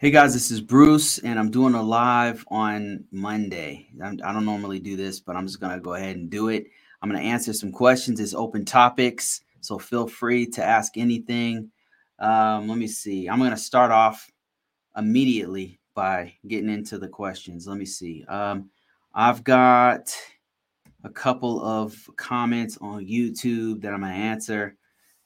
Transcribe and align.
Hey 0.00 0.10
guys, 0.10 0.32
this 0.32 0.50
is 0.50 0.62
Bruce, 0.62 1.18
and 1.18 1.38
I'm 1.38 1.50
doing 1.50 1.74
a 1.74 1.82
live 1.82 2.42
on 2.48 3.04
Monday. 3.10 3.86
I'm, 4.02 4.18
I 4.24 4.28
do 4.28 4.40
not 4.40 4.44
normally 4.44 4.78
do 4.78 4.96
this, 4.96 5.20
but 5.20 5.36
I'm 5.36 5.46
just 5.46 5.60
going 5.60 5.74
to 5.74 5.78
go 5.78 5.92
ahead 5.92 6.16
and 6.16 6.30
do 6.30 6.48
it. 6.48 6.68
I'm 7.02 7.10
going 7.10 7.22
to 7.22 7.28
answer 7.28 7.52
some 7.52 7.70
questions. 7.70 8.18
It's 8.18 8.32
open 8.32 8.64
topics, 8.64 9.42
so 9.60 9.78
feel 9.78 10.08
free 10.08 10.46
to 10.52 10.64
ask 10.64 10.96
anything. 10.96 11.70
Um, 12.18 12.66
let 12.66 12.78
me 12.78 12.86
see. 12.86 13.28
I'm 13.28 13.38
going 13.40 13.50
to 13.50 13.58
start 13.58 13.90
off 13.90 14.26
immediately 14.96 15.78
by 15.92 16.32
getting 16.48 16.70
into 16.70 16.96
the 16.96 17.08
questions. 17.08 17.66
Let 17.66 17.76
me 17.76 17.84
see. 17.84 18.24
Um, 18.24 18.70
I've 19.12 19.44
got 19.44 20.16
a 21.04 21.10
couple 21.10 21.62
of 21.62 21.94
comments 22.16 22.78
on 22.80 23.04
YouTube 23.04 23.82
that 23.82 23.92
I'm 23.92 24.00
going 24.00 24.14
to 24.14 24.18
answer. 24.18 24.78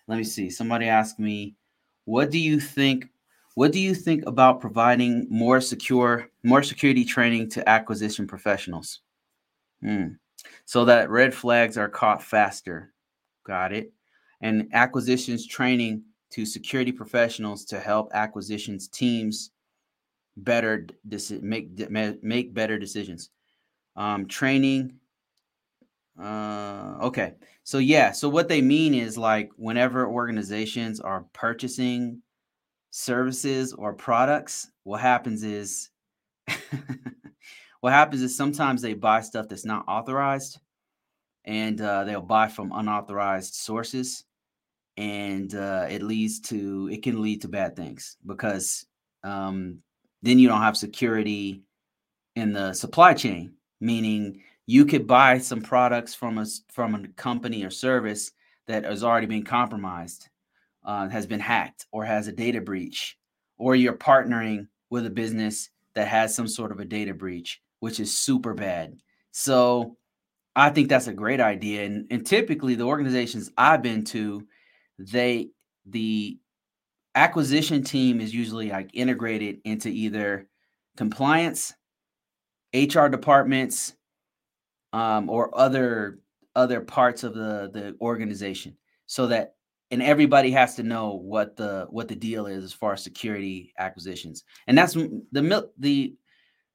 Let 0.09 0.19
me 0.19 0.25
see. 0.25 0.51
Somebody 0.51 0.89
asked 0.89 1.21
me, 1.21 1.55
What 2.07 2.33
do 2.33 2.41
you 2.41 2.59
think 2.59 3.09
what 3.55 3.73
do 3.73 3.81
you 3.81 3.95
think 3.95 4.27
about 4.27 4.61
providing 4.61 5.27
more 5.31 5.61
secure, 5.61 6.29
more 6.43 6.63
security 6.63 7.05
training 7.05 7.51
to 7.51 7.69
acquisition 7.69 8.27
professionals? 8.27 9.01
Hmm. 9.81 10.15
So 10.65 10.85
that 10.85 11.11
red 11.11 11.33
flags 11.33 11.79
are 11.79 11.89
caught 11.89 12.23
faster. 12.23 12.93
Got 13.47 13.73
it. 13.73 13.93
And 14.41 14.69
acquisitions 14.73 15.47
training 15.47 16.03
to 16.31 16.45
security 16.45 16.91
professionals 16.91 17.65
to 17.67 17.79
help 17.79 18.11
acquisitions 18.13 18.89
teams 18.89 19.53
better 20.37 20.87
make 21.41 22.23
make 22.23 22.53
better 22.53 22.79
decisions. 22.79 23.31
Um, 23.95 24.27
training. 24.27 24.97
Uh, 26.21 26.97
okay, 27.03 27.35
so 27.63 27.79
yeah, 27.79 28.13
so 28.13 28.29
what 28.29 28.49
they 28.49 28.61
mean 28.63 28.95
is 28.95 29.17
like 29.19 29.51
whenever 29.57 30.07
organizations 30.07 31.01
are 31.01 31.25
purchasing 31.33 32.23
services 32.97 33.73
or 33.73 33.93
products, 33.93 34.71
what 34.85 35.01
happens 35.01 35.43
is 35.43 35.91
what 37.81 37.93
happens 37.93 38.23
is 38.23 38.37
sometimes 38.37 38.81
they 38.81 38.95
buy 38.95 39.21
stuff 39.21 39.49
that's 39.49 39.65
not 39.65 39.85
authorized 39.89 40.61
and 41.45 41.81
uh, 41.81 42.05
they'll 42.05 42.21
buy 42.21 42.47
from 42.47 42.71
unauthorized 42.73 43.55
sources 43.55 44.25
and 44.97 45.57
uh, 45.57 45.87
it 45.91 46.03
leads 46.03 46.39
to 46.39 46.89
it 46.93 47.03
can 47.03 47.21
lead 47.21 47.43
to 47.43 47.49
bad 47.49 47.75
things 47.75 48.17
because 48.27 48.87
um, 49.25 49.81
then 50.23 50.39
you 50.39 50.47
don't 50.47 50.63
have 50.63 50.77
security 50.77 51.63
in 52.37 52.53
the 52.53 52.73
supply 52.73 53.13
chain 53.13 53.55
meaning 53.81 54.41
you 54.67 54.87
could 54.87 55.05
buy 55.05 55.37
some 55.37 55.61
products 55.61 56.15
from 56.15 56.39
a 56.39 56.47
from 56.71 56.95
a 56.95 57.09
company 57.17 57.65
or 57.65 57.71
service 57.71 58.31
that 58.69 58.85
has 58.85 59.03
already 59.03 59.27
been 59.27 59.43
compromised 59.43 60.29
uh, 60.85 61.09
has 61.09 61.27
been 61.27 61.41
hacked 61.41 61.87
or 61.93 62.05
has 62.05 62.29
a 62.29 62.33
data 62.33 62.61
breach, 62.61 63.17
or 63.59 63.75
you're 63.75 63.95
partnering 63.97 64.69
with 64.91 65.07
a 65.07 65.11
business 65.11 65.71
that 65.95 66.09
has 66.09 66.35
some 66.35 66.49
sort 66.49 66.73
of 66.73 66.81
a 66.81 66.85
data 66.85 67.15
breach, 67.15 67.61
which 67.81 68.01
is 68.01 68.17
super 68.17 68.55
bad. 68.55 68.97
So 69.33 69.97
I 70.57 70.71
think 70.71 70.89
that's 70.89 71.09
a 71.09 71.13
great 71.13 71.41
idea. 71.41 71.85
And, 71.85 72.07
and 72.11 72.27
typically 72.27 72.75
the 72.75 72.85
organizations 72.85 73.51
I've 73.57 73.83
been 73.83 74.05
to, 74.07 74.47
they 74.99 75.51
the 75.87 76.39
acquisition 77.15 77.83
team 77.83 78.21
is 78.21 78.35
usually 78.35 78.71
like 78.71 78.91
integrated 78.95 79.61
into 79.65 79.89
either 79.89 80.49
compliance, 80.97 81.75
HR 82.73 83.09
departments, 83.09 83.95
um, 84.93 85.29
or 85.29 85.57
other 85.59 86.21
other 86.55 86.81
parts 86.81 87.25
of 87.25 87.35
the 87.35 87.71
the 87.73 87.97
organization, 88.01 88.77
so 89.07 89.27
that 89.27 89.54
and 89.91 90.03
everybody 90.03 90.51
has 90.51 90.75
to 90.77 90.83
know 90.83 91.15
what 91.15 91.57
the 91.57 91.87
what 91.91 92.09
the 92.09 92.17
deal 92.17 92.47
is 92.47 92.65
as 92.65 92.73
far 92.73 92.95
as 92.95 93.03
security 93.03 93.73
acquisitions. 93.79 94.45
And 94.67 94.77
that's 94.77 94.95
the 94.95 95.71
the 95.79 96.15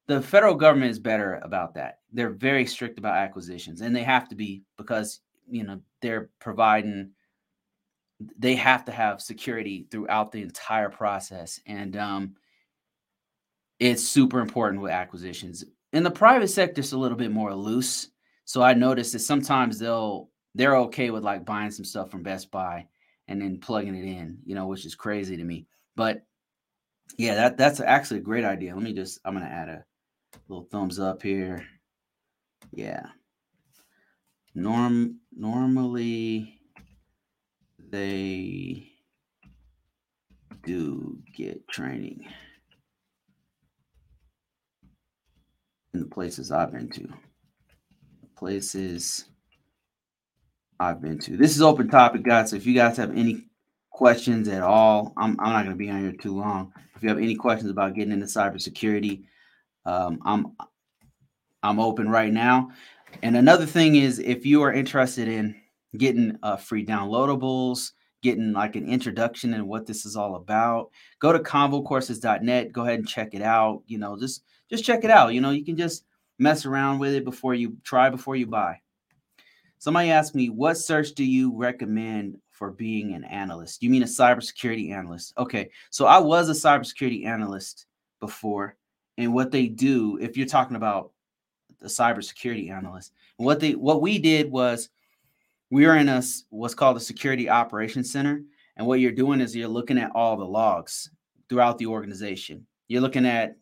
the 0.07 0.21
federal 0.21 0.55
government 0.55 0.91
is 0.91 0.99
better 0.99 1.35
about 1.43 1.75
that. 1.75 1.99
They're 2.11 2.31
very 2.31 2.65
strict 2.65 2.97
about 2.97 3.17
acquisitions 3.17 3.81
and 3.81 3.95
they 3.95 4.03
have 4.03 4.29
to 4.29 4.35
be 4.35 4.63
because 4.77 5.21
you 5.49 5.63
know 5.63 5.81
they're 6.01 6.29
providing 6.39 7.11
they 8.37 8.55
have 8.55 8.85
to 8.85 8.91
have 8.91 9.21
security 9.21 9.87
throughout 9.89 10.31
the 10.31 10.41
entire 10.41 10.89
process 10.89 11.59
and 11.65 11.95
um 11.97 12.35
it's 13.79 14.03
super 14.03 14.39
important 14.41 14.81
with 14.81 14.91
acquisitions. 14.91 15.63
In 15.93 16.03
the 16.03 16.11
private 16.11 16.49
sector 16.49 16.81
it's 16.81 16.91
a 16.91 16.97
little 16.97 17.17
bit 17.17 17.31
more 17.31 17.53
loose. 17.53 18.09
So 18.45 18.61
i 18.61 18.73
noticed 18.73 19.13
that 19.13 19.19
sometimes 19.19 19.79
they'll 19.79 20.29
they're 20.55 20.77
okay 20.77 21.09
with 21.11 21.23
like 21.23 21.45
buying 21.45 21.71
some 21.71 21.85
stuff 21.85 22.09
from 22.11 22.23
best 22.23 22.49
buy 22.51 22.87
and 23.29 23.39
then 23.39 23.59
plugging 23.59 23.95
it 23.95 24.03
in, 24.03 24.39
you 24.43 24.55
know, 24.55 24.65
which 24.65 24.85
is 24.85 24.95
crazy 24.95 25.37
to 25.37 25.43
me. 25.43 25.67
But 25.95 26.23
yeah, 27.17 27.35
that 27.35 27.57
that's 27.57 27.79
actually 27.79 28.19
a 28.19 28.23
great 28.23 28.43
idea. 28.43 28.73
Let 28.73 28.83
me 28.83 28.91
just 28.91 29.19
I'm 29.23 29.33
gonna 29.33 29.45
add 29.45 29.69
a 29.69 29.85
little 30.47 30.65
thumbs 30.65 30.99
up 30.99 31.21
here. 31.21 31.63
Yeah. 32.73 33.05
Norm 34.55 35.19
normally 35.31 36.59
they 37.91 38.91
do 40.63 41.19
get 41.35 41.67
training 41.67 42.25
in 45.93 45.99
the 46.01 46.05
places 46.07 46.51
I've 46.51 46.71
been 46.71 46.89
to. 46.89 47.07
Places 48.35 49.25
I've 50.79 51.01
been 51.01 51.19
to. 51.19 51.35
This 51.35 51.55
is 51.55 51.61
open 51.61 51.89
topic, 51.89 52.23
guys. 52.23 52.51
So 52.51 52.55
if 52.55 52.65
you 52.65 52.73
guys 52.73 52.97
have 52.97 53.15
any 53.17 53.45
questions 53.89 54.47
at 54.47 54.61
all, 54.61 55.13
I'm, 55.17 55.37
I'm 55.39 55.51
not 55.51 55.65
going 55.65 55.75
to 55.75 55.75
be 55.75 55.89
on 55.89 56.01
here 56.01 56.13
too 56.13 56.37
long. 56.37 56.73
If 56.95 57.03
you 57.03 57.09
have 57.09 57.17
any 57.17 57.35
questions 57.35 57.69
about 57.69 57.95
getting 57.95 58.13
into 58.13 58.25
cybersecurity, 58.25 59.23
um, 59.85 60.19
I'm 60.25 60.55
I'm 61.61 61.79
open 61.79 62.09
right 62.09 62.31
now. 62.31 62.71
And 63.23 63.35
another 63.35 63.65
thing 63.65 63.95
is, 63.95 64.19
if 64.19 64.45
you 64.45 64.61
are 64.61 64.71
interested 64.71 65.27
in 65.27 65.55
getting 65.97 66.37
uh, 66.43 66.55
free 66.55 66.85
downloadables, 66.85 67.91
getting 68.21 68.53
like 68.53 68.75
an 68.75 68.87
introduction 68.87 69.53
and 69.53 69.67
what 69.67 69.85
this 69.85 70.05
is 70.05 70.15
all 70.15 70.35
about, 70.35 70.91
go 71.19 71.33
to 71.33 71.39
convocourses.net. 71.39 72.71
Go 72.71 72.83
ahead 72.83 72.99
and 72.99 73.07
check 73.07 73.33
it 73.33 73.41
out. 73.41 73.81
You 73.87 73.97
know, 73.97 74.17
just 74.17 74.43
just 74.69 74.85
check 74.85 75.03
it 75.03 75.11
out. 75.11 75.33
You 75.33 75.41
know, 75.41 75.51
you 75.51 75.65
can 75.65 75.75
just 75.75 76.05
mess 76.37 76.65
around 76.65 76.99
with 76.99 77.13
it 77.13 77.25
before 77.25 77.53
you 77.53 77.75
try 77.83 78.09
before 78.09 78.35
you 78.35 78.47
buy. 78.47 78.79
Somebody 79.79 80.11
asked 80.11 80.35
me, 80.35 80.49
what 80.49 80.75
cert 80.75 81.15
do 81.15 81.23
you 81.23 81.55
recommend 81.55 82.37
for 82.51 82.69
being 82.69 83.13
an 83.13 83.23
analyst? 83.23 83.81
You 83.81 83.89
mean 83.89 84.03
a 84.03 84.05
cybersecurity 84.05 84.91
analyst? 84.91 85.33
Okay. 85.37 85.69
So 85.89 86.05
I 86.05 86.19
was 86.19 86.49
a 86.49 86.53
cybersecurity 86.53 87.25
analyst 87.25 87.85
before. 88.19 88.75
And 89.17 89.33
what 89.33 89.51
they 89.51 89.67
do, 89.67 90.17
if 90.21 90.35
you're 90.35 90.47
talking 90.47 90.75
about 90.75 91.11
the 91.79 91.87
cybersecurity 91.87 92.69
analyst, 92.69 93.13
what 93.37 93.61
they 93.61 93.71
what 93.75 94.01
we 94.01 94.19
did 94.19 94.51
was 94.51 94.89
we 95.69 95.85
were 95.85 95.95
in 95.95 96.09
a 96.09 96.21
what's 96.49 96.75
called 96.75 96.97
a 96.97 97.01
security 97.01 97.49
operations 97.49 98.11
center. 98.11 98.41
And 98.75 98.85
what 98.85 98.99
you're 98.99 99.11
doing 99.13 99.39
is 99.39 99.55
you're 99.55 99.69
looking 99.69 99.97
at 99.97 100.11
all 100.13 100.35
the 100.35 100.45
logs 100.45 101.09
throughout 101.47 101.77
the 101.77 101.85
organization. 101.85 102.65
You're 102.89 103.01
looking 103.01 103.25
at 103.25 103.55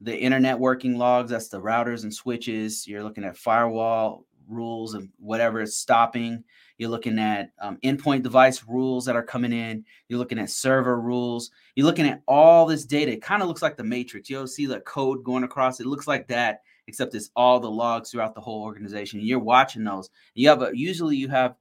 the 0.00 0.16
internet 0.16 0.58
working 0.58 0.96
logs, 0.96 1.30
that's 1.30 1.48
the 1.48 1.60
routers 1.60 2.02
and 2.02 2.14
switches. 2.14 2.86
You're 2.86 3.02
looking 3.02 3.24
at 3.24 3.36
firewall 3.36 4.26
rules 4.48 4.94
and 4.94 5.08
whatever 5.18 5.60
is 5.60 5.76
stopping. 5.76 6.42
You're 6.78 6.90
looking 6.90 7.18
at 7.18 7.50
um, 7.60 7.78
endpoint 7.84 8.22
device 8.22 8.64
rules 8.64 9.04
that 9.04 9.16
are 9.16 9.22
coming 9.22 9.52
in. 9.52 9.84
You're 10.08 10.18
looking 10.18 10.38
at 10.38 10.50
server 10.50 11.00
rules. 11.00 11.50
You're 11.74 11.86
looking 11.86 12.06
at 12.06 12.22
all 12.26 12.66
this 12.66 12.84
data. 12.84 13.12
It 13.12 13.22
kind 13.22 13.42
of 13.42 13.48
looks 13.48 13.62
like 13.62 13.76
the 13.76 13.84
matrix. 13.84 14.30
You'll 14.30 14.46
see 14.46 14.66
the 14.66 14.80
code 14.80 15.24
going 15.24 15.44
across. 15.44 15.80
It 15.80 15.86
looks 15.86 16.06
like 16.06 16.28
that, 16.28 16.62
except 16.86 17.14
it's 17.14 17.30
all 17.34 17.58
the 17.58 17.70
logs 17.70 18.10
throughout 18.10 18.34
the 18.34 18.40
whole 18.40 18.62
organization. 18.62 19.20
You're 19.20 19.40
watching 19.40 19.84
those. 19.84 20.10
You 20.34 20.48
have 20.48 20.62
a 20.62 20.70
usually 20.72 21.16
you 21.16 21.28
have 21.28 21.56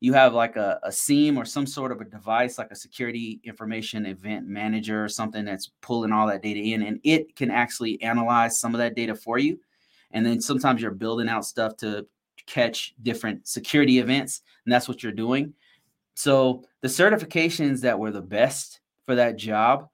you 0.00 0.14
have 0.14 0.32
like 0.32 0.56
a, 0.56 0.80
a 0.82 0.90
SIEM 0.90 1.36
or 1.36 1.44
some 1.44 1.66
sort 1.66 1.92
of 1.92 2.00
a 2.00 2.04
device 2.04 2.58
like 2.58 2.70
a 2.70 2.76
security 2.76 3.40
information 3.44 4.06
event 4.06 4.46
manager 4.46 5.04
or 5.04 5.08
something 5.08 5.44
that's 5.44 5.70
pulling 5.82 6.10
all 6.10 6.26
that 6.26 6.42
data 6.42 6.60
in 6.60 6.82
and 6.82 7.00
it 7.04 7.36
can 7.36 7.50
actually 7.50 8.00
analyze 8.02 8.58
some 8.58 8.74
of 8.74 8.78
that 8.78 8.96
data 8.96 9.14
for 9.14 9.38
you 9.38 9.58
and 10.12 10.24
then 10.24 10.40
sometimes 10.40 10.82
you're 10.82 10.90
building 10.90 11.28
out 11.28 11.44
stuff 11.44 11.76
to 11.78 12.06
catch 12.46 12.94
different 13.02 13.46
security 13.46 13.98
events 13.98 14.42
and 14.64 14.72
that's 14.72 14.88
what 14.88 15.02
you're 15.02 15.12
doing. 15.12 15.54
So 16.14 16.64
the 16.80 16.88
certifications 16.88 17.80
that 17.82 17.98
were 17.98 18.10
the 18.10 18.20
best 18.20 18.80
for 19.06 19.14
that 19.14 19.36
job 19.36 19.88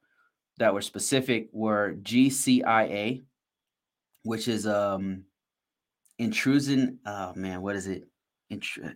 that 0.59 0.73
were 0.73 0.83
specific 0.83 1.49
were 1.53 1.95
gcia 2.03 3.23
which 4.23 4.49
is 4.49 4.67
um 4.67 5.25
intrusion 6.19 6.99
oh 7.07 7.33
man 7.35 7.63
what 7.63 7.77
is 7.77 7.87
it? 7.87 8.09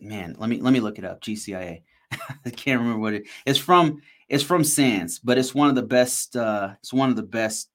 Man 0.00 0.37
let 0.38 0.49
me 0.49 0.61
let 0.61 0.72
me 0.72 0.81
look 0.81 0.99
it 0.99 1.05
up 1.05 1.20
gcia 1.20 1.82
i 2.12 2.50
can't 2.50 2.81
remember 2.81 3.00
what 3.00 3.14
it 3.14 3.25
it's 3.46 3.58
from 3.58 4.00
it's 4.28 4.44
from 4.44 4.62
SANS 4.62 5.19
but 5.19 5.38
it's 5.38 5.55
one 5.55 5.69
of 5.69 5.75
the 5.75 5.82
best 5.82 6.37
uh 6.37 6.75
it's 6.81 6.93
one 6.93 7.11
of 7.11 7.17
the 7.17 7.22
best 7.22 7.69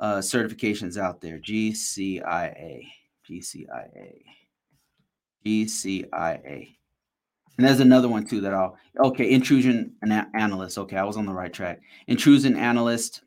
uh, 0.00 0.18
certifications 0.18 0.98
out 0.98 1.20
there 1.20 1.38
GCIA, 1.38 2.86
GCIA, 3.28 4.22
GCIA. 5.44 6.76
And 7.56 7.66
there's 7.66 7.80
another 7.80 8.08
one 8.08 8.24
too 8.26 8.40
that 8.40 8.52
I'll, 8.52 8.76
okay, 8.98 9.30
intrusion 9.30 9.94
analyst. 10.34 10.76
Okay, 10.78 10.96
I 10.96 11.04
was 11.04 11.16
on 11.16 11.26
the 11.26 11.32
right 11.32 11.52
track. 11.52 11.80
Intrusion 12.08 12.56
analyst. 12.56 13.22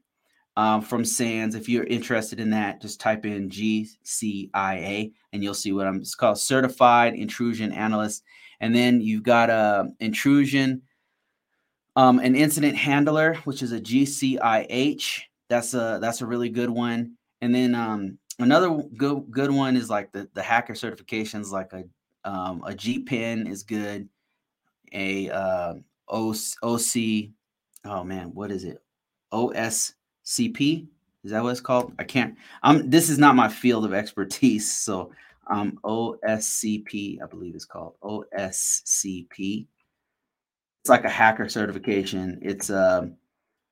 um, 0.58 0.81
from 0.81 1.06
SANS. 1.06 1.54
If 1.54 1.69
you're 1.69 1.84
interested 1.84 2.40
in 2.40 2.50
that, 2.50 2.81
just 2.81 3.00
type 3.00 3.25
in 3.25 3.48
GCIA 3.48 5.13
and 5.31 5.44
you'll 5.44 5.54
see 5.54 5.72
what 5.72 5.86
I'm. 5.86 5.98
It's 5.98 6.16
called 6.16 6.40
Certified 6.40 7.13
Intrusion 7.13 7.72
Analyst. 7.72 8.24
And 8.60 8.75
then 8.75 9.00
you've 9.00 9.22
got 9.22 9.52
a 9.52 9.88
intrusion, 10.00 10.81
um, 11.96 12.18
an 12.18 12.36
incident 12.36 12.75
handler, 12.75 13.36
which 13.46 13.62
is 13.62 13.72
a 13.72 13.80
GCIH. 13.80 15.22
That's 15.50 15.74
a 15.74 16.00
that's 16.02 16.22
a 16.22 16.26
really 16.26 16.50
good 16.50 16.70
one. 16.70 17.18
And 17.42 17.54
then 17.54 17.76
um, 17.76 18.18
another 18.40 18.84
good 18.98 19.30
good 19.32 19.52
one 19.52 19.78
is 19.78 19.90
like 19.90 20.12
the 20.12 20.28
the 20.34 20.42
hacker 20.44 20.74
certifications, 20.74 21.52
like 21.52 21.72
a 21.74 21.84
um, 22.30 22.64
a 22.66 22.72
GPEN 22.72 23.50
is 23.50 23.64
good. 23.64 24.10
A 24.94 25.30
uh, 25.30 25.74
OC, 26.10 27.30
oh 27.86 28.04
man, 28.04 28.32
what 28.34 28.52
is 28.52 28.64
it? 28.64 28.82
OSCP 29.34 30.88
is 31.28 31.32
that 31.32 31.44
what 31.44 31.50
it's 31.50 31.60
called? 31.60 31.94
I 32.00 32.06
can't. 32.06 32.38
I'm. 32.64 32.90
This 32.90 33.10
is 33.10 33.18
not 33.18 33.36
my 33.36 33.50
field 33.50 33.84
of 33.84 33.94
expertise, 33.94 34.74
so 34.78 35.12
um, 35.48 35.78
OSCP, 35.84 37.22
I 37.22 37.26
believe 37.26 37.54
it's 37.54 37.66
called 37.66 37.96
OSCP. 38.02 39.68
It's 40.82 40.90
like 40.90 41.04
a 41.04 41.10
hacker 41.10 41.50
certification. 41.50 42.40
It's 42.42 42.70
a 42.70 42.78
uh, 42.78 43.08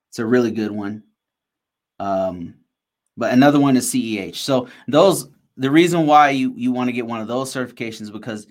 it's 0.09 0.19
a 0.19 0.25
really 0.25 0.51
good 0.51 0.71
one. 0.71 1.03
Um, 1.99 2.55
but 3.17 3.33
another 3.33 3.59
one 3.59 3.77
is 3.77 3.89
CEH. 3.89 4.35
So 4.35 4.67
those 4.87 5.29
the 5.57 5.71
reason 5.71 6.05
why 6.05 6.31
you 6.31 6.53
you 6.55 6.71
want 6.71 6.89
to 6.89 6.93
get 6.93 7.05
one 7.05 7.21
of 7.21 7.27
those 7.27 7.53
certifications 7.53 8.11
because 8.11 8.47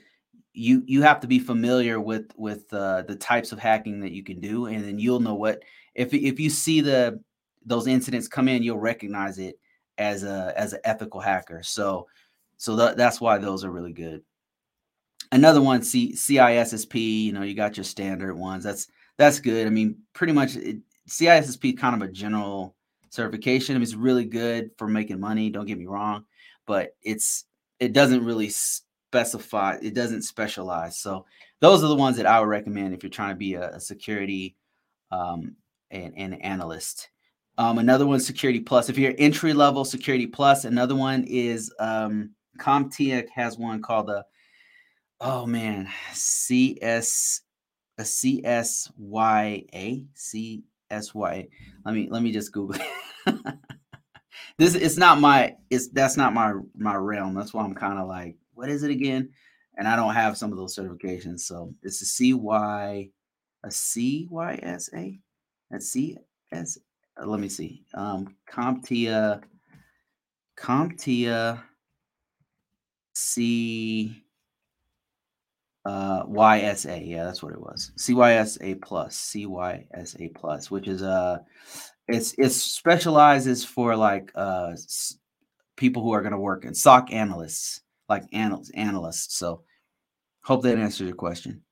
you 0.55 0.83
you 0.87 1.03
have 1.03 1.21
to 1.21 1.27
be 1.27 1.39
familiar 1.39 2.01
with 2.01 2.33
with 2.37 2.73
uh, 2.73 3.03
the 3.03 3.17
types 3.17 3.53
of 3.53 3.59
hacking 3.59 4.01
that 4.01 4.13
you 4.13 4.23
can 4.23 4.41
do, 4.41 4.67
and 4.67 4.85
then 4.85 4.99
you'll 4.99 5.21
know 5.21 5.35
what 5.35 5.63
if 5.95 6.15
if 6.15 6.41
you 6.41 6.49
see 6.49 6.81
the 6.81 7.21
those 7.67 7.87
incidents 7.87 8.29
come 8.29 8.49
in, 8.49 8.63
you'll 8.63 8.79
recognize 8.79 9.39
it 9.39 9.59
as 9.99 10.25
a 10.25 10.53
as 10.57 10.73
an 10.73 10.81
ethical 10.85 11.21
hacker. 11.21 11.63
So 11.63 12.07
so 12.57 12.77
th- 12.77 12.97
that's 12.97 13.21
why 13.21 13.39
those 13.39 13.65
are 13.65 13.71
really 13.71 13.93
good. 13.93 14.23
Another 15.33 15.61
one, 15.61 15.83
C- 15.83 16.13
CISSP. 16.13 17.25
You 17.25 17.33
know, 17.33 17.43
you 17.43 17.55
got 17.55 17.77
your 17.77 17.85
standard 17.85 18.35
ones. 18.35 18.65
That's 18.65 18.89
that's 19.17 19.41
good. 19.41 19.67
I 19.67 19.71
mean, 19.71 19.99
pretty 20.13 20.33
much 20.33 20.57
it, 20.57 20.79
CISSP 21.09 21.77
kind 21.77 22.01
of 22.01 22.09
a 22.09 22.13
general 22.13 22.75
certification. 23.15 23.75
I 23.75 23.79
mean, 23.79 23.85
it's 23.85 23.95
really 23.95 24.25
good 24.25 24.71
for 24.77 24.89
making 24.89 25.21
money. 25.21 25.51
Don't 25.51 25.67
get 25.67 25.79
me 25.79 25.87
wrong, 25.87 26.25
but 26.67 26.97
it's 27.03 27.45
it 27.81 27.93
doesn't 27.93 28.25
really 28.25 28.51
specify, 28.51 29.77
it 29.83 29.95
doesn't 29.95 30.23
specialize. 30.23 30.99
So 30.99 31.27
those 31.61 31.85
are 31.85 31.89
the 31.89 31.95
ones 31.95 32.17
that 32.17 32.27
I 32.27 32.41
would 32.41 32.49
recommend 32.49 32.95
if 32.95 33.03
you're 33.03 33.11
trying 33.11 33.31
to 33.31 33.37
be 33.37 33.55
a, 33.55 33.71
a 33.71 33.81
security 33.81 34.57
um, 35.11 35.57
and, 35.91 36.15
an 36.17 36.35
analyst. 36.35 37.11
Um, 37.57 37.79
another 37.79 38.07
one, 38.07 38.19
Security 38.19 38.61
Plus. 38.61 38.89
If 38.89 38.99
you're 38.99 39.15
entry 39.17 39.53
level 39.53 39.85
Security 39.85 40.27
Plus, 40.27 40.65
another 40.65 40.97
one 40.97 41.23
is 41.25 41.73
um, 41.79 42.31
CompTIA 42.59 43.29
has 43.33 43.57
one 43.57 43.81
called 43.81 44.09
the 44.09 44.25
oh 45.21 45.47
man 45.47 45.89
CS 46.13 47.43
a 47.99 48.03
CSYA 48.03 50.07
CSYA. 51.03 51.49
Let 51.85 51.95
me 51.95 52.09
let 52.11 52.23
me 52.23 52.33
just 52.33 52.53
Google. 52.53 52.81
this 54.59 54.75
it's 54.75 54.97
not 54.97 55.21
my 55.21 55.55
it's 55.71 55.89
that's 55.89 56.17
not 56.17 56.35
my 56.35 56.55
my 56.77 56.95
realm. 56.95 57.35
That's 57.35 57.53
why 57.53 57.65
I'm 57.65 57.75
kind 57.75 57.99
of 57.99 58.09
like 58.09 58.37
what 58.55 58.69
is 58.69 58.83
it 58.83 58.91
again? 58.91 59.31
And 59.77 59.89
I 59.89 59.97
don't 59.97 60.15
have 60.15 60.37
some 60.37 60.53
of 60.53 60.59
those 60.59 60.77
certifications. 60.77 61.41
So 61.41 61.75
it's 61.83 62.01
a 62.01 62.07
CY, 62.07 63.11
a 63.65 63.69
CYSA, 63.69 65.21
a 65.73 65.81
CS. 65.81 66.79
Uh, 67.21 67.27
let 67.27 67.41
me 67.41 67.49
see. 67.49 67.85
Um, 67.95 68.37
CompTIA, 68.51 69.43
CompTIA, 70.57 71.61
C. 73.15 74.24
Uh, 75.85 76.25
YSA, 76.25 77.07
yeah, 77.07 77.25
that's 77.25 77.43
what 77.43 77.53
it 77.53 77.61
was. 77.61 77.93
CYSA 77.99 78.81
plus, 78.81 79.17
CYSA 79.17 80.35
plus, 80.35 80.71
which 80.71 80.89
is 80.89 81.03
uh 81.03 81.39
it's 82.09 82.35
it 82.39 82.51
specializes 82.51 83.65
for 83.65 83.95
like 83.95 84.33
uh 84.35 84.73
people 85.77 86.03
who 86.03 86.13
are 86.13 86.23
going 86.23 86.33
to 86.33 86.39
work 86.39 86.65
in 86.65 86.75
SOC 86.75 87.13
analysts 87.13 87.83
like 88.09 88.25
analysts, 88.33 88.71
analysts. 88.71 89.37
So 89.37 89.63
hope 90.43 90.63
that 90.63 90.79
answers 90.79 91.07
your 91.07 91.17
question. 91.17 91.63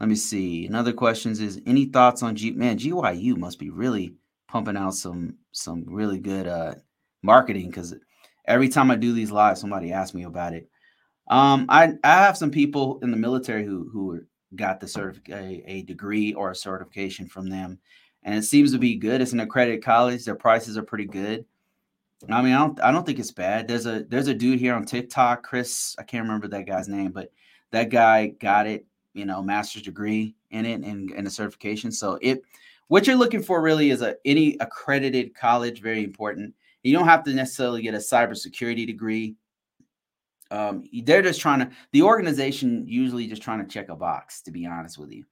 Let 0.00 0.08
me 0.08 0.14
see. 0.16 0.66
Another 0.66 0.92
questions 0.92 1.40
is 1.40 1.60
any 1.66 1.86
thoughts 1.86 2.22
on 2.22 2.36
G 2.36 2.50
man, 2.52 2.78
GYU 2.78 3.36
must 3.36 3.58
be 3.58 3.70
really 3.70 4.14
pumping 4.48 4.76
out 4.76 4.94
some 4.94 5.36
some 5.52 5.84
really 5.86 6.18
good 6.18 6.46
uh 6.46 6.74
marketing 7.22 7.68
because 7.68 7.94
every 8.46 8.68
time 8.68 8.90
I 8.90 8.96
do 8.96 9.12
these 9.12 9.30
lives, 9.30 9.60
somebody 9.60 9.92
asks 9.92 10.14
me 10.14 10.24
about 10.24 10.54
it. 10.54 10.68
Um, 11.32 11.64
I 11.70 11.94
I 12.04 12.14
have 12.24 12.36
some 12.36 12.50
people 12.50 12.98
in 13.00 13.10
the 13.10 13.16
military 13.16 13.64
who 13.64 13.88
who 13.90 14.20
got 14.54 14.80
the 14.80 14.86
certificate 14.86 15.34
a, 15.34 15.64
a 15.66 15.82
degree 15.82 16.34
or 16.34 16.50
a 16.50 16.54
certification 16.54 17.26
from 17.26 17.48
them, 17.48 17.78
and 18.22 18.34
it 18.34 18.42
seems 18.42 18.70
to 18.72 18.78
be 18.78 18.96
good. 18.96 19.22
It's 19.22 19.32
an 19.32 19.40
accredited 19.40 19.82
college. 19.82 20.26
Their 20.26 20.34
prices 20.34 20.76
are 20.76 20.82
pretty 20.82 21.06
good. 21.06 21.46
I 22.28 22.42
mean, 22.42 22.52
I 22.52 22.58
don't, 22.58 22.80
I 22.80 22.92
don't 22.92 23.04
think 23.04 23.18
it's 23.18 23.32
bad. 23.32 23.66
There's 23.66 23.86
a, 23.86 24.04
there's 24.04 24.28
a 24.28 24.34
dude 24.34 24.60
here 24.60 24.74
on 24.74 24.84
TikTok, 24.84 25.42
Chris. 25.42 25.96
I 25.98 26.04
can't 26.04 26.22
remember 26.22 26.48
that 26.48 26.66
guy's 26.66 26.86
name, 26.86 27.10
but 27.10 27.32
that 27.72 27.88
guy 27.88 28.28
got 28.28 28.66
it, 28.66 28.86
you 29.12 29.24
know, 29.24 29.42
master's 29.42 29.82
degree 29.82 30.36
in 30.50 30.64
it 30.64 30.82
and, 30.82 31.10
and 31.10 31.26
a 31.26 31.30
certification. 31.30 31.90
So 31.90 32.18
it, 32.22 32.42
what 32.88 33.06
you're 33.06 33.16
looking 33.16 33.42
for 33.42 33.60
really 33.60 33.90
is 33.90 34.02
a 34.02 34.16
any 34.24 34.56
accredited 34.60 35.34
college, 35.34 35.80
very 35.80 36.04
important. 36.04 36.54
You 36.84 36.92
don't 36.92 37.08
have 37.08 37.24
to 37.24 37.32
necessarily 37.32 37.82
get 37.82 37.94
a 37.94 37.98
cybersecurity 37.98 38.86
degree. 38.86 39.34
Um, 40.52 40.84
they're 41.04 41.22
just 41.22 41.40
trying 41.40 41.60
to, 41.60 41.70
the 41.92 42.02
organization 42.02 42.84
usually 42.86 43.26
just 43.26 43.42
trying 43.42 43.60
to 43.60 43.72
check 43.72 43.88
a 43.88 43.96
box, 43.96 44.42
to 44.42 44.50
be 44.50 44.66
honest 44.66 44.98
with 44.98 45.10
you. 45.10 45.24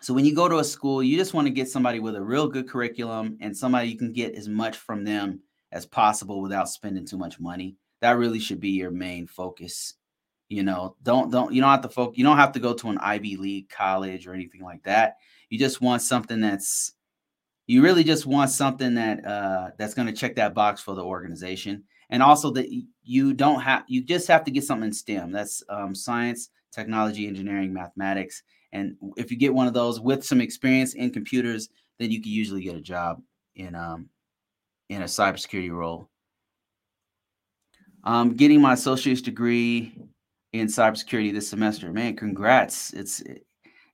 So 0.00 0.14
when 0.14 0.24
you 0.24 0.34
go 0.34 0.48
to 0.48 0.58
a 0.58 0.64
school, 0.64 1.02
you 1.02 1.16
just 1.16 1.34
want 1.34 1.46
to 1.46 1.52
get 1.52 1.68
somebody 1.68 1.98
with 1.98 2.14
a 2.14 2.22
real 2.22 2.48
good 2.48 2.68
curriculum 2.68 3.36
and 3.40 3.56
somebody 3.56 3.88
you 3.88 3.98
can 3.98 4.12
get 4.12 4.34
as 4.34 4.48
much 4.48 4.76
from 4.76 5.04
them 5.04 5.40
as 5.72 5.86
possible 5.86 6.40
without 6.40 6.68
spending 6.68 7.04
too 7.04 7.18
much 7.18 7.40
money. 7.40 7.76
That 8.00 8.12
really 8.12 8.38
should 8.38 8.60
be 8.60 8.70
your 8.70 8.90
main 8.92 9.26
focus. 9.26 9.94
You 10.48 10.62
know, 10.62 10.96
don't 11.02 11.30
don't 11.30 11.52
you 11.52 11.60
don't 11.60 11.70
have 11.70 11.82
to 11.82 11.88
focus. 11.88 12.18
You 12.18 12.24
don't 12.24 12.36
have 12.36 12.52
to 12.52 12.60
go 12.60 12.74
to 12.74 12.90
an 12.90 12.98
Ivy 12.98 13.36
League 13.36 13.70
college 13.70 14.26
or 14.26 14.34
anything 14.34 14.62
like 14.62 14.82
that. 14.84 15.16
You 15.48 15.58
just 15.58 15.80
want 15.80 16.02
something 16.02 16.40
that's 16.40 16.92
you 17.66 17.82
really 17.82 18.04
just 18.04 18.26
want 18.26 18.50
something 18.50 18.94
that 18.96 19.24
uh, 19.24 19.70
that's 19.78 19.94
going 19.94 20.08
to 20.08 20.12
check 20.12 20.36
that 20.36 20.52
box 20.52 20.80
for 20.80 20.94
the 20.94 21.04
organization, 21.04 21.84
and 22.10 22.22
also 22.22 22.50
that 22.50 22.68
you 23.04 23.32
don't 23.32 23.60
have 23.60 23.84
you 23.88 24.02
just 24.02 24.28
have 24.28 24.44
to 24.44 24.50
get 24.50 24.64
something 24.64 24.88
in 24.88 24.92
STEM. 24.92 25.32
That's 25.32 25.62
um, 25.68 25.94
science, 25.94 26.50
technology, 26.72 27.26
engineering, 27.26 27.72
mathematics, 27.72 28.42
and 28.72 28.96
if 29.16 29.30
you 29.30 29.36
get 29.36 29.54
one 29.54 29.66
of 29.66 29.74
those 29.74 30.00
with 30.00 30.24
some 30.24 30.40
experience 30.40 30.94
in 30.94 31.10
computers, 31.10 31.68
then 31.98 32.10
you 32.10 32.22
can 32.22 32.32
usually 32.32 32.62
get 32.62 32.76
a 32.76 32.80
job 32.80 33.22
in 33.56 33.74
um, 33.74 34.08
in 34.88 35.02
a 35.02 35.06
cybersecurity 35.06 35.70
role. 35.70 36.08
Um, 38.04 38.34
getting 38.34 38.60
my 38.60 38.72
associate's 38.72 39.22
degree 39.22 39.96
in 40.52 40.66
cybersecurity 40.66 41.32
this 41.32 41.48
semester. 41.48 41.92
Man, 41.92 42.16
congrats. 42.16 42.92
It's 42.92 43.20
it 43.20 43.46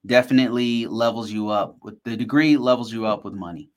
definitely 0.07 0.87
levels 0.87 1.31
you 1.31 1.49
up 1.49 1.77
with 1.83 2.03
the 2.05 2.17
degree 2.17 2.57
levels 2.57 2.93
you 2.93 3.07
up 3.07 3.25
with 3.25 3.35
money. 3.35 3.71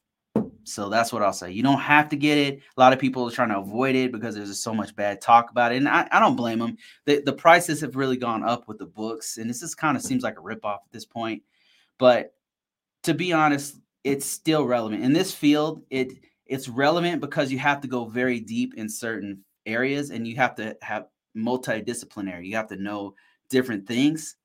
So 0.63 0.89
that's 0.89 1.11
what 1.11 1.23
I'll 1.23 1.33
say. 1.33 1.51
You 1.51 1.63
don't 1.63 1.79
have 1.79 2.09
to 2.09 2.15
get 2.15 2.37
it. 2.37 2.61
A 2.77 2.79
lot 2.79 2.93
of 2.93 2.99
people 2.99 3.27
are 3.27 3.31
trying 3.31 3.49
to 3.49 3.59
avoid 3.59 3.95
it 3.95 4.11
because 4.11 4.35
there's 4.35 4.61
so 4.61 4.73
much 4.73 4.95
bad 4.95 5.21
talk 5.21 5.51
about 5.51 5.71
it. 5.71 5.77
And 5.77 5.89
I, 5.89 6.07
I 6.11 6.19
don't 6.19 6.35
blame 6.35 6.59
them. 6.59 6.77
The, 7.05 7.21
the 7.25 7.33
prices 7.33 7.81
have 7.81 7.95
really 7.95 8.17
gone 8.17 8.43
up 8.43 8.67
with 8.67 8.77
the 8.77 8.85
books. 8.85 9.37
And 9.37 9.49
this 9.49 9.61
just 9.61 9.77
kind 9.77 9.97
of 9.97 10.03
seems 10.03 10.23
like 10.23 10.37
a 10.37 10.41
ripoff 10.41 10.75
at 10.85 10.91
this 10.91 11.05
point. 11.05 11.43
But 11.97 12.33
to 13.03 13.13
be 13.13 13.33
honest, 13.33 13.77
it's 14.03 14.25
still 14.25 14.65
relevant. 14.65 15.03
In 15.03 15.13
this 15.13 15.33
field, 15.33 15.83
it 15.89 16.13
it's 16.45 16.67
relevant 16.67 17.21
because 17.21 17.51
you 17.51 17.59
have 17.59 17.79
to 17.81 17.87
go 17.87 18.05
very 18.05 18.39
deep 18.39 18.73
in 18.75 18.89
certain 18.89 19.43
areas 19.65 20.09
and 20.09 20.27
you 20.27 20.35
have 20.35 20.55
to 20.55 20.75
have 20.81 21.05
multidisciplinary. 21.37 22.47
You 22.47 22.57
have 22.57 22.67
to 22.67 22.75
know 22.75 23.15
different 23.49 23.87
things 23.87 24.35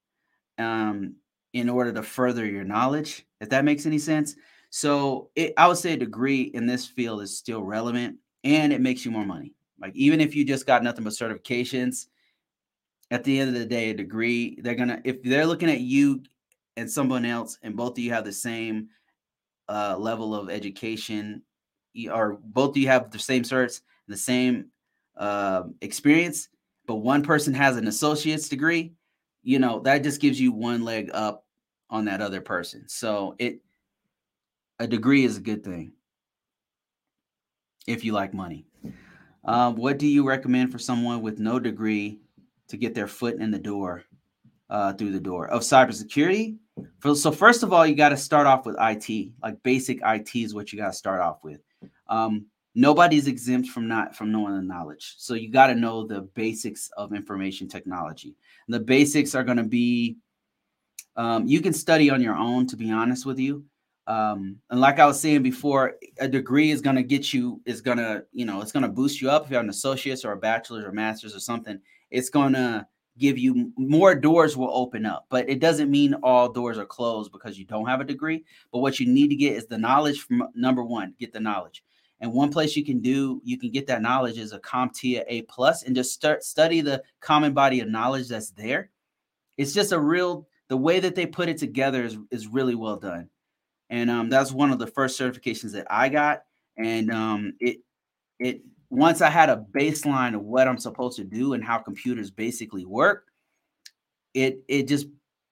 um, 0.58 1.16
in 1.52 1.68
order 1.68 1.92
to 1.92 2.02
further 2.02 2.46
your 2.46 2.64
knowledge, 2.64 3.26
if 3.40 3.49
that 3.49 3.64
makes 3.64 3.87
any 3.87 3.99
sense. 3.99 4.37
So 4.76 5.30
it, 5.35 5.54
I 5.56 5.68
would 5.68 5.78
say 5.78 5.95
a 5.95 5.97
degree 5.97 6.50
in 6.52 6.66
this 6.66 6.85
field 6.85 7.23
is 7.23 7.35
still 7.35 7.62
relevant 7.62 8.18
and 8.45 8.75
it 8.75 8.83
makes 8.83 9.06
you 9.06 9.11
more 9.11 9.25
money. 9.25 9.54
Like 9.80 9.97
even 9.97 10.21
if 10.21 10.37
you 10.37 10.45
just 10.45 10.66
got 10.66 10.83
nothing 10.83 11.02
but 11.02 11.14
certifications, 11.14 12.09
at 13.11 13.25
the 13.25 13.40
end 13.40 13.49
of 13.49 13.59
the 13.59 13.64
day, 13.64 13.88
a 13.88 13.95
degree, 13.95 14.59
they're 14.61 14.75
gonna 14.75 15.00
if 15.02 15.23
they're 15.23 15.47
looking 15.47 15.71
at 15.71 15.80
you 15.80 16.23
and 16.76 16.90
someone 16.90 17.25
else 17.25 17.59
and 17.62 17.75
both 17.75 17.92
of 17.92 18.00
you 18.00 18.12
have 18.12 18.26
the 18.26 18.33
same 18.35 18.88
uh, 19.71 19.97
level 19.99 20.35
of 20.35 20.50
education 20.50 21.40
or 22.12 22.38
both 22.45 22.73
of 22.73 22.76
you 22.76 22.88
have 22.88 23.11
the 23.11 23.18
same 23.18 23.45
certs, 23.45 23.80
the 24.09 24.16
same 24.16 24.66
uh, 25.16 25.62
experience, 25.80 26.50
but 26.87 26.97
one 26.97 27.23
person 27.23 27.54
has 27.54 27.78
an 27.78 27.88
associate's 27.88 28.50
degree, 28.50 28.92
you 29.42 29.59
know, 29.59 29.80
that 29.80 30.02
just 30.02 30.21
gives 30.21 30.38
you 30.38 30.52
one 30.52 30.85
leg 30.85 31.09
up 31.14 31.47
on 31.88 32.04
that 32.04 32.21
other 32.21 32.42
person. 32.42 32.87
So 32.88 33.37
it 33.38 33.62
a 34.78 34.87
degree 34.87 35.25
is 35.25 35.37
a 35.37 35.40
good 35.40 35.64
thing. 35.64 35.92
if 37.87 38.04
you 38.04 38.12
like 38.12 38.35
money. 38.35 38.66
Um, 39.45 39.76
what 39.76 39.99
do 39.99 40.09
you 40.09 40.26
recommend 40.26 40.73
for 40.73 40.78
someone 40.78 41.23
with 41.23 41.38
no 41.38 41.61
degree 41.61 42.18
to 42.66 42.76
get 42.76 42.97
their 42.97 43.06
foot 43.06 43.37
in 43.37 43.52
the 43.52 43.61
door 43.61 44.02
uh, 44.68 44.92
through 44.95 45.12
the 45.12 45.21
door 45.21 45.47
of 45.47 45.62
cybersecurity? 45.62 46.56
So 47.14 47.30
first 47.30 47.62
of 47.62 47.73
all, 47.73 47.87
you 47.87 47.95
got 47.95 48.09
to 48.09 48.16
start 48.16 48.49
off 48.49 48.66
with 48.66 48.76
IT. 48.80 49.33
Like 49.40 49.62
basic 49.62 50.00
IT 50.04 50.35
is 50.35 50.52
what 50.52 50.73
you 50.73 50.78
got 50.78 50.88
to 50.88 50.92
start 50.92 51.21
off 51.21 51.45
with. 51.45 51.61
Um, 52.09 52.47
nobody's 52.75 53.28
exempt 53.28 53.68
from 53.68 53.87
not 53.87 54.16
from 54.16 54.33
knowing 54.33 54.56
the 54.56 54.62
knowledge. 54.62 55.14
So 55.18 55.35
you 55.35 55.50
got 55.50 55.68
to 55.68 55.76
know 55.76 56.04
the 56.04 56.23
basics 56.23 56.90
of 56.97 57.14
information 57.14 57.68
technology. 57.68 58.35
And 58.66 58.75
the 58.75 58.80
basics 58.80 59.37
are 59.37 59.45
going 59.45 59.59
to 59.59 59.64
be 59.64 60.16
um, 61.14 61.47
you 61.47 61.61
can 61.61 61.73
study 61.73 62.11
on 62.11 62.21
your 62.21 62.35
own. 62.35 62.66
To 62.66 62.76
be 62.76 62.90
honest 62.90 63.25
with 63.25 63.38
you, 63.38 63.64
um, 64.07 64.57
and 64.71 64.81
like 64.81 64.99
I 64.99 65.07
was 65.07 65.21
saying 65.21 65.43
before, 65.43 65.97
a 66.19 66.29
degree 66.29 66.71
is 66.71 66.81
going 66.81 66.97
to 66.97 67.03
get 67.03 67.33
you 67.33 67.61
is 67.67 67.81
going 67.81 67.99
to 67.99 68.25
you 68.33 68.45
know 68.45 68.61
it's 68.61 68.73
going 68.73 68.85
to 68.85 68.89
boost 68.89 69.21
you 69.21 69.31
up 69.31 69.45
if 69.45 69.51
you 69.51 69.57
have 69.57 69.65
an 69.65 69.71
associate's 69.71 70.25
or 70.25 70.33
a 70.33 70.37
bachelor's 70.37 70.85
or 70.85 70.93
master's 70.93 71.35
or 71.35 71.41
something. 71.41 71.81
It's 72.11 72.31
going 72.31 72.53
to 72.53 72.87
give 73.19 73.39
you 73.39 73.73
more 73.79 74.15
doors 74.15 74.59
will 74.59 74.71
open 74.77 75.07
up 75.07 75.25
but 75.31 75.49
it 75.49 75.59
doesn't 75.59 75.91
mean 75.91 76.13
all 76.23 76.53
doors 76.53 76.77
are 76.77 76.85
closed 76.85 77.33
because 77.33 77.59
you 77.59 77.65
don't 77.65 77.87
have 77.87 78.03
a 78.03 78.05
degree 78.05 78.45
but 78.71 78.81
what 78.81 79.01
you 79.01 79.07
need 79.07 79.29
to 79.29 79.35
get 79.35 79.55
is 79.55 79.67
the 79.67 79.79
knowledge 79.79 80.21
from 80.21 80.47
number 80.55 80.85
one 80.85 81.15
get 81.19 81.33
the 81.33 81.41
knowledge 81.41 81.83
and 82.21 82.33
one 82.33 82.51
place 82.51 82.77
you 82.77 82.85
can 82.85 83.01
do, 83.01 83.43
you 83.45 83.59
can 83.59 83.71
get 83.71 83.87
that 83.89 84.03
knowledge 84.03 84.39
is 84.39 84.53
a 84.53 84.61
CompTIA 84.61 85.25
A 85.29 85.43
plus 85.43 85.83
and 85.83 85.95
just 85.95 86.13
start 86.13 86.43
study 86.45 86.81
the 86.81 87.03
common 87.21 87.53
body 87.53 87.81
of 87.81 87.89
knowledge 87.89 88.29
that's 88.29 88.51
there. 88.51 88.91
It's 89.59 89.75
just 89.75 89.93
a 89.93 89.99
real 89.99 90.49
the 90.69 90.77
way 90.77 90.99
that 91.01 91.15
they 91.15 91.27
put 91.27 91.49
it 91.49 91.59
together 91.59 92.05
is, 92.05 92.19
is 92.31 92.47
really 92.49 92.75
well 92.75 92.97
done. 92.97 93.29
And 93.90 94.11
um, 94.11 94.28
that's 94.28 94.52
one 94.52 94.73
of 94.73 94.78
the 94.78 94.87
first 94.87 95.19
certifications 95.19 95.73
that 95.73 95.87
I 95.90 96.09
got. 96.09 96.43
And 96.76 97.11
um, 97.11 97.52
it 97.61 97.78
it 98.38 98.62
once 98.90 99.21
I 99.21 99.31
had 99.31 99.49
a 99.49 99.64
baseline 99.73 100.35
of 100.35 100.43
what 100.43 100.69
I'm 100.69 100.78
supposed 100.78 101.16
to 101.16 101.25
do 101.25 101.55
and 101.55 101.64
how 101.64 101.78
computers 101.78 102.31
basically 102.31 102.85
work, 102.85 103.26
it 104.35 104.61
it 104.69 104.88
just 104.88 105.07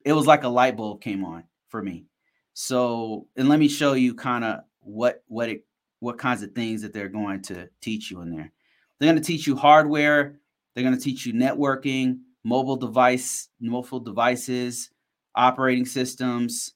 it 0.04 0.12
was 0.12 0.26
like 0.26 0.44
a 0.44 0.48
light 0.48 0.76
bulb 0.76 1.00
came 1.00 1.24
on 1.24 1.44
for 1.68 1.82
me. 1.82 2.06
So, 2.52 3.26
and 3.36 3.48
let 3.48 3.58
me 3.58 3.68
show 3.68 3.94
you 3.94 4.14
kind 4.14 4.44
of 4.44 4.60
what 4.80 5.22
what 5.26 5.48
it 5.48 5.66
what 6.00 6.18
kinds 6.18 6.42
of 6.42 6.52
things 6.52 6.82
that 6.82 6.92
they're 6.92 7.08
going 7.08 7.42
to 7.42 7.68
teach 7.80 8.10
you 8.10 8.20
in 8.20 8.30
there. 8.30 8.52
They're 8.98 9.10
going 9.10 9.20
to 9.20 9.26
teach 9.26 9.46
you 9.46 9.56
hardware, 9.56 10.38
they're 10.74 10.84
going 10.84 10.96
to 10.96 11.02
teach 11.02 11.26
you 11.26 11.32
networking, 11.32 12.20
mobile 12.44 12.76
device, 12.76 13.48
mobile 13.60 14.00
devices, 14.00 14.90
operating 15.34 15.86
systems, 15.86 16.74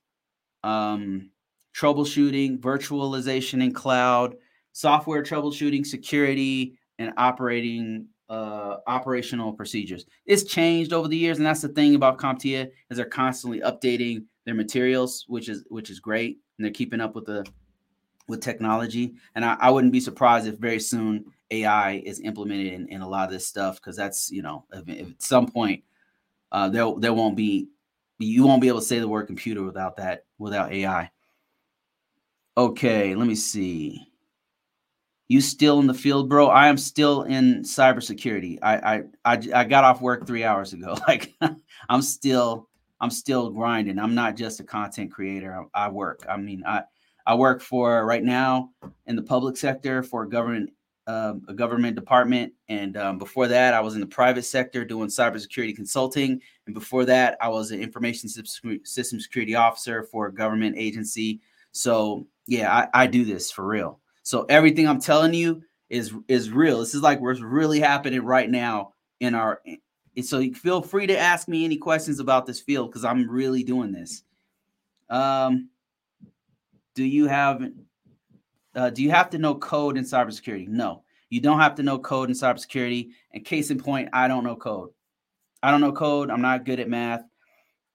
um, 0.65 1.31
troubleshooting, 1.79 2.59
virtualization 2.59 3.63
in 3.63 3.73
cloud, 3.73 4.35
software 4.73 5.23
troubleshooting, 5.23 5.87
security, 5.87 6.79
and 6.99 7.13
operating 7.17 8.07
uh, 8.29 8.79
operational 8.87 9.53
procedures. 9.53 10.05
It's 10.27 10.45
changed 10.45 10.93
over 10.93 11.09
the 11.09 11.17
years, 11.17 11.39
and 11.39 11.47
that's 11.47 11.63
the 11.63 11.69
thing 11.69 11.95
about 11.95 12.19
CompTIA 12.19 12.71
is 12.91 12.97
they're 12.97 13.07
constantly 13.07 13.61
updating 13.61 14.25
their 14.45 14.55
materials, 14.55 15.25
which 15.29 15.49
is 15.49 15.65
which 15.69 15.91
is 15.91 16.01
great, 16.01 16.39
and 16.59 16.65
they're 16.65 16.73
keeping 16.73 17.01
up 17.01 17.15
with 17.15 17.27
the 17.27 17.47
with 18.27 18.43
technology. 18.43 19.15
And 19.35 19.45
I, 19.45 19.57
I, 19.59 19.71
wouldn't 19.71 19.93
be 19.93 20.01
surprised 20.01 20.47
if 20.47 20.57
very 20.59 20.81
soon 20.81 21.25
AI 21.51 22.03
is 22.05 22.21
implemented 22.21 22.75
in, 22.75 22.89
in 22.89 23.01
a 23.01 23.09
lot 23.09 23.25
of 23.25 23.33
this 23.33 23.47
stuff 23.47 23.77
because 23.77 23.97
that's 23.97 24.31
you 24.31 24.43
know 24.43 24.67
if, 24.73 24.87
if 24.89 25.11
at 25.11 25.23
some 25.23 25.47
point 25.47 25.85
uh, 26.53 26.69
there 26.69 26.93
there 26.99 27.15
won't 27.15 27.37
be 27.37 27.69
you 28.19 28.45
won't 28.45 28.61
be 28.61 28.69
able 28.69 28.81
to 28.81 28.87
say 28.87 28.99
the 28.99 29.09
word 29.09 29.27
computer 29.27 29.63
without 29.63 29.97
that 29.97 30.25
without 30.39 30.73
AI. 30.73 31.11
Okay, 32.59 33.15
let 33.15 33.29
me 33.29 33.37
see. 33.37 34.05
You 35.29 35.41
still 35.41 35.79
in 35.79 35.87
the 35.87 35.95
field, 35.95 36.29
bro? 36.29 36.49
I 36.49 36.67
am 36.67 36.77
still 36.77 37.23
in 37.23 37.62
cybersecurity. 37.62 38.59
I 38.61 38.97
I 38.97 39.03
I, 39.25 39.41
I 39.55 39.65
got 39.65 39.85
off 39.85 40.00
work 40.00 40.27
three 40.27 40.43
hours 40.43 40.73
ago. 40.73 40.97
Like 41.07 41.37
I'm 41.88 42.03
still 42.03 42.69
I'm 43.00 43.11
still 43.11 43.50
grinding. 43.50 44.00
I'm 44.00 44.17
not 44.17 44.35
just 44.35 44.59
a 44.59 44.65
content 44.65 45.12
creator. 45.12 45.69
I, 45.73 45.85
I 45.85 45.88
work. 45.88 46.27
I 46.29 46.37
mean, 46.37 46.65
I 46.67 46.83
I 47.27 47.37
work 47.37 47.62
for 47.62 48.05
right 48.05 48.25
now 48.25 48.71
in 49.07 49.15
the 49.15 49.23
public 49.23 49.57
sector 49.57 50.03
for 50.03 50.25
a 50.25 50.29
government 50.29 50.71
um, 51.07 51.43
a 51.47 51.55
government 51.55 51.95
department, 51.95 52.53
and 52.69 52.97
um, 52.97 53.19
before 53.19 53.47
that, 53.47 53.73
I 53.73 53.81
was 53.81 53.95
in 53.95 54.00
the 54.00 54.07
private 54.07 54.45
sector 54.45 54.85
doing 54.85 55.11
cybersecurity 55.11 55.77
consulting, 55.77 56.41
and 56.67 56.75
before 56.75 57.05
that, 57.05 57.37
I 57.41 57.50
was 57.50 57.71
an 57.71 57.81
information 57.81 58.29
system 58.29 59.21
security 59.21 59.55
officer 59.55 60.03
for 60.03 60.27
a 60.27 60.35
government 60.35 60.75
agency. 60.77 61.41
So 61.73 62.27
yeah, 62.47 62.75
I, 62.95 63.03
I 63.03 63.07
do 63.07 63.25
this 63.25 63.51
for 63.51 63.67
real. 63.67 64.01
So 64.23 64.45
everything 64.49 64.89
I'm 64.89 65.01
telling 65.01 65.35
you 65.35 65.63
is 65.91 66.13
is 66.29 66.51
real. 66.51 66.81
This 66.81 66.95
is 66.95 67.03
like 67.03 67.21
what's 67.21 67.41
really 67.41 67.81
happening 67.81 68.23
right 68.23 68.49
now 68.49 68.95
in 69.21 69.35
our. 69.35 69.61
And 70.17 70.27
so 70.27 70.43
feel 70.53 70.83
free 70.83 71.07
to 71.07 71.17
ask 71.17 71.49
me 71.49 71.65
any 71.65 71.77
questions 71.77 72.19
about 72.19 72.45
this 72.45 72.61
field 72.61 72.91
because 72.91 73.05
I'm 73.05 73.29
really 73.29 73.63
doing 73.63 73.93
this. 73.93 74.25
Um, 75.09 75.71
do 76.95 77.05
you 77.05 77.27
have 77.27 77.63
uh, 78.75 78.91
do 78.91 79.03
you 79.03 79.11
have 79.11 79.31
to 79.31 79.39
know 79.39 79.55
code 79.55 79.97
in 79.97 80.05
cybersecurity? 80.05 80.69
No, 80.69 81.05
you 81.31 81.41
don't 81.41 81.61
have 81.61 81.75
to 81.77 81.83
know 81.83 81.99
code 81.99 82.29
in 82.29 82.35
cybersecurity. 82.35 83.11
And 83.33 83.45
case 83.45 83.71
in 83.71 83.79
point, 83.79 84.09
I 84.13 84.29
don't 84.29 84.45
know 84.45 84.57
code. 84.57 84.91
I 85.63 85.71
don't 85.71 85.81
know 85.81 85.93
code. 85.93 86.31
I'm 86.31 86.43
not 86.43 86.65
good 86.65 86.81
at 86.81 86.89
math. 86.89 87.23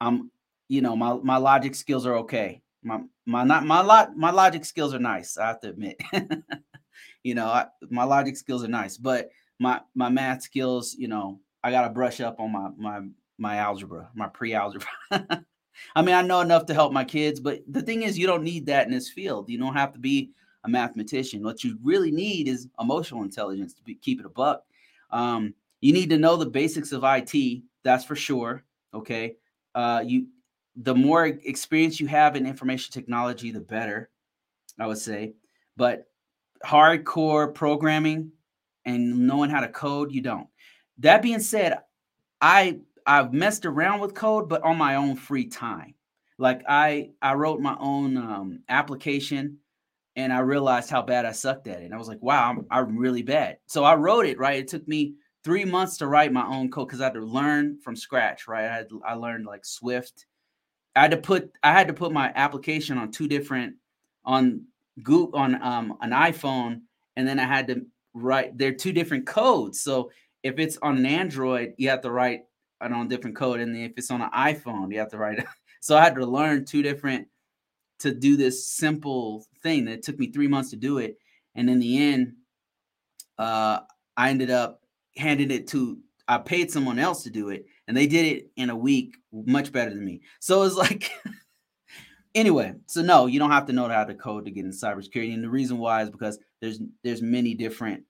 I'm, 0.02 0.32
you 0.68 0.82
know, 0.82 0.96
my 0.96 1.14
my 1.16 1.38
logic 1.38 1.76
skills 1.76 2.06
are 2.06 2.18
okay. 2.18 2.62
My 2.84 3.02
my 3.26 3.44
not 3.44 3.66
my 3.66 3.82
lot 3.82 4.16
my 4.16 4.32
logic 4.32 4.66
skills 4.66 4.94
are 4.94 5.00
nice. 5.00 5.38
I 5.38 5.48
have 5.48 5.62
to 5.62 5.70
admit. 5.70 6.02
you 7.24 7.36
know, 7.36 7.48
I, 7.48 7.68
my 7.90 8.04
logic 8.04 8.38
skills 8.38 8.64
are 8.64 8.70
nice, 8.70 8.98
but 8.98 9.30
my 9.60 9.82
my 9.96 10.10
math 10.10 10.44
skills, 10.44 10.96
you 10.98 11.08
know, 11.08 11.40
I 11.64 11.72
got 11.72 11.84
to 11.84 11.90
brush 11.90 12.22
up 12.22 12.40
on 12.40 12.52
my 12.52 12.70
my 12.78 13.02
my 13.38 13.58
algebra, 13.58 14.10
my 14.14 14.28
pre-algebra. 14.28 14.88
I 15.96 16.02
mean, 16.02 16.16
I 16.16 16.22
know 16.22 16.42
enough 16.42 16.68
to 16.68 16.74
help 16.74 16.94
my 16.94 17.04
kids, 17.04 17.40
but 17.40 17.62
the 17.68 17.82
thing 17.82 18.04
is, 18.04 18.18
you 18.18 18.28
don't 18.28 18.44
need 18.44 18.68
that 18.68 18.86
in 18.86 18.94
this 18.94 19.10
field. 19.10 19.50
You 19.50 19.58
don't 19.58 19.74
have 19.74 19.94
to 19.94 20.00
be 20.00 20.32
a 20.64 20.70
mathematician. 20.70 21.44
What 21.44 21.64
you 21.64 21.78
really 21.84 22.12
need 22.12 22.48
is 22.48 22.68
emotional 22.80 23.24
intelligence 23.24 23.74
to 23.74 23.82
be, 23.84 23.96
keep 23.96 24.20
it 24.20 24.26
a 24.26 24.30
buck. 24.30 24.64
Um, 25.10 25.54
you 25.82 25.92
need 25.92 26.10
to 26.12 26.18
know 26.18 26.36
the 26.38 26.46
basics 26.46 26.92
of 26.92 27.04
IT. 27.04 27.64
That's 27.84 28.06
for 28.06 28.16
sure. 28.16 28.64
Okay. 28.94 29.36
Uh, 29.76 30.04
you, 30.06 30.28
the 30.76 30.96
more 30.96 31.26
experience 31.26 32.00
you 32.00 32.08
have 32.08 32.36
in 32.36 32.46
information 32.46 32.92
technology, 32.92 33.52
the 33.52 33.60
better. 33.60 34.10
I 34.80 34.88
would 34.88 34.98
say, 34.98 35.34
but 35.78 36.08
hardcore 36.66 37.54
programming 37.54 38.32
and 38.86 39.28
knowing 39.28 39.50
how 39.50 39.60
to 39.60 39.68
code, 39.68 40.12
you 40.12 40.22
don't. 40.22 40.48
That 41.00 41.22
being 41.22 41.40
said, 41.40 41.80
I 42.42 42.80
I've 43.06 43.34
messed 43.34 43.66
around 43.66 44.00
with 44.00 44.14
code, 44.14 44.50
but 44.50 44.64
on 44.64 44.78
my 44.78 44.96
own 44.96 45.16
free 45.16 45.46
time. 45.46 45.96
Like 46.38 46.64
I 46.68 47.12
I 47.22 47.36
wrote 47.36 47.60
my 47.60 47.76
own 47.80 48.18
um, 48.18 48.60
application, 48.70 49.60
and 50.16 50.34
I 50.34 50.40
realized 50.40 50.90
how 50.90 51.02
bad 51.02 51.26
I 51.26 51.32
sucked 51.32 51.68
at 51.68 51.82
it. 51.82 51.86
And 51.86 51.94
I 51.94 51.98
was 51.98 52.08
like, 52.08 52.22
wow, 52.22 52.50
I'm, 52.50 52.66
I'm 52.72 52.98
really 52.98 53.22
bad. 53.22 53.58
So 53.68 53.84
I 53.84 53.96
wrote 53.96 54.26
it. 54.26 54.40
Right, 54.40 54.60
it 54.60 54.68
took 54.68 54.88
me 54.88 55.16
three 55.44 55.66
months 55.66 55.98
to 55.98 56.08
write 56.08 56.34
my 56.34 56.46
own 56.46 56.72
code 56.72 56.88
because 56.88 57.02
I 57.02 57.06
had 57.06 57.14
to 57.14 57.22
learn 57.22 57.80
from 57.82 57.96
scratch. 57.96 58.48
Right, 58.48 58.66
I 58.66 58.74
had 58.74 58.88
I 59.06 59.14
learned 59.14 59.46
like 59.46 59.66
Swift. 59.66 60.26
I 60.96 61.02
had 61.02 61.12
to 61.12 61.18
put 61.18 61.52
I 61.64 61.72
had 61.72 61.88
to 61.88 61.94
put 61.94 62.12
my 62.12 62.32
application 62.36 62.98
on 62.98 63.12
two 63.12 63.28
different 63.28 63.76
on 64.26 64.66
Google 65.02 65.40
on 65.40 65.62
um, 65.62 65.98
an 66.02 66.12
iPhone, 66.12 66.82
and 67.16 67.28
then 67.28 67.40
I 67.40 67.46
had 67.46 67.68
to 67.68 67.86
write. 68.14 68.58
They're 68.58 68.74
two 68.74 68.94
different 68.94 69.26
codes. 69.26 69.82
So 69.82 70.12
if 70.44 70.60
it's 70.60 70.78
on 70.82 70.98
an 70.98 71.06
Android, 71.06 71.74
you 71.78 71.90
have 71.90 72.02
to 72.02 72.12
write 72.12 72.44
on 72.82 72.94
a 72.94 73.10
different 73.10 73.36
code, 73.36 73.60
and 73.60 73.76
if 73.76 73.94
it's 73.98 74.12
on 74.12 74.22
an 74.22 74.30
iPhone, 74.32 74.92
you 74.92 75.00
have 75.00 75.10
to 75.12 75.18
write. 75.18 75.44
so 75.80 75.98
I 75.98 76.04
had 76.04 76.16
to 76.16 76.26
learn 76.26 76.66
two 76.66 76.84
different 76.84 77.28
to 78.00 78.14
do 78.14 78.36
this 78.36 78.68
simple 78.68 79.46
thing 79.62 79.86
that 79.86 80.04
took 80.04 80.20
me 80.20 80.32
three 80.32 80.48
months 80.48 80.70
to 80.72 80.76
do 80.76 81.00
it, 81.00 81.18
and 81.56 81.70
in 81.70 81.80
the 81.80 82.14
end, 82.14 82.34
uh, 83.40 83.80
I 84.16 84.30
ended 84.30 84.52
up 84.52 84.82
handing 85.18 85.52
it 85.52 85.68
to. 85.70 85.98
I 86.28 86.38
paid 86.38 86.72
someone 86.72 87.00
else 87.00 87.24
to 87.24 87.30
do 87.30 87.50
it, 87.50 87.66
and 87.88 87.96
they 87.96 88.08
did 88.08 88.26
it 88.26 88.52
in 88.56 88.70
a 88.70 88.76
week, 88.76 89.16
much 89.32 89.72
better 89.72 89.90
than 89.92 90.06
me. 90.06 90.22
So 90.40 90.64
it's 90.64 90.76
like. 90.76 91.12
anyway, 92.36 92.74
so 92.88 93.02
no, 93.02 93.28
you 93.28 93.40
don't 93.40 93.52
have 93.52 93.68
to 93.68 93.74
know 93.74 93.88
how 93.88 94.04
to 94.04 94.16
code 94.16 94.46
to 94.46 94.52
get 94.52 94.66
in 94.66 94.72
cybersecurity, 94.72 95.34
and 95.34 95.44
the 95.44 95.50
reason 95.50 95.78
why 95.78 96.02
is 96.02 96.10
because 96.10 96.40
there's 96.62 96.80
there's 97.04 97.22
many 97.22 97.54
different 97.54 98.04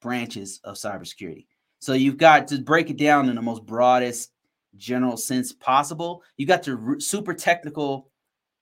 branches 0.00 0.60
of 0.64 0.76
cybersecurity. 0.76 1.46
So 1.80 1.92
you've 1.92 2.16
got 2.16 2.48
to 2.48 2.58
break 2.60 2.90
it 2.90 2.96
down 2.96 3.28
in 3.28 3.36
the 3.36 3.42
most 3.42 3.64
broadest 3.64 4.32
general 4.76 5.16
sense 5.16 5.52
possible. 5.52 6.22
You 6.36 6.46
got 6.46 6.62
to 6.64 7.00
super 7.00 7.34
technical 7.34 8.10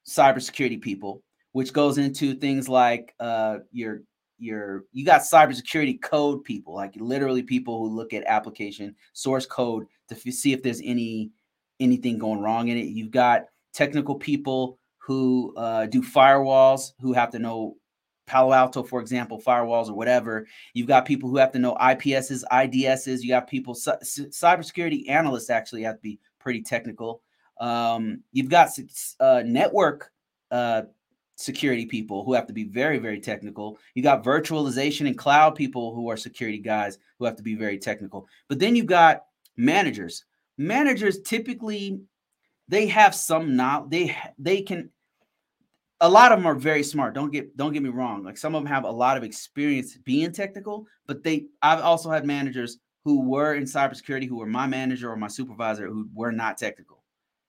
cybersecurity 0.09 0.81
people, 0.81 1.23
which 1.53 1.73
goes 1.73 1.99
into 1.99 2.35
things 2.35 2.69
like 2.69 3.15
uh, 3.21 3.59
your 3.73 4.03
your 4.39 4.85
you 4.93 5.05
got 5.05 5.23
cybersecurity 5.23 6.01
code 6.01 6.45
people, 6.45 6.75
like 6.75 6.95
literally 6.97 7.43
people 7.43 7.79
who 7.79 7.95
look 7.95 8.13
at 8.13 8.25
application 8.27 8.95
source 9.13 9.47
code 9.47 9.87
to 10.09 10.15
f- 10.15 10.35
see 10.35 10.53
if 10.53 10.63
there's 10.63 10.81
any 10.85 11.31
anything 11.81 12.19
going 12.19 12.41
wrong 12.41 12.69
in 12.69 12.77
it. 12.77 12.87
You've 12.87 13.11
got 13.11 13.47
technical 13.73 14.15
people 14.15 14.79
who 14.99 15.55
uh, 15.57 15.87
do 15.87 16.03
firewalls 16.03 16.93
who 17.01 17.13
have 17.13 17.31
to 17.31 17.39
know 17.39 17.77
Palo 18.27 18.53
Alto, 18.53 18.83
for 18.83 19.01
example, 19.01 19.41
firewalls 19.41 19.89
or 19.89 19.95
whatever. 19.95 20.47
You've 20.75 20.89
got 20.89 21.07
people 21.07 21.31
who 21.31 21.37
have 21.37 21.53
to 21.53 21.59
know 21.59 21.77
IPSs, 21.77 22.43
IDSs. 22.51 23.23
You 23.23 23.29
got 23.29 23.49
people, 23.49 23.75
cybersecurity 23.75 25.09
analysts 25.09 25.49
actually 25.49 25.83
have 25.83 25.97
to 25.97 26.03
be 26.03 26.19
pretty 26.41 26.63
technical. 26.63 27.23
Um, 27.61 28.23
you've 28.33 28.51
got 28.51 28.71
uh, 29.21 29.43
network 29.47 30.11
uh, 30.51 30.83
security 31.37 31.87
people 31.87 32.25
who 32.25 32.33
have 32.33 32.47
to 32.47 32.53
be 32.53 32.65
very, 32.65 32.99
very 32.99 33.21
technical. 33.21 33.79
You 33.95 34.03
got 34.03 34.25
virtualization 34.25 35.07
and 35.07 35.17
cloud 35.17 35.55
people 35.55 35.95
who 35.95 36.09
are 36.11 36.17
security 36.17 36.59
guys 36.59 36.99
who 37.19 37.27
have 37.27 37.37
to 37.37 37.43
be 37.43 37.55
very 37.55 37.79
technical. 37.79 38.27
But 38.49 38.59
then 38.59 38.75
you've 38.75 38.87
got 38.87 39.27
managers. 39.57 40.25
Managers 40.59 41.21
typically 41.21 42.01
they 42.69 42.87
have 42.87 43.15
some 43.15 43.55
knowledge. 43.55 43.91
They 43.91 44.17
they 44.39 44.63
can 44.63 44.91
a 46.01 46.09
lot 46.09 46.33
of 46.33 46.39
them 46.39 46.47
are 46.47 46.55
very 46.55 46.83
smart. 46.83 47.15
Don't 47.15 47.31
get 47.31 47.57
don't 47.57 47.73
get 47.73 47.83
me 47.83 47.91
wrong. 47.91 48.25
Like 48.25 48.39
some 48.39 48.55
of 48.55 48.63
them 48.63 48.73
have 48.73 48.85
a 48.85 48.91
lot 48.91 49.17
of 49.17 49.23
experience 49.23 49.97
being 49.99 50.33
technical, 50.33 50.87
but 51.07 51.23
they 51.23 51.47
I've 51.63 51.81
also 51.81 52.11
had 52.11 52.25
managers 52.25 52.79
who 53.05 53.21
were 53.21 53.55
in 53.55 53.65
cybersecurity 53.65 54.27
who 54.29 54.39
were 54.39 54.47
my 54.47 54.67
manager 54.67 55.11
or 55.11 55.17
my 55.17 55.29
supervisor 55.29 55.87
who 55.87 56.09
were 56.13 56.33
not 56.33 56.59
technical. 56.59 57.05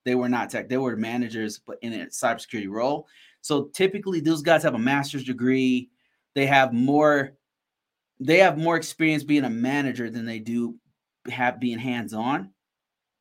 They 0.08 0.16
were 0.16 0.30
not 0.30 0.50
tech. 0.50 0.70
They 0.70 0.78
were 0.78 0.96
managers, 0.96 1.60
but 1.60 1.80
in 1.82 1.92
a 1.92 2.06
cybersecurity 2.06 2.70
role. 2.70 3.08
So 3.48 3.70
typically, 3.74 4.20
those 4.20 4.42
guys 4.42 4.62
have 4.64 4.74
a 4.74 4.80
master's 4.80 5.24
degree. 5.24 5.90
They 6.36 6.46
have 6.48 6.74
more. 6.74 7.38
They 8.20 8.40
have 8.40 8.58
more 8.58 8.76
experience 8.76 9.24
being 9.24 9.46
a 9.46 9.50
manager 9.50 10.10
than 10.10 10.26
they 10.26 10.40
do 10.40 10.76
have 11.30 11.58
being 11.58 11.80
hands 11.80 12.14
on, 12.14 12.50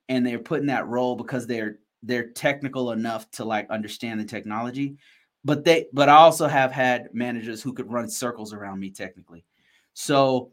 and 0.08 0.26
they're 0.26 0.40
put 0.40 0.60
in 0.60 0.66
that 0.66 0.88
role 0.88 1.14
because 1.14 1.46
they're 1.46 1.78
they're 2.02 2.30
technical 2.30 2.90
enough 2.90 3.30
to 3.30 3.44
like 3.44 3.70
understand 3.70 4.18
the 4.18 4.24
technology 4.24 4.96
but 5.44 5.64
they 5.64 5.86
but 5.92 6.08
i 6.10 6.14
also 6.14 6.46
have 6.46 6.70
had 6.70 7.08
managers 7.12 7.62
who 7.62 7.72
could 7.72 7.90
run 7.90 8.08
circles 8.08 8.52
around 8.52 8.78
me 8.78 8.90
technically 8.90 9.44
so 9.94 10.52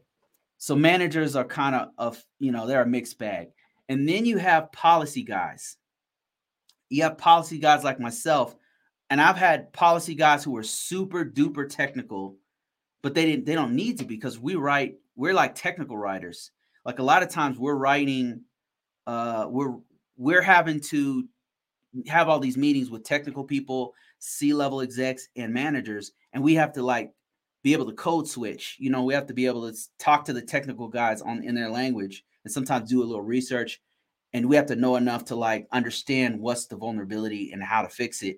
so 0.57 0.73
managers 0.73 1.35
are 1.35 1.43
kind 1.43 1.75
of 1.75 1.89
of 1.97 2.23
you 2.39 2.51
know 2.51 2.65
they're 2.65 2.81
a 2.81 2.87
mixed 2.87 3.19
bag 3.19 3.49
and 3.89 4.07
then 4.07 4.25
you 4.25 4.37
have 4.37 4.71
policy 4.71 5.21
guys 5.21 5.75
you 6.89 7.03
have 7.03 7.17
policy 7.17 7.59
guys 7.59 7.83
like 7.83 7.99
myself 7.99 8.55
and 9.13 9.21
i've 9.21 9.37
had 9.37 9.71
policy 9.71 10.15
guys 10.15 10.43
who 10.43 10.57
are 10.57 10.63
super 10.63 11.23
duper 11.23 11.69
technical 11.69 12.35
but 13.01 13.13
they 13.13 13.25
didn't 13.25 13.45
they 13.45 13.55
don't 13.55 13.75
need 13.75 13.97
to 13.99 14.05
because 14.05 14.39
we 14.39 14.55
write 14.55 14.95
we're 15.15 15.33
like 15.33 15.55
technical 15.55 15.95
writers 15.95 16.51
like 16.83 16.99
a 16.99 17.03
lot 17.03 17.23
of 17.23 17.29
times 17.29 17.57
we're 17.57 17.75
writing 17.75 18.41
uh 19.07 19.45
we're 19.47 19.75
we're 20.17 20.41
having 20.41 20.79
to 20.79 21.27
have 22.07 22.29
all 22.29 22.39
these 22.39 22.57
meetings 22.57 22.89
with 22.89 23.03
technical 23.03 23.43
people, 23.43 23.93
C 24.19 24.53
level 24.53 24.81
execs, 24.81 25.27
and 25.35 25.53
managers, 25.53 26.11
and 26.33 26.43
we 26.43 26.55
have 26.55 26.73
to 26.73 26.83
like 26.83 27.11
be 27.61 27.73
able 27.73 27.85
to 27.85 27.93
code 27.93 28.27
switch. 28.27 28.77
You 28.79 28.89
know, 28.89 29.03
we 29.03 29.13
have 29.13 29.27
to 29.27 29.33
be 29.33 29.45
able 29.45 29.71
to 29.71 29.77
talk 29.99 30.25
to 30.25 30.33
the 30.33 30.41
technical 30.41 30.87
guys 30.87 31.21
on 31.21 31.43
in 31.43 31.55
their 31.55 31.69
language, 31.69 32.23
and 32.43 32.51
sometimes 32.51 32.89
do 32.89 33.01
a 33.01 33.05
little 33.05 33.21
research. 33.21 33.81
And 34.35 34.49
we 34.49 34.55
have 34.55 34.65
to 34.67 34.75
know 34.75 34.95
enough 34.95 35.25
to 35.25 35.35
like 35.35 35.67
understand 35.71 36.39
what's 36.39 36.65
the 36.65 36.75
vulnerability 36.75 37.51
and 37.51 37.61
how 37.61 37.83
to 37.83 37.89
fix 37.89 38.23
it 38.23 38.37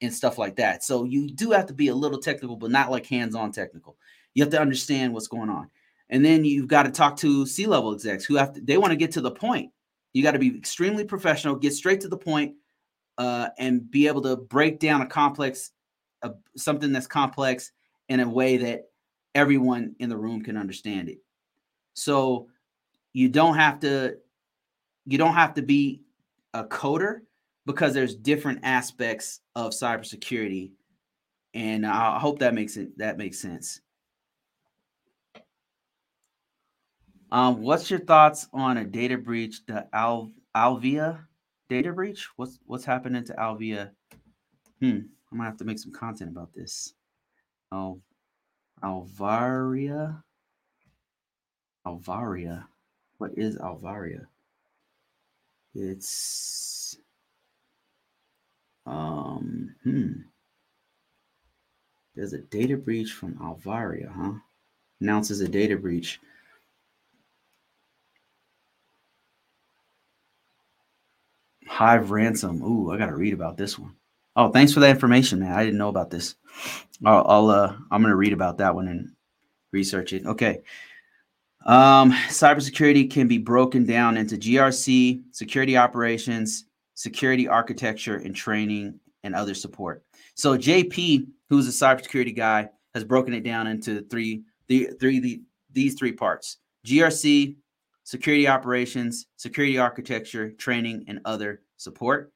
and 0.00 0.12
stuff 0.12 0.38
like 0.38 0.56
that. 0.56 0.82
So 0.82 1.04
you 1.04 1.28
do 1.28 1.50
have 1.50 1.66
to 1.66 1.74
be 1.74 1.88
a 1.88 1.94
little 1.94 2.18
technical, 2.18 2.56
but 2.56 2.70
not 2.70 2.90
like 2.90 3.06
hands-on 3.06 3.52
technical. 3.52 3.96
You 4.34 4.42
have 4.42 4.52
to 4.52 4.60
understand 4.60 5.12
what's 5.12 5.28
going 5.28 5.50
on. 5.50 5.70
And 6.08 6.24
then 6.24 6.44
you've 6.44 6.68
got 6.68 6.84
to 6.84 6.90
talk 6.90 7.16
to 7.18 7.46
C-level 7.46 7.92
execs 7.94 8.24
who 8.24 8.36
have 8.36 8.52
to, 8.54 8.60
they 8.60 8.78
want 8.78 8.90
to 8.92 8.96
get 8.96 9.12
to 9.12 9.20
the 9.20 9.30
point. 9.30 9.70
You 10.12 10.22
got 10.22 10.32
to 10.32 10.38
be 10.38 10.56
extremely 10.56 11.04
professional, 11.04 11.54
get 11.54 11.72
straight 11.72 12.00
to 12.00 12.08
the 12.08 12.16
point, 12.16 12.54
uh, 13.18 13.50
and 13.58 13.88
be 13.90 14.06
able 14.06 14.22
to 14.22 14.36
break 14.36 14.80
down 14.80 15.02
a 15.02 15.06
complex, 15.06 15.70
uh, 16.22 16.30
something 16.56 16.92
that's 16.92 17.06
complex 17.06 17.72
in 18.08 18.20
a 18.20 18.28
way 18.28 18.56
that 18.56 18.90
everyone 19.34 19.94
in 20.00 20.08
the 20.08 20.16
room 20.16 20.42
can 20.42 20.56
understand 20.56 21.08
it. 21.08 21.18
So 21.94 22.48
you 23.12 23.28
don't 23.28 23.56
have 23.56 23.80
to, 23.80 24.16
you 25.06 25.18
don't 25.18 25.34
have 25.34 25.54
to 25.54 25.62
be 25.62 26.02
a 26.54 26.64
coder 26.64 27.20
because 27.72 27.94
there's 27.94 28.14
different 28.14 28.60
aspects 28.62 29.40
of 29.54 29.72
cybersecurity, 29.72 30.72
and 31.54 31.86
I 31.86 32.18
hope 32.18 32.38
that 32.40 32.54
makes 32.54 32.76
it 32.76 32.96
that 32.98 33.18
makes 33.18 33.38
sense. 33.38 33.80
Um, 37.32 37.62
what's 37.62 37.90
your 37.90 38.00
thoughts 38.00 38.48
on 38.52 38.78
a 38.78 38.84
data 38.84 39.16
breach, 39.16 39.64
the 39.66 39.86
Al- 39.92 40.32
Alvia 40.56 41.20
data 41.68 41.92
breach? 41.92 42.28
What's 42.36 42.58
what's 42.66 42.84
happening 42.84 43.24
to 43.24 43.34
Alvia? 43.34 43.90
Hmm, 44.80 45.00
I'm 45.30 45.38
gonna 45.38 45.44
have 45.44 45.56
to 45.58 45.64
make 45.64 45.78
some 45.78 45.92
content 45.92 46.30
about 46.30 46.52
this. 46.52 46.94
Al 47.72 48.00
Alvaria. 48.82 50.22
Alvaria. 51.86 52.64
What 53.18 53.32
is 53.36 53.56
Alvaria? 53.58 54.26
It's 55.74 56.79
um 58.90 59.74
hmm. 59.84 60.12
There's 62.14 62.32
a 62.32 62.38
data 62.38 62.76
breach 62.76 63.12
from 63.12 63.34
Alvaria, 63.36 64.12
huh? 64.12 64.32
Announces 65.00 65.40
a 65.40 65.48
data 65.48 65.76
breach. 65.76 66.20
Hive 71.66 72.10
ransom. 72.10 72.62
Ooh, 72.62 72.90
I 72.90 72.98
gotta 72.98 73.14
read 73.14 73.32
about 73.32 73.56
this 73.56 73.78
one. 73.78 73.94
Oh, 74.36 74.50
thanks 74.50 74.72
for 74.72 74.80
that 74.80 74.90
information, 74.90 75.38
man. 75.40 75.52
I 75.52 75.64
didn't 75.64 75.78
know 75.78 75.88
about 75.88 76.10
this. 76.10 76.34
I'll, 77.04 77.24
I'll 77.26 77.50
uh, 77.50 77.76
I'm 77.90 78.02
gonna 78.02 78.16
read 78.16 78.32
about 78.32 78.58
that 78.58 78.74
one 78.74 78.88
and 78.88 79.12
research 79.72 80.12
it. 80.12 80.26
Okay. 80.26 80.62
Um, 81.64 82.12
cybersecurity 82.28 83.10
can 83.10 83.28
be 83.28 83.38
broken 83.38 83.84
down 83.84 84.16
into 84.16 84.36
GRC, 84.36 85.22
security 85.30 85.76
operations, 85.76 86.66
security 87.00 87.48
architecture, 87.48 88.16
and 88.16 88.36
training 88.36 89.00
and 89.24 89.34
other 89.34 89.54
support. 89.54 90.04
So 90.34 90.58
JP, 90.58 91.28
who's 91.48 91.66
a 91.66 91.70
cybersecurity 91.70 92.36
guy, 92.36 92.68
has 92.94 93.04
broken 93.04 93.32
it 93.32 93.42
down 93.42 93.66
into 93.66 94.02
three, 94.10 94.42
the 94.68 94.90
three, 95.00 95.18
the, 95.18 95.40
these 95.72 95.94
three 95.94 96.12
parts: 96.12 96.58
GRC, 96.86 97.56
security 98.04 98.46
operations, 98.46 99.26
security 99.36 99.78
architecture, 99.78 100.50
training, 100.50 101.04
and 101.08 101.20
other 101.24 101.62
support. 101.78 102.34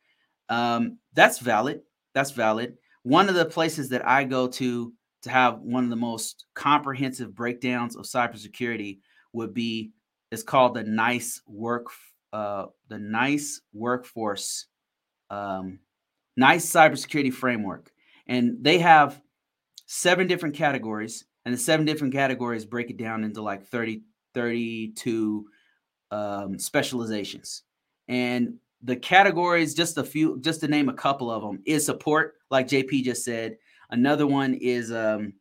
Um, 0.48 0.98
that's 1.12 1.40
valid. 1.40 1.82
That's 2.14 2.30
valid. 2.30 2.78
One 3.02 3.28
of 3.28 3.34
the 3.34 3.44
places 3.44 3.90
that 3.90 4.08
I 4.08 4.24
go 4.24 4.48
to 4.48 4.94
to 5.24 5.30
have 5.30 5.58
one 5.60 5.84
of 5.84 5.90
the 5.90 5.96
most 5.96 6.46
comprehensive 6.54 7.34
breakdowns 7.34 7.96
of 7.96 8.06
cybersecurity 8.06 9.00
would 9.34 9.52
be 9.52 9.90
it's 10.30 10.42
called 10.42 10.74
the 10.74 10.84
NICE 10.84 11.42
work 11.46 11.88
uh, 12.34 12.66
the 12.88 12.98
NICE 12.98 13.60
workforce 13.72 14.66
um, 15.30 15.78
NICE 16.36 16.68
cybersecurity 16.68 17.32
framework, 17.32 17.92
and 18.26 18.58
they 18.60 18.78
have 18.78 19.22
seven 19.86 20.26
different 20.26 20.56
categories, 20.56 21.24
and 21.44 21.54
the 21.54 21.58
seven 21.58 21.86
different 21.86 22.12
categories 22.12 22.64
break 22.64 22.90
it 22.90 22.96
down 22.96 23.22
into 23.22 23.40
like 23.40 23.64
30 23.66 24.02
32 24.34 25.46
um, 26.10 26.58
specializations. 26.58 27.62
And 28.08 28.54
the 28.82 28.96
categories, 28.96 29.74
just 29.74 29.96
a 29.96 30.04
few, 30.04 30.38
just 30.40 30.60
to 30.60 30.68
name 30.68 30.88
a 30.88 30.94
couple 30.94 31.30
of 31.30 31.40
them, 31.40 31.62
is 31.64 31.86
support, 31.86 32.34
like 32.50 32.66
JP 32.66 33.04
just 33.04 33.24
said. 33.24 33.56
Another 33.90 34.26
one 34.26 34.54
is 34.54 34.92
um, 34.92 35.34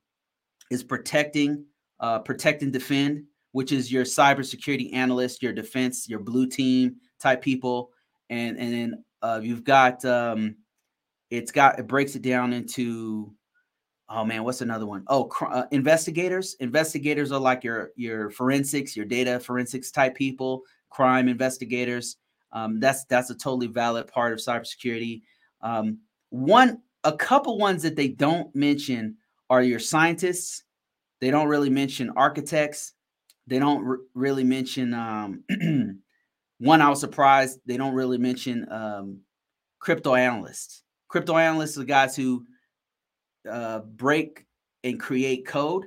is 0.70 0.84
protecting, 0.84 1.66
uh, 2.00 2.20
protect 2.20 2.62
and 2.62 2.72
defend, 2.72 3.26
which 3.54 3.72
is 3.72 3.92
your 3.92 4.04
cybersecurity 4.04 4.94
analyst, 4.94 5.42
your 5.42 5.54
defense, 5.54 6.08
your 6.08 6.20
blue 6.20 6.46
team 6.46 6.98
type 7.20 7.42
people, 7.42 7.92
and 8.30 8.58
and 8.58 8.74
then 8.74 9.04
uh, 9.22 9.40
you've 9.42 9.64
got 9.64 10.04
um, 10.06 10.56
it's 11.32 11.52
got 11.52 11.80
it 11.80 11.88
breaks 11.88 12.16
it 12.16 12.22
down 12.22 12.54
into 12.54 13.34
oh 14.10 14.26
man 14.26 14.44
what's 14.44 14.62
another 14.62 14.86
one? 14.86 15.04
Oh, 15.08 15.32
uh, 15.42 15.64
investigators 15.72 16.56
investigators 16.60 17.32
are 17.32 17.40
like 17.40 17.64
your 17.64 17.92
your 17.96 18.30
forensics 18.30 18.96
your 18.96 19.06
data 19.06 19.40
forensics 19.40 19.90
type 19.90 20.14
people 20.14 20.62
crime 20.90 21.28
investigators 21.28 22.18
um, 22.54 22.80
that's 22.80 23.04
that's 23.06 23.32
a 23.32 23.36
totally 23.36 23.68
valid 23.68 24.08
part 24.08 24.32
of 24.32 24.40
cybersecurity. 24.40 25.24
Um, 25.62 26.00
one, 26.30 26.82
a 27.04 27.12
couple 27.12 27.58
ones 27.58 27.82
that 27.82 27.96
they 27.96 28.08
don't 28.08 28.56
mention 28.56 29.18
are 29.50 29.64
your 29.64 29.80
scientists. 29.80 30.64
They 31.20 31.32
don't 31.32 31.48
really 31.48 31.72
mention 31.72 32.12
architects. 32.16 32.94
They 33.48 33.60
don't 33.60 33.86
r- 33.86 34.00
really 34.14 34.44
mention. 34.44 34.94
Um, 34.94 35.44
one, 36.60 36.82
I 36.82 36.90
was 36.90 37.00
surprised 37.00 37.60
they 37.66 37.78
don't 37.78 37.96
really 37.96 38.18
mention 38.18 38.72
um, 38.72 39.20
crypto 39.80 40.16
analysts. 40.16 40.84
Crypto 41.08 41.36
analysts 41.38 41.78
are 41.78 41.82
the 41.82 41.86
guys 41.86 42.16
who 42.16 42.46
uh, 43.50 43.80
break 43.80 44.46
and 44.84 45.00
create 45.00 45.46
code. 45.46 45.86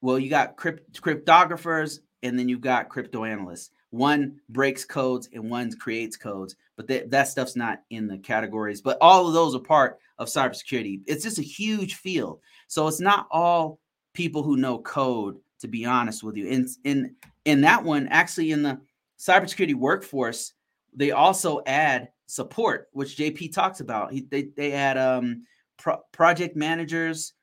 Well, 0.00 0.18
you 0.18 0.30
got 0.30 0.56
crypt- 0.56 1.00
cryptographers, 1.00 2.00
and 2.22 2.38
then 2.38 2.48
you've 2.48 2.60
got 2.60 2.88
crypto 2.88 3.24
analysts. 3.24 3.70
One 3.90 4.40
breaks 4.48 4.84
codes 4.84 5.28
and 5.32 5.50
one 5.50 5.72
creates 5.78 6.16
codes, 6.16 6.56
but 6.76 6.86
that, 6.88 7.10
that 7.10 7.28
stuff's 7.28 7.56
not 7.56 7.82
in 7.90 8.06
the 8.06 8.18
categories. 8.18 8.80
But 8.80 8.98
all 9.00 9.26
of 9.26 9.32
those 9.32 9.54
are 9.54 9.60
part 9.60 9.98
of 10.18 10.28
cybersecurity. 10.28 11.00
It's 11.06 11.22
just 11.22 11.38
a 11.38 11.42
huge 11.42 11.94
field. 11.94 12.40
So 12.68 12.88
it's 12.88 13.00
not 13.00 13.26
all 13.30 13.78
people 14.12 14.42
who 14.42 14.56
know 14.56 14.78
code, 14.78 15.38
to 15.60 15.68
be 15.68 15.84
honest 15.84 16.22
with 16.22 16.36
you. 16.36 16.46
In 16.46 16.68
in 16.84 17.14
in 17.44 17.60
that 17.62 17.82
one, 17.82 18.08
actually 18.08 18.52
in 18.52 18.62
the 18.62 18.80
cybersecurity 19.18 19.74
workforce, 19.74 20.52
they 20.94 21.10
also 21.12 21.62
add 21.66 22.08
support, 22.26 22.88
which 22.92 23.16
JP 23.16 23.52
talks 23.52 23.80
about. 23.80 24.12
He, 24.12 24.22
they 24.22 24.50
they 24.56 24.72
add 24.72 24.98
um, 24.98 25.44
pro- 25.76 26.02
project 26.12 26.56
managers, 26.56 27.34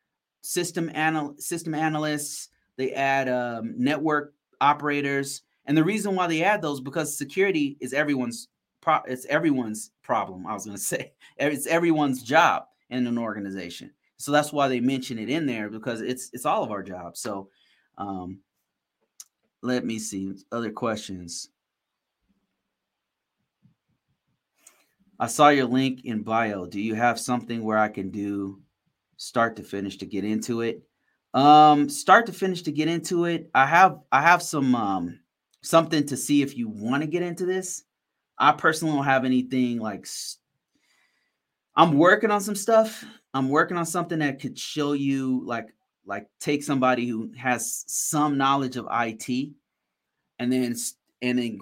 system 0.41 0.91
anal- 0.95 1.35
system 1.37 1.73
analysts. 1.73 2.49
They 2.75 2.93
add 2.93 3.29
um, 3.29 3.73
network 3.77 4.33
operators, 4.61 5.43
and 5.65 5.77
the 5.77 5.83
reason 5.83 6.15
why 6.15 6.27
they 6.27 6.43
add 6.43 6.61
those 6.61 6.81
because 6.81 7.17
security 7.17 7.77
is 7.79 7.93
everyone's 7.93 8.49
pro- 8.81 9.03
it's 9.07 9.25
everyone's 9.25 9.91
problem. 10.01 10.45
I 10.45 10.53
was 10.53 10.65
going 10.65 10.77
to 10.77 10.83
say 10.83 11.13
it's 11.37 11.67
everyone's 11.67 12.23
job 12.23 12.65
in 12.89 13.07
an 13.07 13.17
organization. 13.17 13.91
So 14.17 14.31
that's 14.31 14.53
why 14.53 14.67
they 14.67 14.79
mention 14.79 15.19
it 15.19 15.29
in 15.29 15.45
there 15.45 15.69
because 15.69 16.01
it's 16.01 16.29
it's 16.33 16.45
all 16.45 16.63
of 16.63 16.71
our 16.71 16.83
jobs. 16.83 17.19
So 17.19 17.49
um, 17.97 18.39
let 19.61 19.85
me 19.85 19.99
see 19.99 20.33
other 20.51 20.71
questions. 20.71 21.49
I 25.19 25.27
saw 25.27 25.49
your 25.49 25.67
link 25.67 26.01
in 26.05 26.23
bio. 26.23 26.65
Do 26.65 26.81
you 26.81 26.95
have 26.95 27.19
something 27.19 27.63
where 27.63 27.77
I 27.77 27.87
can 27.87 28.09
do 28.09 28.61
start 29.17 29.55
to 29.55 29.63
finish 29.63 29.97
to 29.97 30.05
get 30.05 30.25
into 30.25 30.61
it? 30.61 30.83
Um, 31.33 31.89
start 31.89 32.25
to 32.25 32.33
finish 32.33 32.61
to 32.63 32.71
get 32.71 32.87
into 32.87 33.25
it. 33.25 33.49
I 33.55 33.65
have 33.65 33.99
I 34.11 34.21
have 34.21 34.43
some 34.43 34.75
um 34.75 35.19
something 35.61 36.05
to 36.07 36.17
see 36.17 36.41
if 36.41 36.57
you 36.57 36.67
want 36.67 37.03
to 37.03 37.07
get 37.07 37.23
into 37.23 37.45
this. 37.45 37.83
I 38.37 38.51
personally 38.51 38.95
don't 38.95 39.05
have 39.05 39.25
anything 39.25 39.79
like 39.79 40.07
I'm 41.75 41.97
working 41.97 42.31
on 42.31 42.41
some 42.41 42.55
stuff. 42.55 43.03
I'm 43.33 43.49
working 43.49 43.77
on 43.77 43.85
something 43.85 44.19
that 44.19 44.39
could 44.39 44.59
show 44.59 44.93
you 44.93 45.43
like 45.45 45.73
like 46.05 46.27
take 46.39 46.63
somebody 46.63 47.07
who 47.07 47.31
has 47.37 47.83
some 47.87 48.37
knowledge 48.37 48.75
of 48.75 48.87
IT 48.91 49.49
and 50.39 50.51
then 50.51 50.75
and 51.21 51.39
then 51.39 51.59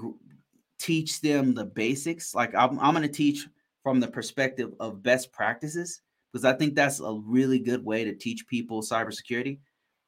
teach 0.80 1.21
them 1.21 1.54
the 1.54 1.65
basics. 1.65 2.34
Like 2.34 2.56
I'm, 2.56 2.80
I'm 2.80 2.93
going 2.93 3.08
to 3.08 3.13
teach 3.13 3.47
from 3.84 3.99
the 3.99 4.08
perspective 4.08 4.73
of 4.80 5.04
best 5.04 5.32
practices 5.32 6.01
because 6.32 6.45
I 6.45 6.54
think 6.54 6.75
that's 6.75 6.99
a 6.99 7.13
really 7.25 7.60
good 7.60 7.84
way 7.84 8.04
to 8.04 8.15
teach 8.15 8.47
people 8.47 8.82
cybersecurity. 8.82 9.60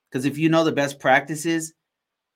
Because 0.10 0.26
if 0.26 0.38
you 0.38 0.50
know 0.50 0.64
the 0.64 0.72
best 0.72 1.00
practices, 1.00 1.74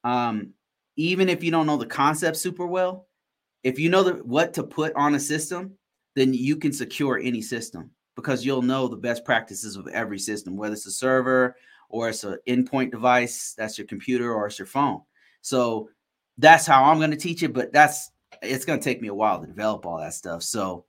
um, 0.04 0.54
even 0.96 1.30
if 1.30 1.44
you 1.44 1.52
don't 1.52 1.68
know 1.68 1.78
the 1.78 1.86
concept 1.86 2.38
super 2.38 2.66
well, 2.66 3.08
if 3.64 3.80
you 3.80 3.90
know 3.90 4.04
the, 4.04 4.14
what 4.24 4.54
to 4.56 4.64
put 4.64 4.94
on 4.96 5.16
a 5.16 5.20
system, 5.20 5.74
then 6.16 6.34
you 6.34 6.56
can 6.56 6.74
secure 6.74 7.20
any 7.20 7.42
system 7.42 7.92
because 8.16 8.46
you'll 8.46 8.64
know 8.64 8.88
the 8.88 8.96
best 8.96 9.24
practices 9.24 9.76
of 9.76 9.88
every 9.90 10.18
system, 10.18 10.58
whether 10.58 10.74
it's 10.74 10.88
a 10.88 10.92
server 10.92 11.56
or 11.90 12.10
it's 12.10 12.24
an 12.24 12.38
endpoint 12.48 12.92
device, 12.92 13.54
that's 13.58 13.78
your 13.78 13.88
computer 13.88 14.34
or 14.34 14.48
it's 14.48 14.60
your 14.60 14.66
phone. 14.66 15.02
So 15.42 15.90
that's 16.38 16.66
how 16.66 16.84
I'm 16.84 16.98
going 16.98 17.12
to 17.12 17.18
teach 17.18 17.44
it, 17.44 17.54
but 17.54 17.72
that's 17.72 18.12
it's 18.42 18.66
going 18.66 18.80
to 18.80 18.84
take 18.84 19.02
me 19.02 19.08
a 19.08 19.14
while 19.14 19.40
to 19.40 19.48
develop 19.48 19.86
all 19.86 19.98
that 20.00 20.14
stuff. 20.14 20.44
So, 20.44 20.86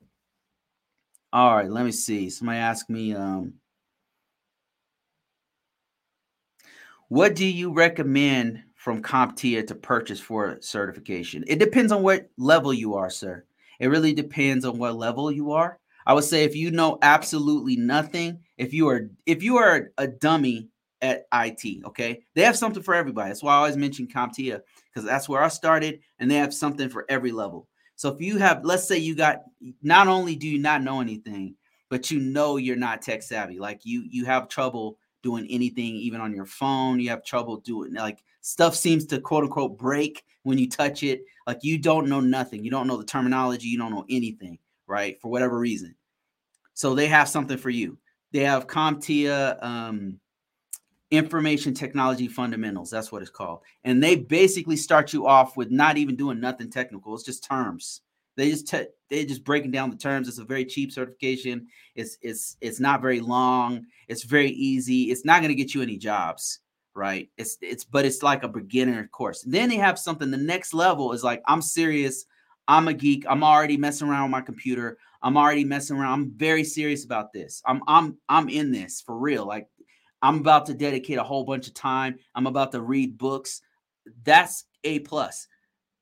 all 1.32 1.56
right, 1.56 1.70
let 1.70 1.84
me 1.84 1.92
see. 1.92 2.30
Somebody 2.30 2.58
asked 2.58 2.90
me, 2.90 3.14
um, 3.14 3.54
what 7.08 7.34
do 7.34 7.46
you 7.46 7.72
recommend 7.72 8.62
from 8.74 9.02
CompTIA 9.02 9.66
to 9.66 9.74
purchase 9.74 10.20
for 10.20 10.58
certification? 10.60 11.44
It 11.46 11.58
depends 11.58 11.92
on 11.92 12.02
what 12.02 12.28
level 12.36 12.74
you 12.74 12.94
are, 12.94 13.10
sir. 13.10 13.44
It 13.80 13.88
really 13.88 14.12
depends 14.12 14.64
on 14.64 14.78
what 14.78 14.96
level 14.96 15.30
you 15.30 15.52
are. 15.52 15.78
I 16.06 16.14
would 16.14 16.24
say 16.24 16.44
if 16.44 16.56
you 16.56 16.70
know 16.70 16.98
absolutely 17.02 17.76
nothing, 17.76 18.40
if 18.56 18.72
you 18.72 18.88
are 18.88 19.10
if 19.26 19.42
you 19.42 19.58
are 19.58 19.92
a 19.98 20.06
dummy 20.06 20.68
at 21.02 21.26
IT. 21.32 21.84
Okay, 21.84 22.22
they 22.34 22.42
have 22.42 22.56
something 22.56 22.82
for 22.82 22.94
everybody. 22.94 23.30
That's 23.30 23.42
why 23.42 23.54
I 23.54 23.58
always 23.58 23.76
mention 23.76 24.06
CompTIA 24.06 24.60
because 24.92 25.04
that's 25.04 25.28
where 25.28 25.42
I 25.42 25.48
started, 25.48 26.00
and 26.18 26.30
they 26.30 26.36
have 26.36 26.54
something 26.54 26.88
for 26.88 27.04
every 27.08 27.32
level. 27.32 27.68
So 27.96 28.08
if 28.10 28.20
you 28.20 28.38
have, 28.38 28.64
let's 28.64 28.86
say 28.86 28.98
you 28.98 29.16
got, 29.16 29.42
not 29.82 30.06
only 30.06 30.36
do 30.36 30.46
you 30.46 30.58
not 30.58 30.82
know 30.82 31.00
anything, 31.00 31.56
but 31.90 32.10
you 32.10 32.20
know 32.20 32.56
you're 32.56 32.76
not 32.76 33.02
tech 33.02 33.22
savvy, 33.22 33.58
like 33.58 33.80
you 33.84 34.04
you 34.08 34.24
have 34.24 34.48
trouble 34.48 34.98
doing 35.22 35.46
anything, 35.50 35.96
even 35.96 36.20
on 36.20 36.34
your 36.34 36.46
phone. 36.46 37.00
You 37.00 37.10
have 37.10 37.24
trouble 37.24 37.58
doing 37.58 37.94
like 37.94 38.22
stuff 38.40 38.74
seems 38.74 39.06
to 39.06 39.20
quote 39.20 39.44
unquote 39.44 39.78
break 39.78 40.24
when 40.42 40.58
you 40.58 40.68
touch 40.68 41.02
it. 41.02 41.22
Like 41.46 41.58
you 41.62 41.78
don't 41.78 42.08
know 42.08 42.20
nothing. 42.20 42.64
You 42.64 42.70
don't 42.70 42.86
know 42.86 42.96
the 42.96 43.04
terminology. 43.04 43.68
You 43.68 43.78
don't 43.78 43.92
know 43.92 44.06
anything, 44.08 44.58
right? 44.86 45.20
For 45.20 45.28
whatever 45.30 45.58
reason. 45.58 45.94
So 46.74 46.94
they 46.94 47.08
have 47.08 47.28
something 47.28 47.58
for 47.58 47.70
you. 47.70 47.98
They 48.32 48.40
have 48.40 48.66
CompTIA. 48.66 49.62
Um, 49.62 50.20
information 51.10 51.72
technology 51.72 52.28
fundamentals 52.28 52.90
that's 52.90 53.10
what 53.10 53.22
it's 53.22 53.30
called. 53.30 53.60
And 53.84 54.02
they 54.02 54.16
basically 54.16 54.76
start 54.76 55.12
you 55.12 55.26
off 55.26 55.56
with 55.56 55.70
not 55.70 55.96
even 55.96 56.16
doing 56.16 56.40
nothing 56.40 56.70
technical 56.70 57.14
it's 57.14 57.24
just 57.24 57.44
terms. 57.44 58.02
They 58.36 58.50
just 58.50 58.68
te- 58.68 58.86
they 59.10 59.24
just 59.24 59.42
breaking 59.42 59.72
down 59.72 59.90
the 59.90 59.96
terms 59.96 60.28
it's 60.28 60.38
a 60.38 60.44
very 60.44 60.64
cheap 60.64 60.92
certification 60.92 61.66
it's 61.94 62.18
it's 62.22 62.56
it's 62.60 62.78
not 62.78 63.02
very 63.02 63.20
long 63.20 63.86
it's 64.06 64.22
very 64.22 64.50
easy 64.50 65.04
it's 65.04 65.24
not 65.24 65.40
going 65.40 65.48
to 65.48 65.54
get 65.54 65.74
you 65.74 65.82
any 65.82 65.96
jobs 65.96 66.60
right? 66.94 67.30
It's 67.36 67.56
it's 67.62 67.84
but 67.84 68.04
it's 68.04 68.22
like 68.24 68.42
a 68.42 68.48
beginner 68.48 69.06
course. 69.06 69.42
Then 69.42 69.68
they 69.68 69.76
have 69.76 69.98
something 69.98 70.30
the 70.30 70.36
next 70.36 70.74
level 70.74 71.12
is 71.12 71.24
like 71.24 71.42
i'm 71.46 71.62
serious 71.62 72.26
i'm 72.68 72.86
a 72.86 72.94
geek 72.94 73.24
i'm 73.28 73.42
already 73.42 73.76
messing 73.76 74.08
around 74.08 74.24
with 74.24 74.30
my 74.30 74.40
computer 74.40 74.98
i'm 75.22 75.36
already 75.36 75.64
messing 75.64 75.96
around 75.96 76.12
i'm 76.12 76.30
very 76.36 76.62
serious 76.62 77.04
about 77.04 77.32
this 77.32 77.62
i'm 77.66 77.82
i'm 77.88 78.16
i'm 78.28 78.48
in 78.48 78.70
this 78.70 79.00
for 79.00 79.18
real 79.18 79.46
like 79.46 79.66
I'm 80.22 80.36
about 80.36 80.66
to 80.66 80.74
dedicate 80.74 81.18
a 81.18 81.24
whole 81.24 81.44
bunch 81.44 81.68
of 81.68 81.74
time. 81.74 82.18
I'm 82.34 82.46
about 82.46 82.72
to 82.72 82.80
read 82.80 83.18
books. 83.18 83.62
That's 84.24 84.64
A 84.84 85.00
plus. 85.00 85.46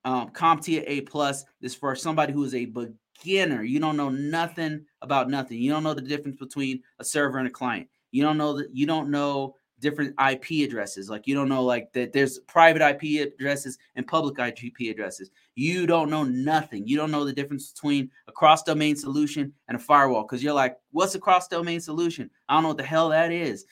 Um, 0.04 0.30
CompTIA 0.30 0.84
A 0.86 1.00
plus 1.02 1.44
is 1.60 1.74
for 1.74 1.94
somebody 1.96 2.32
who 2.32 2.44
is 2.44 2.54
a 2.54 2.66
beginner. 2.66 3.62
You 3.62 3.80
don't 3.80 3.96
know 3.96 4.08
nothing 4.08 4.86
about 5.02 5.28
nothing. 5.28 5.58
You 5.58 5.70
don't 5.72 5.82
know 5.82 5.94
the 5.94 6.00
difference 6.00 6.36
between 6.36 6.82
a 6.98 7.04
server 7.04 7.38
and 7.38 7.48
a 7.48 7.50
client. 7.50 7.88
You 8.12 8.22
don't 8.22 8.38
know 8.38 8.56
that. 8.58 8.68
You 8.72 8.86
don't 8.86 9.10
know 9.10 9.56
different 9.80 10.14
IP 10.30 10.66
addresses. 10.66 11.10
Like 11.10 11.26
you 11.26 11.34
don't 11.34 11.48
know 11.48 11.62
like 11.62 11.92
that. 11.92 12.12
There's 12.12 12.38
private 12.40 12.82
IP 12.82 13.32
addresses 13.34 13.78
and 13.96 14.06
public 14.06 14.38
IP 14.38 14.72
addresses. 14.90 15.30
You 15.54 15.86
don't 15.86 16.10
know 16.10 16.22
nothing. 16.22 16.86
You 16.86 16.96
don't 16.96 17.10
know 17.10 17.24
the 17.24 17.32
difference 17.32 17.72
between 17.72 18.10
a 18.28 18.32
cross 18.32 18.62
domain 18.62 18.96
solution 18.96 19.52
and 19.68 19.76
a 19.76 19.80
firewall 19.80 20.22
because 20.22 20.42
you're 20.42 20.54
like, 20.54 20.76
what's 20.92 21.14
a 21.14 21.18
cross 21.18 21.48
domain 21.48 21.80
solution? 21.80 22.30
I 22.48 22.54
don't 22.54 22.62
know 22.62 22.70
what 22.70 22.78
the 22.78 22.84
hell 22.84 23.10
that 23.10 23.32
is. 23.32 23.64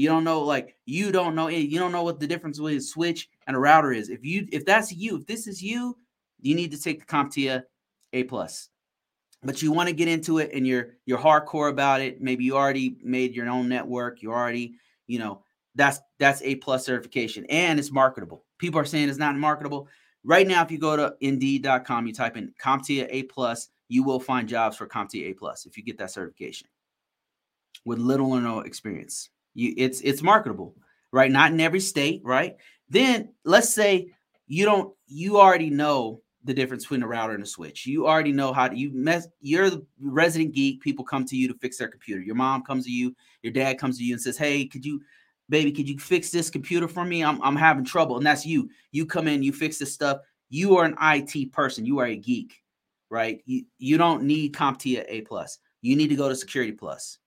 You 0.00 0.08
don't 0.08 0.24
know, 0.24 0.40
like 0.40 0.76
you 0.86 1.12
don't 1.12 1.34
know 1.34 1.48
eh, 1.48 1.58
you 1.58 1.78
don't 1.78 1.92
know 1.92 2.02
what 2.02 2.20
the 2.20 2.26
difference 2.26 2.56
between 2.56 2.78
a 2.78 2.80
switch 2.80 3.28
and 3.46 3.54
a 3.54 3.58
router 3.58 3.92
is. 3.92 4.08
If 4.08 4.24
you 4.24 4.46
if 4.50 4.64
that's 4.64 4.90
you, 4.90 5.18
if 5.18 5.26
this 5.26 5.46
is 5.46 5.62
you, 5.62 5.94
you 6.40 6.54
need 6.54 6.70
to 6.70 6.80
take 6.80 7.00
the 7.00 7.04
CompTIA 7.04 7.64
A 8.14 8.24
plus. 8.24 8.70
But 9.42 9.60
you 9.60 9.72
want 9.72 9.90
to 9.90 9.94
get 9.94 10.08
into 10.08 10.38
it 10.38 10.52
and 10.54 10.66
you're 10.66 10.94
you're 11.04 11.18
hardcore 11.18 11.68
about 11.68 12.00
it. 12.00 12.22
Maybe 12.22 12.44
you 12.44 12.56
already 12.56 12.96
made 13.04 13.34
your 13.34 13.46
own 13.50 13.68
network. 13.68 14.22
You 14.22 14.32
already, 14.32 14.72
you 15.06 15.18
know, 15.18 15.42
that's 15.74 16.00
that's 16.18 16.40
A 16.44 16.54
plus 16.54 16.86
certification 16.86 17.44
and 17.50 17.78
it's 17.78 17.92
marketable. 17.92 18.46
People 18.56 18.80
are 18.80 18.86
saying 18.86 19.10
it's 19.10 19.18
not 19.18 19.36
marketable. 19.36 19.86
Right 20.24 20.48
now, 20.48 20.62
if 20.62 20.70
you 20.70 20.78
go 20.78 20.96
to 20.96 21.14
indeed.com, 21.20 22.06
you 22.06 22.14
type 22.14 22.38
in 22.38 22.54
CompTIA 22.58 23.06
A 23.10 23.24
plus, 23.24 23.68
you 23.90 24.02
will 24.02 24.18
find 24.18 24.48
jobs 24.48 24.78
for 24.78 24.86
CompTIA 24.86 25.32
A 25.32 25.34
plus 25.34 25.66
if 25.66 25.76
you 25.76 25.82
get 25.82 25.98
that 25.98 26.10
certification 26.10 26.68
with 27.84 27.98
little 27.98 28.32
or 28.32 28.40
no 28.40 28.60
experience. 28.60 29.28
You 29.60 29.74
it's 29.76 30.00
it's 30.00 30.22
marketable, 30.22 30.74
right? 31.12 31.30
Not 31.30 31.52
in 31.52 31.60
every 31.60 31.80
state, 31.80 32.22
right? 32.24 32.56
Then 32.88 33.34
let's 33.44 33.72
say 33.72 34.12
you 34.46 34.64
don't 34.64 34.94
you 35.06 35.38
already 35.38 35.70
know 35.70 36.22
the 36.44 36.54
difference 36.54 36.84
between 36.84 37.02
a 37.02 37.06
router 37.06 37.34
and 37.34 37.42
a 37.42 37.46
switch. 37.46 37.86
You 37.86 38.06
already 38.06 38.32
know 38.32 38.52
how 38.52 38.68
to 38.68 38.76
you 38.76 38.90
mess 38.92 39.28
you're 39.40 39.68
the 39.68 39.84
resident 40.00 40.54
geek. 40.54 40.80
People 40.80 41.04
come 41.04 41.24
to 41.26 41.36
you 41.36 41.46
to 41.48 41.54
fix 41.54 41.76
their 41.76 41.88
computer. 41.88 42.22
Your 42.22 42.34
mom 42.34 42.62
comes 42.62 42.86
to 42.86 42.90
you, 42.90 43.14
your 43.42 43.52
dad 43.52 43.78
comes 43.78 43.98
to 43.98 44.04
you 44.04 44.14
and 44.14 44.22
says, 44.22 44.38
Hey, 44.38 44.64
could 44.66 44.84
you 44.84 45.02
baby, 45.50 45.72
could 45.72 45.88
you 45.88 45.98
fix 45.98 46.30
this 46.30 46.48
computer 46.48 46.88
for 46.88 47.04
me? 47.04 47.22
I'm 47.22 47.42
I'm 47.42 47.56
having 47.56 47.84
trouble. 47.84 48.16
And 48.16 48.26
that's 48.26 48.46
you. 48.46 48.70
You 48.92 49.04
come 49.04 49.28
in, 49.28 49.42
you 49.42 49.52
fix 49.52 49.78
this 49.78 49.92
stuff. 49.92 50.20
You 50.48 50.78
are 50.78 50.84
an 50.84 50.96
IT 51.00 51.52
person, 51.52 51.84
you 51.84 51.98
are 51.98 52.06
a 52.06 52.16
geek, 52.16 52.62
right? 53.10 53.40
You, 53.44 53.64
you 53.78 53.98
don't 53.98 54.24
need 54.24 54.54
CompTIA 54.54 55.04
A 55.08 55.20
plus. 55.20 55.58
You 55.82 55.96
need 55.96 56.08
to 56.08 56.16
go 56.16 56.28
to 56.28 56.36
Security 56.36 56.72
Plus. 56.72 57.18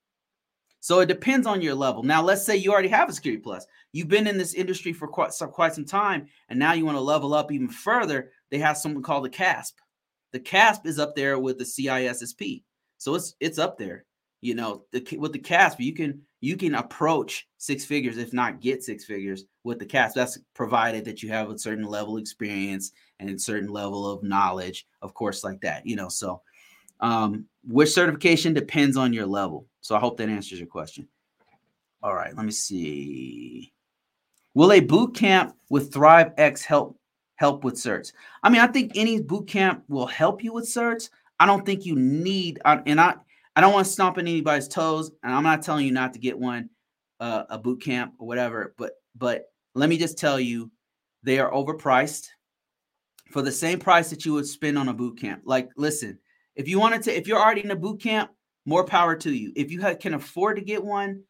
So 0.84 1.00
it 1.00 1.06
depends 1.06 1.48
on 1.48 1.62
your 1.62 1.76
level. 1.76 2.04
Now, 2.04 2.22
let's 2.22 2.46
say 2.46 2.58
you 2.58 2.74
already 2.74 2.90
have 2.90 3.08
a 3.08 3.14
security 3.14 3.42
plus. 3.42 3.66
You've 3.94 4.10
been 4.10 4.28
in 4.28 4.38
this 4.38 4.54
industry 4.54 4.92
for 4.92 5.08
quite 5.08 5.32
some, 5.32 5.50
quite 5.50 5.74
some 5.74 5.86
time, 5.86 6.28
and 6.50 6.60
now 6.60 6.74
you 6.74 6.84
want 6.84 6.98
to 6.98 7.02
level 7.02 7.34
up 7.34 7.54
even 7.54 7.70
further. 7.70 8.32
They 8.52 8.58
have 8.58 8.76
something 8.76 9.02
called 9.02 9.24
the 9.24 9.30
CASP. 9.30 9.78
The 10.34 10.42
CASP 10.42 10.86
is 10.86 11.00
up 11.00 11.16
there 11.16 11.40
with 11.40 11.58
the 11.58 11.64
CISSP, 11.64 12.64
so 12.98 13.16
it's 13.16 13.34
it's 13.40 13.60
up 13.60 13.78
there. 13.78 14.04
You 14.42 14.56
know, 14.56 14.84
the, 14.92 15.18
with 15.18 15.32
the 15.32 15.40
CASP, 15.40 15.80
you 15.80 15.94
can 15.94 16.22
you 16.42 16.58
can 16.58 16.76
approach 16.76 17.48
six 17.60 17.86
figures, 17.86 18.18
if 18.18 18.34
not 18.34 18.60
get 18.60 18.84
six 18.84 19.06
figures, 19.06 19.46
with 19.64 19.80
the 19.80 19.86
CASP. 19.86 20.16
That's 20.16 20.38
provided 20.54 21.06
that 21.06 21.24
you 21.24 21.30
have 21.30 21.50
a 21.50 21.58
certain 21.58 21.86
level 21.86 22.18
of 22.18 22.22
experience 22.22 22.92
and 23.22 23.30
a 23.30 23.40
certain 23.40 23.70
level 23.70 24.06
of 24.12 24.22
knowledge, 24.22 24.86
of 25.02 25.14
course, 25.14 25.46
like 25.46 25.62
that. 25.62 25.88
You 25.88 25.96
know, 25.96 26.10
so 26.10 26.42
um, 27.00 27.46
which 27.66 27.90
certification 27.90 28.54
depends 28.54 28.98
on 28.98 29.14
your 29.14 29.26
level. 29.26 29.68
So 29.82 29.96
I 29.96 30.00
hope 30.00 30.18
that 30.18 30.30
answers 30.30 30.60
your 30.60 30.68
question. 30.68 31.08
All 32.02 32.14
right, 32.14 32.36
let 32.36 32.46
me 32.46 32.52
see. 32.52 33.74
Will 34.54 34.74
a 34.74 34.82
boot 34.82 35.16
camp 35.16 35.56
with 35.70 35.94
Thrive 35.94 36.34
X 36.38 36.64
help 36.64 37.00
help 37.36 37.64
with 37.64 37.76
certs? 37.76 38.12
I 38.44 38.50
mean, 38.50 38.62
I 38.62 38.68
think 38.68 38.92
any 38.96 39.22
boot 39.22 39.48
camp 39.48 39.84
will 39.88 40.06
help 40.06 40.44
you 40.44 40.54
with 40.54 40.66
certs. 40.66 41.10
I 41.40 41.46
don't 41.46 41.66
think 41.66 41.86
you 41.86 41.96
need, 41.96 42.60
and 42.66 43.00
I 43.00 43.16
I 43.56 43.62
don't 43.62 43.74
want 43.74 43.88
to 43.88 43.94
stomp 43.94 44.18
on 44.18 44.28
anybody's 44.28 44.68
toes, 44.68 45.12
and 45.24 45.34
I'm 45.34 45.44
not 45.44 45.62
telling 45.62 45.86
you 45.86 45.92
not 45.92 46.14
to 46.14 46.20
get 46.20 46.38
one, 46.38 46.70
uh, 47.20 47.44
a 47.50 47.58
boot 47.58 47.82
camp 47.82 48.14
or 48.20 48.28
whatever. 48.28 48.74
But 48.78 48.94
but 49.16 49.46
let 49.76 49.90
me 49.90 49.98
just 49.98 50.18
tell 50.18 50.40
you, 50.40 50.72
they 51.24 51.40
are 51.40 51.52
overpriced 51.52 52.28
for 53.32 53.42
the 53.42 53.52
same 53.52 53.80
price 53.80 54.10
that 54.10 54.26
you 54.26 54.34
would 54.34 54.48
spend 54.48 54.78
on 54.78 54.90
a 54.90 54.94
boot 54.94 55.20
camp. 55.20 55.42
Like, 55.46 55.70
listen, 55.78 56.20
if 56.56 56.68
you 56.68 56.80
wanted 56.80 57.04
to, 57.04 57.16
if 57.16 57.28
you're 57.28 57.40
already 57.40 57.64
in 57.64 57.72
a 57.72 57.76
boot 57.76 58.02
camp, 58.02 58.32
more 58.66 58.86
power 58.86 59.16
to 59.16 59.32
you. 59.32 59.52
If 59.56 59.72
you 59.72 59.80
can 60.00 60.14
afford 60.14 60.58
to 60.58 60.64
get 60.64 60.84
one, 60.84 61.24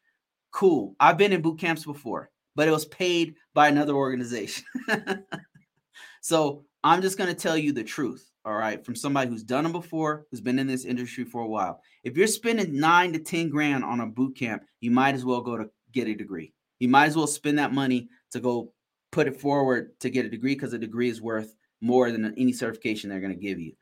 cool. 0.52 0.94
I've 1.00 1.18
been 1.18 1.32
in 1.32 1.42
boot 1.42 1.58
camps 1.58 1.84
before, 1.84 2.30
but 2.54 2.68
it 2.68 2.70
was 2.70 2.84
paid 2.86 3.34
by 3.54 3.68
another 3.68 3.94
organization. 3.94 4.64
so 6.20 6.64
I'm 6.82 7.02
just 7.02 7.18
going 7.18 7.28
to 7.28 7.40
tell 7.40 7.56
you 7.56 7.72
the 7.72 7.84
truth. 7.84 8.30
All 8.46 8.54
right, 8.54 8.84
from 8.84 8.94
somebody 8.94 9.30
who's 9.30 9.42
done 9.42 9.64
them 9.64 9.72
before, 9.72 10.26
who's 10.30 10.42
been 10.42 10.58
in 10.58 10.66
this 10.66 10.84
industry 10.84 11.24
for 11.24 11.40
a 11.40 11.48
while. 11.48 11.80
If 12.02 12.14
you're 12.14 12.26
spending 12.26 12.78
nine 12.78 13.14
to 13.14 13.18
10 13.18 13.48
grand 13.48 13.82
on 13.82 14.00
a 14.00 14.06
boot 14.06 14.36
camp, 14.36 14.64
you 14.80 14.90
might 14.90 15.14
as 15.14 15.24
well 15.24 15.40
go 15.40 15.56
to 15.56 15.70
get 15.92 16.08
a 16.08 16.14
degree. 16.14 16.52
You 16.78 16.88
might 16.88 17.06
as 17.06 17.16
well 17.16 17.26
spend 17.26 17.58
that 17.58 17.72
money 17.72 18.10
to 18.32 18.40
go 18.40 18.70
put 19.12 19.28
it 19.28 19.40
forward 19.40 19.98
to 20.00 20.10
get 20.10 20.26
a 20.26 20.28
degree 20.28 20.54
because 20.54 20.74
a 20.74 20.78
degree 20.78 21.08
is 21.08 21.22
worth 21.22 21.54
more 21.80 22.10
than 22.10 22.34
any 22.36 22.52
certification 22.52 23.08
they're 23.08 23.20
going 23.20 23.32
to 23.32 23.38
give 23.38 23.58
you, 23.58 23.72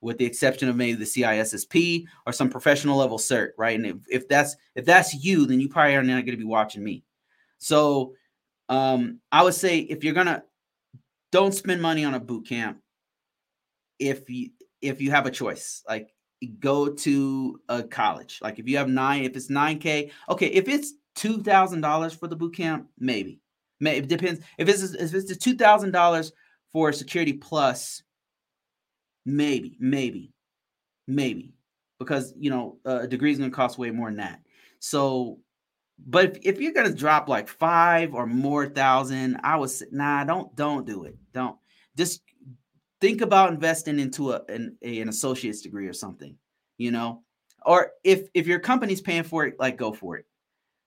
with 0.00 0.18
the 0.18 0.24
exception 0.24 0.68
of 0.68 0.76
maybe 0.76 0.94
the 0.94 1.04
CISSP 1.04 2.04
or 2.26 2.32
some 2.32 2.48
professional 2.48 2.96
level 2.96 3.18
cert, 3.18 3.50
right? 3.58 3.76
And 3.76 3.86
if, 3.86 3.96
if 4.08 4.28
that's 4.28 4.56
if 4.74 4.84
that's 4.84 5.14
you, 5.14 5.46
then 5.46 5.60
you 5.60 5.68
probably 5.68 5.96
are 5.96 6.02
not 6.02 6.24
going 6.24 6.30
to 6.32 6.36
be 6.36 6.44
watching 6.44 6.82
me. 6.82 7.04
So 7.58 8.14
um, 8.68 9.20
I 9.30 9.42
would 9.42 9.54
say 9.54 9.78
if 9.78 10.02
you're 10.04 10.14
gonna 10.14 10.42
don't 11.32 11.54
spend 11.54 11.82
money 11.82 12.04
on 12.04 12.14
a 12.14 12.20
boot 12.20 12.48
camp 12.48 12.78
if 13.98 14.28
you 14.30 14.50
if 14.80 15.00
you 15.00 15.10
have 15.10 15.26
a 15.26 15.30
choice, 15.30 15.82
like 15.88 16.14
go 16.58 16.88
to 16.88 17.60
a 17.68 17.82
college. 17.82 18.40
Like 18.42 18.58
if 18.58 18.66
you 18.66 18.78
have 18.78 18.88
nine, 18.88 19.24
if 19.24 19.36
it's 19.36 19.50
nine 19.50 19.78
k, 19.78 20.10
okay. 20.28 20.46
If 20.46 20.68
it's 20.68 20.94
two 21.14 21.42
thousand 21.42 21.82
dollars 21.82 22.14
for 22.14 22.26
the 22.26 22.36
boot 22.36 22.56
camp, 22.56 22.88
maybe. 22.98 23.40
May 23.78 23.98
it 23.98 24.08
depends. 24.08 24.40
If 24.58 24.68
it's 24.68 24.82
if 24.82 25.14
it's 25.14 25.36
two 25.36 25.56
thousand 25.56 25.92
dollars 25.92 26.32
for 26.72 26.92
security 26.92 27.34
plus, 27.34 28.02
maybe, 29.24 29.76
maybe, 29.80 30.32
maybe, 31.06 31.54
because 31.98 32.34
you 32.38 32.50
know 32.50 32.78
uh, 32.86 33.00
a 33.02 33.06
degree 33.06 33.32
is 33.32 33.38
going 33.38 33.50
to 33.50 33.56
cost 33.56 33.78
way 33.78 33.90
more 33.90 34.08
than 34.08 34.18
that. 34.18 34.40
So, 34.78 35.38
but 36.06 36.24
if, 36.24 36.38
if 36.42 36.60
you're 36.60 36.72
going 36.72 36.90
to 36.90 36.96
drop 36.96 37.28
like 37.28 37.48
five 37.48 38.14
or 38.14 38.26
more 38.26 38.66
thousand, 38.66 39.40
I 39.42 39.56
would 39.56 39.70
say, 39.70 39.86
nah, 39.90 40.24
don't 40.24 40.54
don't 40.56 40.86
do 40.86 41.04
it. 41.04 41.16
Don't 41.32 41.56
just 41.96 42.22
think 43.00 43.20
about 43.20 43.52
investing 43.52 43.98
into 43.98 44.32
a 44.32 44.42
an, 44.48 44.76
a, 44.82 45.00
an 45.00 45.08
associate's 45.08 45.62
degree 45.62 45.86
or 45.86 45.92
something. 45.92 46.36
You 46.78 46.90
know, 46.90 47.22
or 47.66 47.92
if 48.04 48.28
if 48.34 48.46
your 48.46 48.60
company's 48.60 49.00
paying 49.00 49.24
for 49.24 49.46
it, 49.46 49.56
like 49.58 49.76
go 49.76 49.92
for 49.92 50.16
it. 50.16 50.26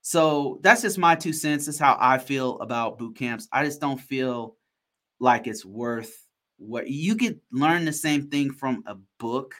So 0.01 0.59
that's 0.61 0.81
just 0.81 0.97
my 0.97 1.15
two 1.15 1.31
cents. 1.31 1.65
That's 1.65 1.79
how 1.79 1.97
I 1.99 2.17
feel 2.17 2.59
about 2.59 2.97
boot 2.97 3.15
camps. 3.15 3.47
I 3.53 3.63
just 3.63 3.79
don't 3.79 3.99
feel 3.99 4.57
like 5.19 5.47
it's 5.47 5.63
worth 5.63 6.13
what 6.57 6.87
you 6.87 7.15
could 7.15 7.39
learn 7.51 7.85
the 7.85 7.93
same 7.93 8.29
thing 8.29 8.51
from 8.51 8.83
a 8.85 8.95
book. 9.19 9.55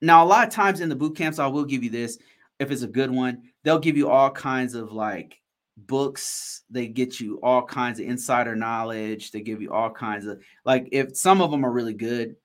Now, 0.00 0.24
a 0.24 0.26
lot 0.26 0.46
of 0.46 0.52
times 0.52 0.80
in 0.80 0.88
the 0.88 0.96
boot 0.96 1.16
camps, 1.16 1.38
I 1.38 1.46
will 1.46 1.64
give 1.64 1.82
you 1.82 1.90
this 1.90 2.18
if 2.58 2.70
it's 2.70 2.82
a 2.82 2.88
good 2.88 3.10
one, 3.10 3.42
they'll 3.62 3.78
give 3.78 3.96
you 3.96 4.08
all 4.08 4.30
kinds 4.30 4.74
of 4.74 4.92
like 4.92 5.40
books. 5.76 6.62
They 6.70 6.86
get 6.86 7.20
you 7.20 7.40
all 7.42 7.64
kinds 7.64 8.00
of 8.00 8.06
insider 8.06 8.54
knowledge. 8.54 9.30
They 9.30 9.40
give 9.40 9.60
you 9.60 9.72
all 9.72 9.90
kinds 9.90 10.26
of 10.26 10.40
like 10.64 10.88
if 10.92 11.16
some 11.16 11.40
of 11.40 11.50
them 11.50 11.64
are 11.64 11.72
really 11.72 11.94
good 11.94 12.36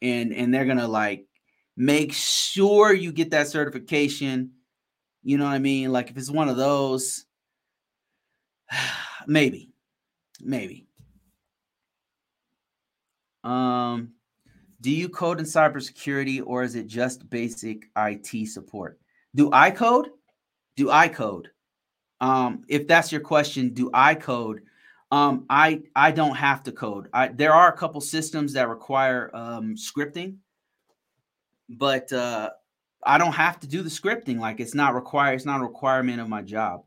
and 0.00 0.32
and 0.32 0.52
they're 0.52 0.64
gonna 0.64 0.88
like 0.88 1.26
make 1.76 2.12
sure 2.12 2.92
you 2.92 3.12
get 3.12 3.30
that 3.30 3.48
certification. 3.48 4.52
You 5.22 5.38
know 5.38 5.44
what 5.44 5.52
I 5.52 5.58
mean? 5.58 5.92
Like 5.92 6.10
if 6.10 6.16
it's 6.16 6.30
one 6.30 6.48
of 6.48 6.56
those, 6.56 7.26
maybe, 9.26 9.70
maybe. 10.40 10.86
Um, 13.44 14.12
do 14.80 14.90
you 14.90 15.08
code 15.08 15.38
in 15.38 15.46
cybersecurity 15.46 16.42
or 16.44 16.62
is 16.62 16.74
it 16.74 16.86
just 16.86 17.28
basic 17.30 17.84
IT 17.96 18.48
support? 18.48 18.98
Do 19.34 19.50
I 19.52 19.70
code? 19.70 20.10
Do 20.76 20.90
I 20.90 21.08
code? 21.08 21.48
Um, 22.20 22.62
if 22.68 22.86
that's 22.86 23.12
your 23.12 23.20
question, 23.20 23.70
do 23.70 23.90
I 23.94 24.14
code? 24.14 24.62
Um, 25.10 25.44
I 25.50 25.82
I 25.94 26.10
don't 26.10 26.36
have 26.36 26.62
to 26.64 26.72
code. 26.72 27.08
I, 27.12 27.28
there 27.28 27.52
are 27.52 27.68
a 27.68 27.76
couple 27.76 28.00
systems 28.00 28.54
that 28.54 28.68
require 28.68 29.30
um, 29.34 29.74
scripting, 29.76 30.36
but 31.68 32.12
uh, 32.12 32.50
I 33.04 33.18
don't 33.18 33.32
have 33.32 33.60
to 33.60 33.66
do 33.66 33.82
the 33.82 33.90
scripting. 33.90 34.38
Like 34.38 34.58
it's 34.58 34.74
not 34.74 34.94
required. 34.94 35.34
It's 35.34 35.44
not 35.44 35.60
a 35.60 35.64
requirement 35.64 36.20
of 36.20 36.28
my 36.28 36.42
job. 36.42 36.84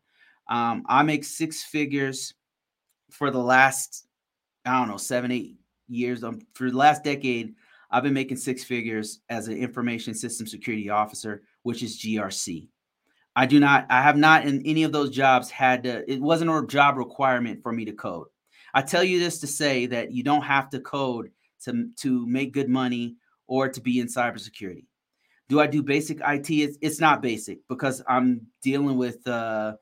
Um, 0.49 0.83
I 0.87 1.03
make 1.03 1.23
six 1.23 1.63
figures 1.63 2.33
for 3.11 3.31
the 3.31 3.39
last 3.39 4.07
I 4.65 4.79
don't 4.79 4.87
know 4.87 4.97
seven 4.97 5.31
eight 5.31 5.57
years. 5.87 6.23
Um, 6.23 6.41
for 6.53 6.69
the 6.69 6.77
last 6.77 7.03
decade, 7.03 7.55
I've 7.91 8.03
been 8.03 8.13
making 8.13 8.37
six 8.37 8.63
figures 8.63 9.21
as 9.29 9.47
an 9.47 9.57
information 9.57 10.13
system 10.13 10.47
security 10.47 10.89
officer, 10.89 11.43
which 11.63 11.83
is 11.83 11.99
GRC. 11.99 12.67
I 13.35 13.45
do 13.45 13.59
not, 13.59 13.85
I 13.89 14.01
have 14.01 14.17
not 14.17 14.45
in 14.45 14.61
any 14.65 14.83
of 14.83 14.91
those 14.91 15.09
jobs 15.09 15.49
had 15.49 15.83
to, 15.83 16.09
it 16.11 16.21
wasn't 16.21 16.51
a 16.51 16.65
job 16.67 16.97
requirement 16.97 17.61
for 17.61 17.71
me 17.71 17.85
to 17.85 17.93
code. 17.93 18.27
I 18.73 18.81
tell 18.81 19.03
you 19.03 19.19
this 19.19 19.39
to 19.39 19.47
say 19.47 19.85
that 19.87 20.11
you 20.11 20.23
don't 20.23 20.43
have 20.43 20.69
to 20.71 20.79
code 20.79 21.31
to, 21.63 21.89
to 21.97 22.25
make 22.27 22.53
good 22.53 22.69
money 22.69 23.15
or 23.47 23.69
to 23.69 23.81
be 23.81 23.99
in 23.99 24.07
cybersecurity. 24.07 24.85
Do 25.47 25.59
I 25.59 25.67
do 25.67 25.83
basic 25.83 26.19
IT? 26.25 26.49
It's, 26.49 26.77
it's 26.81 26.99
not 26.99 27.21
basic 27.21 27.59
because 27.69 28.01
I'm 28.07 28.47
dealing 28.63 28.97
with 28.97 29.25
uh, 29.27 29.75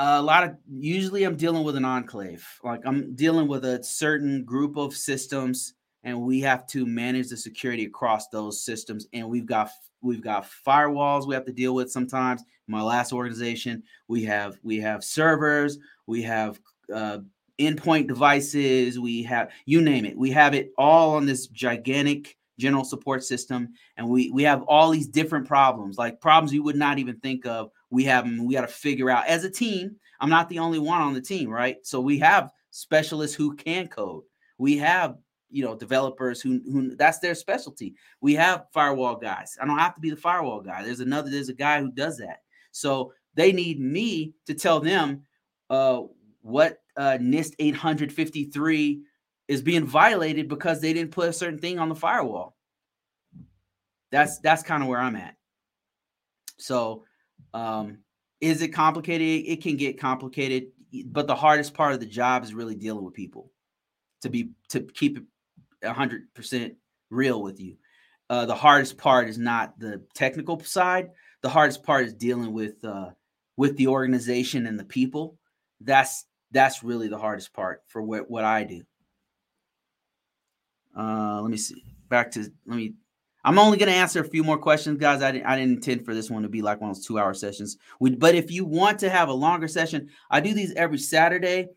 a 0.00 0.22
lot 0.22 0.44
of 0.44 0.56
usually 0.68 1.24
i'm 1.24 1.36
dealing 1.36 1.62
with 1.62 1.76
an 1.76 1.84
enclave. 1.84 2.46
Like 2.64 2.80
i'm 2.84 3.14
dealing 3.14 3.48
with 3.48 3.64
a 3.64 3.82
certain 3.82 4.44
group 4.44 4.76
of 4.76 4.94
systems 4.94 5.74
and 6.02 6.18
we 6.22 6.40
have 6.40 6.66
to 6.68 6.86
manage 6.86 7.28
the 7.28 7.36
security 7.36 7.84
across 7.84 8.28
those 8.28 8.64
systems 8.64 9.06
and 9.12 9.28
we've 9.28 9.46
got 9.46 9.70
we've 10.00 10.22
got 10.22 10.48
firewalls 10.66 11.26
we 11.26 11.34
have 11.34 11.44
to 11.44 11.52
deal 11.52 11.74
with 11.74 11.90
sometimes. 11.90 12.42
My 12.66 12.82
last 12.82 13.12
organization 13.12 13.82
we 14.08 14.24
have 14.24 14.58
we 14.62 14.78
have 14.78 15.04
servers 15.04 15.78
we 16.06 16.22
have 16.22 16.60
uh, 16.92 17.18
endpoint 17.58 18.08
devices 18.08 18.98
we 18.98 19.22
have 19.24 19.50
you 19.66 19.82
name 19.82 20.06
it. 20.06 20.16
We 20.16 20.30
have 20.30 20.54
it 20.54 20.72
all 20.78 21.16
on 21.16 21.26
this 21.26 21.46
gigantic 21.48 22.38
general 22.58 22.84
support 22.84 23.22
system 23.24 23.74
and 23.96 24.08
we 24.08 24.30
we 24.30 24.44
have 24.44 24.62
all 24.62 24.90
these 24.90 25.08
different 25.08 25.46
problems 25.46 25.98
like 25.98 26.20
problems 26.20 26.52
you 26.52 26.62
would 26.62 26.76
not 26.76 26.98
even 26.98 27.16
think 27.16 27.46
of 27.46 27.70
we 27.90 28.04
have 28.04 28.24
them 28.24 28.46
we 28.46 28.54
got 28.54 28.62
to 28.62 28.68
figure 28.68 29.10
out 29.10 29.26
as 29.26 29.44
a 29.44 29.50
team 29.50 29.96
i'm 30.20 30.30
not 30.30 30.48
the 30.48 30.58
only 30.58 30.78
one 30.78 31.00
on 31.00 31.12
the 31.12 31.20
team 31.20 31.50
right? 31.50 31.76
So 31.82 32.00
we 32.00 32.18
have 32.18 32.50
specialists 32.70 33.36
who 33.36 33.54
can 33.54 33.88
code. 33.88 34.22
We 34.58 34.76
have 34.78 35.16
you 35.50 35.64
know 35.64 35.74
developers 35.74 36.40
who 36.40 36.60
who 36.64 36.94
that's 36.96 37.18
their 37.18 37.34
specialty. 37.34 37.94
We 38.20 38.34
have 38.34 38.66
firewall 38.72 39.16
guys. 39.16 39.56
I 39.60 39.66
don't 39.66 39.78
have 39.78 39.94
to 39.94 40.00
be 40.00 40.10
the 40.10 40.16
firewall 40.16 40.60
guy. 40.60 40.84
There's 40.84 41.00
another 41.00 41.30
there's 41.30 41.48
a 41.48 41.54
guy 41.54 41.80
who 41.80 41.90
does 41.90 42.18
that. 42.18 42.40
So 42.70 43.12
they 43.34 43.52
need 43.52 43.80
me 43.80 44.34
to 44.46 44.54
tell 44.54 44.80
them 44.80 45.22
uh 45.68 46.02
what 46.42 46.78
uh 46.96 47.18
nist 47.20 47.54
853 47.58 49.02
is 49.48 49.62
being 49.62 49.84
violated 49.84 50.48
because 50.48 50.80
they 50.80 50.92
didn't 50.92 51.12
put 51.12 51.28
a 51.28 51.32
certain 51.32 51.58
thing 51.58 51.78
on 51.78 51.88
the 51.88 51.94
firewall. 51.94 52.56
That's 54.10 54.38
that's 54.38 54.62
kind 54.62 54.82
of 54.82 54.88
where 54.88 55.00
i'm 55.00 55.16
at. 55.16 55.34
So 56.58 57.04
um, 57.54 57.98
is 58.40 58.62
it 58.62 58.68
complicated? 58.68 59.46
It 59.46 59.62
can 59.62 59.76
get 59.76 60.00
complicated, 60.00 60.68
but 61.06 61.26
the 61.26 61.34
hardest 61.34 61.74
part 61.74 61.92
of 61.92 62.00
the 62.00 62.06
job 62.06 62.42
is 62.42 62.54
really 62.54 62.74
dealing 62.74 63.04
with 63.04 63.14
people. 63.14 63.50
To 64.22 64.28
be 64.28 64.50
to 64.68 64.80
keep 64.80 65.18
it 65.18 65.24
hundred 65.88 66.32
percent 66.34 66.74
real 67.10 67.42
with 67.42 67.60
you, 67.60 67.76
uh, 68.28 68.46
the 68.46 68.54
hardest 68.54 68.98
part 68.98 69.28
is 69.28 69.38
not 69.38 69.78
the 69.78 70.02
technical 70.14 70.60
side. 70.60 71.10
The 71.42 71.48
hardest 71.48 71.82
part 71.82 72.06
is 72.06 72.14
dealing 72.14 72.52
with 72.52 72.84
uh, 72.84 73.10
with 73.56 73.76
the 73.76 73.88
organization 73.88 74.66
and 74.66 74.78
the 74.78 74.84
people. 74.84 75.38
That's 75.80 76.26
that's 76.50 76.82
really 76.82 77.08
the 77.08 77.18
hardest 77.18 77.52
part 77.52 77.82
for 77.88 78.02
what 78.02 78.30
what 78.30 78.44
I 78.44 78.64
do. 78.64 78.82
Uh, 80.96 81.40
let 81.40 81.50
me 81.50 81.56
see. 81.56 81.84
Back 82.08 82.30
to 82.32 82.40
let 82.66 82.76
me 82.76 82.94
I'm 83.44 83.58
only 83.58 83.78
going 83.78 83.90
to 83.90 83.96
answer 83.96 84.20
a 84.20 84.28
few 84.28 84.44
more 84.44 84.58
questions, 84.58 84.98
guys. 84.98 85.22
I 85.22 85.32
didn't, 85.32 85.46
I 85.46 85.56
didn't 85.56 85.76
intend 85.76 86.04
for 86.04 86.14
this 86.14 86.30
one 86.30 86.42
to 86.42 86.48
be 86.48 86.62
like 86.62 86.80
one 86.80 86.90
of 86.90 86.96
those 86.96 87.06
two 87.06 87.18
hour 87.18 87.32
sessions. 87.32 87.78
We, 87.98 88.14
but 88.14 88.34
if 88.34 88.50
you 88.50 88.64
want 88.64 88.98
to 89.00 89.10
have 89.10 89.28
a 89.28 89.32
longer 89.32 89.68
session, 89.68 90.10
I 90.30 90.40
do 90.40 90.52
these 90.52 90.74
every 90.74 90.98
Saturday 90.98 91.68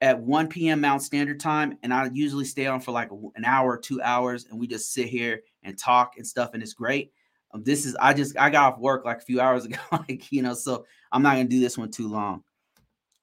at 0.00 0.20
1 0.20 0.48
p.m. 0.48 0.80
Mount 0.80 1.02
Standard 1.02 1.38
Time. 1.38 1.78
And 1.82 1.94
I 1.94 2.10
usually 2.12 2.44
stay 2.44 2.66
on 2.66 2.80
for 2.80 2.92
like 2.92 3.10
an 3.36 3.44
hour, 3.44 3.78
two 3.78 4.02
hours, 4.02 4.46
and 4.50 4.58
we 4.58 4.66
just 4.66 4.92
sit 4.92 5.08
here 5.08 5.42
and 5.62 5.78
talk 5.78 6.14
and 6.16 6.26
stuff. 6.26 6.50
And 6.52 6.62
it's 6.62 6.74
great. 6.74 7.12
this 7.54 7.86
is 7.86 7.96
I 8.00 8.12
just 8.12 8.36
I 8.36 8.50
got 8.50 8.74
off 8.74 8.80
work 8.80 9.04
like 9.04 9.18
a 9.18 9.24
few 9.24 9.40
hours 9.40 9.64
ago, 9.64 9.78
like 9.92 10.30
you 10.32 10.42
know, 10.42 10.54
so 10.54 10.84
I'm 11.12 11.22
not 11.22 11.36
gonna 11.36 11.48
do 11.48 11.60
this 11.60 11.78
one 11.78 11.90
too 11.90 12.08
long. 12.08 12.42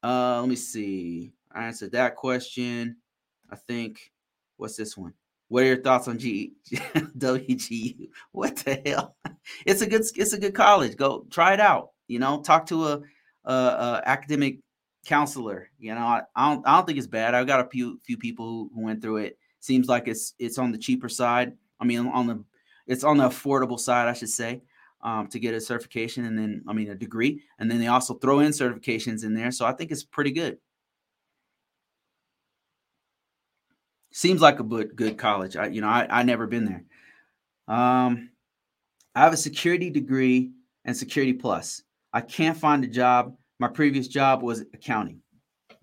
Uh, 0.04 0.40
let 0.40 0.50
me 0.50 0.56
see. 0.56 1.34
I 1.52 1.66
answered 1.66 1.92
that 1.92 2.16
question. 2.16 2.98
I 3.50 3.58
think. 3.58 4.12
What's 4.58 4.76
this 4.76 4.96
one? 4.96 5.14
What 5.52 5.64
are 5.64 5.68
your 5.68 5.82
thoughts 5.82 6.08
on 6.08 6.18
G 6.18 6.54
WGU? 6.72 8.08
What 8.32 8.56
the 8.56 8.82
hell? 8.86 9.18
It's 9.66 9.82
a 9.82 9.86
good 9.86 10.04
it's 10.16 10.32
a 10.32 10.40
good 10.40 10.56
college. 10.56 10.96
Go 10.96 11.26
try 11.30 11.54
it 11.54 11.60
out. 11.60 11.90
You 12.08 12.20
know, 12.20 12.42
talk 12.42 12.68
to 12.68 12.88
a, 12.88 13.02
a, 13.44 13.54
a 13.54 14.02
academic 14.06 14.60
counselor. 15.06 15.70
You 15.78 15.94
know, 15.94 16.00
I, 16.00 16.22
I, 16.38 16.54
don't 16.54 16.66
I 16.66 16.78
don't 16.78 16.86
think 16.86 17.00
it's 17.00 17.08
bad. 17.08 17.36
I've 17.36 17.48
got 17.48 17.66
a 17.66 17.70
few 17.70 18.00
few 18.06 18.16
people 18.18 18.70
who, 18.74 18.86
went 18.86 19.02
through 19.02 19.18
it. 19.18 19.38
Seems 19.60 19.90
like 19.90 20.08
it's 20.08 20.36
it's 20.40 20.58
on 20.58 20.72
the 20.72 20.78
cheaper 20.78 21.10
side. 21.10 21.58
I 21.82 21.84
mean, 21.84 22.08
on 22.08 22.28
the 22.28 22.46
it's 22.88 23.04
on 23.04 23.18
the 23.18 23.28
affordable 23.28 23.78
side, 23.78 24.08
I 24.08 24.14
should 24.14 24.30
say, 24.30 24.62
um, 25.02 25.28
to 25.28 25.40
get 25.40 25.54
a 25.54 25.60
certification 25.60 26.24
and 26.24 26.40
then 26.40 26.64
I 26.66 26.72
mean 26.72 26.92
a 26.92 26.96
degree, 26.96 27.44
and 27.60 27.70
then 27.70 27.80
they 27.80 27.88
also 27.88 28.14
throw 28.14 28.40
in 28.40 28.54
certifications 28.54 29.26
in 29.26 29.34
there. 29.34 29.52
So 29.52 29.66
I 29.66 29.74
think 29.74 29.92
it's 29.92 30.06
pretty 30.06 30.32
good. 30.32 30.60
Seems 34.12 34.42
like 34.42 34.60
a 34.60 34.64
good 34.64 35.18
college. 35.18 35.56
I 35.56 35.68
you 35.68 35.82
know 35.82 35.88
I 35.88 36.08
I 36.10 36.24
never 36.24 36.46
been 36.48 36.66
there. 36.66 36.84
Um, 37.68 38.30
I 39.16 39.22
have 39.22 39.34
a 39.34 39.38
security 39.38 39.90
degree 39.90 40.52
and 40.86 40.96
security 40.96 41.34
plus. 41.34 41.84
I 42.14 42.22
can't 42.22 42.58
find 42.58 42.84
a 42.84 42.88
job. 42.88 43.36
My 43.60 43.68
previous 43.68 44.08
job 44.08 44.42
was 44.42 44.62
accounting. 44.74 45.22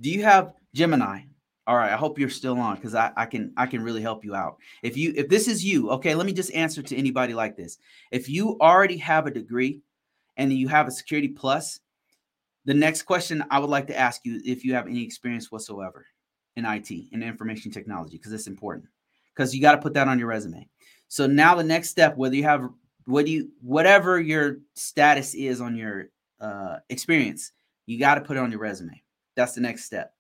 Do 0.01 0.11
you 0.11 0.23
have 0.23 0.53
Gemini? 0.75 1.23
All 1.67 1.77
right, 1.77 1.93
I 1.93 1.97
hope 1.97 2.19
you're 2.19 2.31
still 2.31 2.59
on 2.59 2.77
because 2.77 2.95
I, 2.95 3.13
I 3.17 3.27
can 3.27 3.53
I 3.57 3.67
can 3.67 3.83
really 3.83 4.03
help 4.03 4.25
you 4.25 4.35
out. 4.35 4.57
If 4.83 4.97
you 4.97 5.13
if 5.17 5.29
this 5.29 5.49
is 5.49 5.65
you, 5.65 5.91
okay, 5.93 6.15
let 6.15 6.27
me 6.27 6.33
just 6.33 6.53
answer 6.53 6.83
to 6.83 6.97
anybody 6.97 7.35
like 7.35 7.57
this. 7.57 7.79
If 8.11 8.29
you 8.29 8.59
already 8.61 8.97
have 8.99 9.27
a 9.27 9.31
degree 9.31 9.81
and 10.37 10.53
you 10.53 10.69
have 10.69 10.87
a 10.87 10.91
security 10.91 11.29
plus, 11.29 11.81
the 12.65 12.75
next 12.75 13.03
question 13.03 13.45
I 13.51 13.59
would 13.59 13.71
like 13.71 13.87
to 13.89 13.99
ask 13.99 14.23
you 14.25 14.41
if 14.45 14.65
you 14.65 14.75
have 14.75 14.87
any 14.87 15.03
experience 15.03 15.51
whatsoever 15.51 16.07
in 16.59 16.67
IT 16.67 16.91
in 16.91 17.23
information 17.23 17.71
technology 17.71 18.17
because 18.17 18.33
it's 18.33 18.49
important 18.49 18.89
because 19.35 19.55
you 19.55 19.63
got 19.63 19.73
to 19.73 19.79
put 19.79 19.95
that 19.95 20.09
on 20.09 20.19
your 20.19 20.29
resume. 20.29 20.69
So 21.07 21.27
now 21.27 21.55
the 21.55 21.65
next 21.65 21.89
step, 21.89 22.17
whether 22.17 22.35
you 22.35 22.43
have 22.43 22.69
what 23.07 23.25
do 23.25 23.31
you 23.31 23.51
whatever 23.63 24.21
your 24.21 24.59
status 24.75 25.35
is 25.35 25.61
on 25.61 25.77
your 25.77 26.11
uh, 26.41 26.79
experience, 26.91 27.53
you 27.87 27.99
got 27.99 28.17
to 28.17 28.21
put 28.21 28.37
it 28.37 28.41
on 28.41 28.51
your 28.51 28.61
resume. 28.61 29.03
That's 29.37 29.55
the 29.55 29.61
next 29.61 29.85
step. 29.85 30.13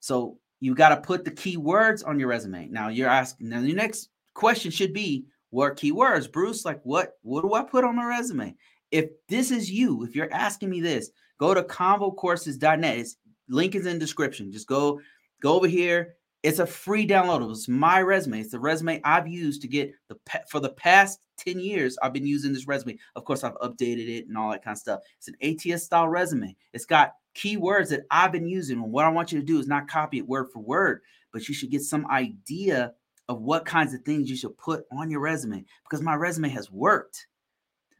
So 0.00 0.38
you 0.60 0.74
got 0.74 0.90
to 0.90 0.98
put 0.98 1.24
the 1.24 1.30
keywords 1.30 2.06
on 2.06 2.20
your 2.20 2.28
resume. 2.28 2.68
Now 2.68 2.88
you're 2.88 3.08
asking. 3.08 3.48
Now 3.48 3.62
the 3.62 3.72
next 3.72 4.10
question 4.34 4.70
should 4.70 4.92
be, 4.92 5.24
what 5.50 5.76
keywords, 5.76 6.30
Bruce? 6.30 6.64
Like 6.64 6.80
what? 6.84 7.14
What 7.22 7.42
do 7.42 7.54
I 7.54 7.62
put 7.62 7.84
on 7.84 7.96
my 7.96 8.04
resume? 8.04 8.54
If 8.90 9.10
this 9.28 9.50
is 9.50 9.70
you, 9.70 10.04
if 10.04 10.14
you're 10.14 10.32
asking 10.32 10.70
me 10.70 10.80
this, 10.80 11.10
go 11.38 11.54
to 11.54 11.62
convocourses.net. 11.62 12.98
It's 12.98 13.16
link 13.48 13.74
is 13.74 13.86
in 13.86 13.98
description. 13.98 14.52
Just 14.52 14.66
go 14.66 15.00
go 15.40 15.54
over 15.54 15.66
here 15.66 16.16
it's 16.42 16.60
a 16.60 16.66
free 16.66 17.06
download. 17.06 17.50
It's 17.50 17.68
my 17.68 18.00
resume. 18.00 18.40
It's 18.40 18.52
the 18.52 18.60
resume 18.60 19.00
I've 19.02 19.26
used 19.26 19.60
to 19.62 19.68
get 19.68 19.92
the 20.08 20.16
for 20.48 20.60
the 20.60 20.70
past 20.70 21.20
10 21.38 21.58
years. 21.58 21.98
I've 22.02 22.12
been 22.12 22.26
using 22.26 22.52
this 22.52 22.68
resume. 22.68 22.98
Of 23.16 23.24
course, 23.24 23.42
I've 23.42 23.58
updated 23.58 24.08
it 24.08 24.28
and 24.28 24.36
all 24.36 24.50
that 24.50 24.62
kind 24.62 24.74
of 24.74 24.78
stuff. 24.78 25.00
It's 25.18 25.28
an 25.28 25.36
ATS 25.42 25.84
style 25.84 26.08
resume. 26.08 26.56
It's 26.72 26.84
got 26.84 27.14
keywords 27.34 27.88
that 27.90 28.02
I've 28.10 28.32
been 28.32 28.46
using. 28.46 28.78
And 28.78 28.92
what 28.92 29.04
I 29.04 29.10
want 29.10 29.32
you 29.32 29.40
to 29.40 29.44
do 29.44 29.58
is 29.58 29.66
not 29.66 29.88
copy 29.88 30.18
it 30.18 30.28
word 30.28 30.46
for 30.52 30.60
word, 30.60 31.00
but 31.32 31.48
you 31.48 31.54
should 31.54 31.70
get 31.70 31.82
some 31.82 32.06
idea 32.10 32.92
of 33.28 33.42
what 33.42 33.64
kinds 33.64 33.92
of 33.92 34.02
things 34.02 34.30
you 34.30 34.36
should 34.36 34.56
put 34.56 34.84
on 34.92 35.10
your 35.10 35.20
resume 35.20 35.64
because 35.84 36.02
my 36.02 36.14
resume 36.14 36.48
has 36.48 36.70
worked. 36.70 37.26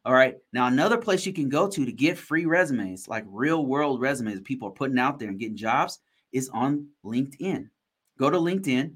All 0.05 0.15
right. 0.15 0.37
Now, 0.53 0.69
another 0.69 0.97
place 0.97 1.27
you 1.27 1.33
can 1.33 1.49
go 1.49 1.69
to 1.69 1.85
to 1.85 1.93
get 1.93 2.17
free 2.17 2.47
resumes, 2.47 3.09
like 3.09 3.25
real 3.27 3.67
world 3.67 4.01
resumes 4.01 4.41
people 4.41 4.69
are 4.69 4.73
putting 4.73 4.99
out 4.99 5.19
there 5.19 5.29
and 5.29 5.39
getting 5.39 5.57
jobs, 5.57 5.99
is 6.33 6.49
on 6.51 6.89
LinkedIn 7.05 7.69
go 8.19 8.29
to 8.29 8.37
LinkedIn 8.37 8.93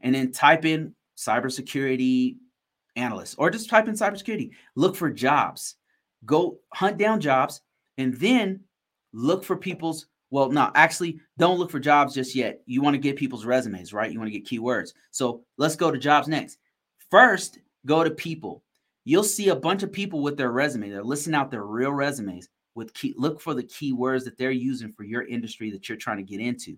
and 0.00 0.14
then 0.14 0.32
type 0.32 0.64
in 0.64 0.94
cybersecurity 1.16 2.36
analyst 2.96 3.36
or 3.38 3.50
just 3.50 3.70
type 3.70 3.88
in 3.88 3.94
cybersecurity. 3.94 4.50
Look 4.74 4.96
for 4.96 5.10
jobs. 5.10 5.76
Go 6.26 6.58
hunt 6.72 6.98
down 6.98 7.20
jobs 7.20 7.62
and 7.96 8.14
then 8.14 8.60
look 9.12 9.44
for 9.44 9.56
people's 9.56 10.06
well, 10.30 10.50
no, 10.50 10.72
actually, 10.74 11.20
don't 11.38 11.60
look 11.60 11.70
for 11.70 11.78
jobs 11.78 12.12
just 12.12 12.34
yet. 12.34 12.60
You 12.66 12.82
want 12.82 12.94
to 12.94 12.98
get 12.98 13.14
people's 13.14 13.44
resumes, 13.44 13.92
right? 13.92 14.10
You 14.10 14.18
want 14.18 14.32
to 14.32 14.36
get 14.36 14.48
keywords. 14.48 14.92
So 15.12 15.44
let's 15.58 15.76
go 15.76 15.92
to 15.92 15.98
jobs 15.98 16.26
next. 16.26 16.58
First, 17.08 17.60
go 17.86 18.02
to 18.02 18.10
people. 18.10 18.64
You'll 19.04 19.22
see 19.22 19.50
a 19.50 19.54
bunch 19.54 19.84
of 19.84 19.92
people 19.92 20.22
with 20.22 20.36
their 20.36 20.50
resume. 20.50 20.88
They're 20.88 21.04
listing 21.04 21.34
out 21.34 21.52
their 21.52 21.62
real 21.62 21.92
resumes 21.92 22.48
with 22.74 22.94
key, 22.94 23.14
look 23.16 23.40
for 23.40 23.54
the 23.54 23.62
keywords 23.62 24.24
that 24.24 24.36
they're 24.36 24.50
using 24.50 24.92
for 24.92 25.04
your 25.04 25.22
industry 25.22 25.70
that 25.70 25.88
you're 25.88 25.98
trying 25.98 26.18
to 26.18 26.22
get 26.22 26.40
into. 26.40 26.76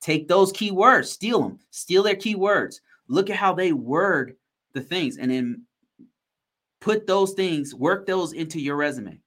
Take 0.00 0.28
those 0.28 0.52
keywords, 0.52 1.06
steal 1.06 1.42
them, 1.42 1.58
steal 1.70 2.02
their 2.02 2.14
keywords. 2.14 2.76
Look 3.08 3.30
at 3.30 3.36
how 3.36 3.54
they 3.54 3.72
word 3.72 4.36
the 4.72 4.80
things 4.80 5.18
and 5.18 5.30
then 5.30 5.62
put 6.80 7.06
those 7.06 7.32
things, 7.32 7.74
work 7.74 8.06
those 8.06 8.32
into 8.32 8.60
your 8.60 8.76
resume. 8.76 9.20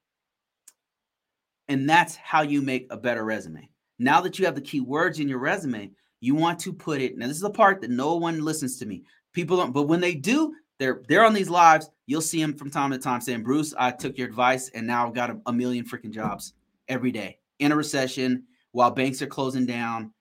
And 1.68 1.90
that's 1.90 2.16
how 2.16 2.42
you 2.42 2.62
make 2.62 2.88
a 2.90 2.98
better 2.98 3.24
resume. 3.24 3.70
Now 4.00 4.22
that 4.22 4.38
you 4.38 4.46
have 4.46 4.56
the 4.56 4.62
keywords 4.62 5.20
in 5.20 5.28
your 5.28 5.40
resume, 5.40 5.92
you 6.20 6.36
want 6.36 6.60
to 6.60 6.74
put 6.74 7.02
it. 7.02 7.18
Now, 7.18 7.28
this 7.28 7.36
is 7.36 7.42
the 7.42 7.50
part 7.50 7.82
that 7.82 7.92
no 7.92 8.16
one 8.16 8.44
listens 8.44 8.78
to 8.78 8.86
me. 8.86 9.04
People 9.34 9.58
don't, 9.58 9.72
but 9.72 9.84
when 9.84 10.00
they 10.00 10.16
do, 10.16 10.54
they're 10.80 11.02
they're 11.08 11.26
on 11.26 11.34
these 11.34 11.50
lives. 11.50 11.90
You'll 12.08 12.22
see 12.22 12.42
them 12.42 12.56
from 12.56 12.72
time 12.72 12.92
to 12.92 12.98
time 12.98 13.22
saying, 13.22 13.44
"Bruce, 13.44 13.74
I 13.78 13.92
took 13.92 14.18
your 14.18 14.28
advice, 14.28 14.70
and 14.70 14.88
now 14.88 15.08
I've 15.08 15.14
got 15.14 15.30
a, 15.30 15.40
a 15.46 15.54
million 15.54 15.86
freaking 15.86 16.12
jobs 16.12 16.54
every 16.88 17.12
day 17.12 17.38
in 17.60 17.72
a 17.72 17.76
recession 17.76 18.44
while 18.72 18.92
banks 18.92 19.22
are 19.22 19.28
closing 19.28 19.66
down 19.66 20.14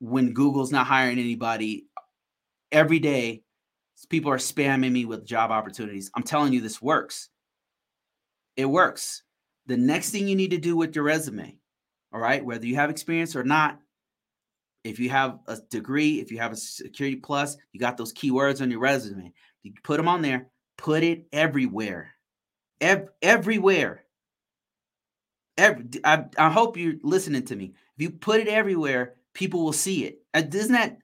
when 0.00 0.32
Google's 0.32 0.72
not 0.72 0.86
hiring 0.86 1.18
anybody 1.18 1.86
every 2.72 2.98
day, 2.98 3.42
people 4.10 4.30
are 4.30 4.38
spamming 4.38 4.92
me 4.92 5.04
with 5.04 5.26
job 5.26 5.50
opportunities. 5.50 6.10
I'm 6.14 6.22
telling 6.22 6.52
you, 6.52 6.60
this 6.60 6.82
works. 6.82 7.30
It 8.56 8.66
works. 8.66 9.22
The 9.66 9.76
next 9.76 10.10
thing 10.10 10.28
you 10.28 10.36
need 10.36 10.50
to 10.50 10.58
do 10.58 10.76
with 10.76 10.94
your 10.94 11.04
resume, 11.04 11.58
all 12.12 12.20
right, 12.20 12.44
whether 12.44 12.66
you 12.66 12.76
have 12.76 12.90
experience 12.90 13.34
or 13.34 13.44
not, 13.44 13.78
if 14.84 15.00
you 15.00 15.10
have 15.10 15.40
a 15.48 15.58
degree, 15.70 16.20
if 16.20 16.30
you 16.30 16.38
have 16.38 16.52
a 16.52 16.56
security 16.56 17.16
plus, 17.16 17.56
you 17.72 17.80
got 17.80 17.96
those 17.96 18.14
keywords 18.14 18.60
on 18.60 18.70
your 18.70 18.78
resume. 18.78 19.32
You 19.62 19.72
put 19.82 19.96
them 19.96 20.06
on 20.06 20.22
there, 20.22 20.48
put 20.76 21.02
it 21.02 21.26
everywhere. 21.32 22.14
Ev- 22.80 23.08
everywhere. 23.22 24.04
Every, 25.58 25.86
I, 26.04 26.24
I 26.36 26.50
hope 26.50 26.76
you're 26.76 26.94
listening 27.02 27.44
to 27.46 27.56
me. 27.56 27.74
If 27.96 28.02
you 28.02 28.10
put 28.10 28.40
it 28.40 28.48
everywhere, 28.48 29.14
people 29.32 29.64
will 29.64 29.72
see 29.72 30.04
it. 30.04 30.20
Uh, 30.34 30.42
isn't 30.52 30.72
that 30.72 30.98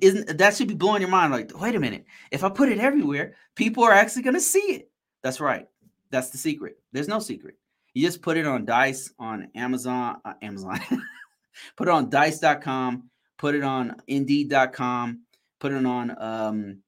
isn't 0.00 0.38
that 0.38 0.56
should 0.56 0.68
be 0.68 0.74
blowing 0.74 1.02
your 1.02 1.10
mind? 1.10 1.32
Like, 1.32 1.60
wait 1.60 1.74
a 1.74 1.80
minute, 1.80 2.06
if 2.30 2.42
I 2.42 2.48
put 2.48 2.70
it 2.70 2.78
everywhere, 2.78 3.36
people 3.54 3.84
are 3.84 3.92
actually 3.92 4.22
going 4.22 4.34
to 4.34 4.40
see 4.40 4.58
it. 4.58 4.90
That's 5.22 5.40
right. 5.40 5.66
That's 6.10 6.30
the 6.30 6.38
secret. 6.38 6.78
There's 6.92 7.08
no 7.08 7.18
secret. 7.18 7.56
You 7.92 8.06
just 8.06 8.22
put 8.22 8.36
it 8.36 8.46
on 8.46 8.64
Dice 8.64 9.12
on 9.18 9.48
Amazon. 9.54 10.16
Uh, 10.24 10.34
Amazon. 10.42 10.80
put 11.76 11.88
it 11.88 11.90
on 11.90 12.08
Dice.com. 12.08 13.10
Put 13.38 13.54
it 13.54 13.62
on 13.62 13.96
Indeed.com. 14.06 15.20
Put 15.60 15.72
it 15.72 15.84
on 15.84 16.16
um, 16.18 16.78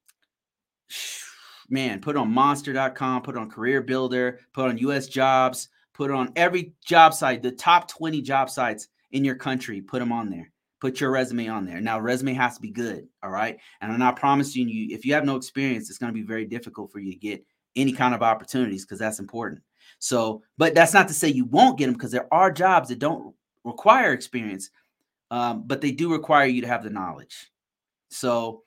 man. 1.69 2.01
Put 2.01 2.17
on 2.17 2.31
Monster.com. 2.31 3.23
Put 3.23 3.37
on 3.37 3.51
Career 3.51 3.83
Builder. 3.83 4.41
Put 4.53 4.69
on 4.69 4.79
U.S. 4.79 5.07
Jobs. 5.07 5.69
Put 5.95 6.11
it 6.11 6.15
on 6.15 6.33
every 6.37 6.73
job 6.85 7.15
site. 7.15 7.43
The 7.43 7.53
top 7.53 7.89
20 7.89 8.21
job 8.23 8.51
sites 8.51 8.89
in 9.13 9.25
your 9.25 9.35
country. 9.35 9.81
Put 9.81 10.01
them 10.01 10.13
on 10.13 10.31
there 10.31 10.53
put 10.81 11.01
your 11.01 11.11
resume 11.11 11.49
on 11.49 11.65
there. 11.65 11.81
Now, 11.81 11.99
resume 11.99 12.35
has 12.35 12.57
to 12.57 12.61
be 12.61 12.71
good, 12.71 13.09
all 13.23 13.31
right? 13.31 13.59
And 13.81 13.93
I'm 13.93 13.99
not 13.99 14.17
promising 14.17 14.69
you, 14.69 14.95
if 14.95 15.05
you 15.05 15.15
have 15.15 15.25
no 15.25 15.37
experience, 15.37 15.89
it's 15.89 15.99
going 15.99 16.13
to 16.13 16.19
be 16.19 16.27
very 16.27 16.45
difficult 16.45 16.93
for 16.93 16.99
you 16.99 17.13
to 17.13 17.19
get 17.19 17.45
any 17.75 17.93
kind 17.93 18.15
of 18.15 18.23
opportunities 18.23 18.85
because 18.85 18.99
that's 18.99 19.19
important. 19.19 19.63
So, 19.99 20.43
but 20.59 20.75
that's 20.75 20.95
not 20.95 21.09
to 21.09 21.15
say 21.15 21.29
you 21.29 21.45
won't 21.47 21.79
get 21.79 21.87
them 21.87 21.95
because 21.95 22.11
there 22.11 22.33
are 22.33 22.51
jobs 22.51 22.89
that 22.89 22.99
don't 22.99 23.35
require 23.65 24.13
experience, 24.13 24.71
um, 25.31 25.65
but 25.67 25.81
they 25.81 25.93
do 25.93 26.13
require 26.13 26.47
you 26.47 26.61
to 26.63 26.69
have 26.69 26.83
the 26.83 26.91
knowledge. 26.91 27.51
So 28.11 28.63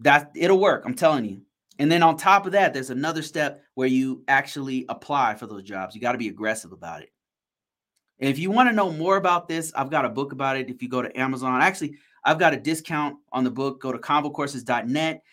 that 0.00 0.30
it'll 0.34 0.60
work, 0.60 0.84
I'm 0.84 0.94
telling 0.94 1.24
you. 1.24 1.42
And 1.82 1.90
then 1.90 2.04
on 2.04 2.16
top 2.16 2.46
of 2.46 2.52
that, 2.52 2.72
there's 2.72 2.90
another 2.90 3.22
step 3.22 3.64
where 3.74 3.88
you 3.88 4.22
actually 4.28 4.86
apply 4.88 5.34
for 5.34 5.48
those 5.48 5.64
jobs. 5.64 5.96
You 5.96 6.00
got 6.00 6.12
to 6.12 6.18
be 6.18 6.28
aggressive 6.28 6.70
about 6.70 7.02
it. 7.02 7.08
And 8.20 8.30
if 8.30 8.38
you 8.38 8.52
want 8.52 8.68
to 8.68 8.72
know 8.72 8.92
more 8.92 9.16
about 9.16 9.48
this, 9.48 9.72
I've 9.74 9.90
got 9.90 10.04
a 10.04 10.08
book 10.08 10.30
about 10.30 10.56
it. 10.56 10.70
If 10.70 10.80
you 10.80 10.88
go 10.88 11.02
to 11.02 11.18
Amazon, 11.18 11.60
actually, 11.60 11.96
I've 12.24 12.38
got 12.38 12.54
a 12.54 12.56
discount 12.56 13.16
on 13.32 13.42
the 13.42 13.50
book. 13.50 13.80
Go 13.80 13.90
to 13.90 13.98
convocourses.net. 13.98 15.24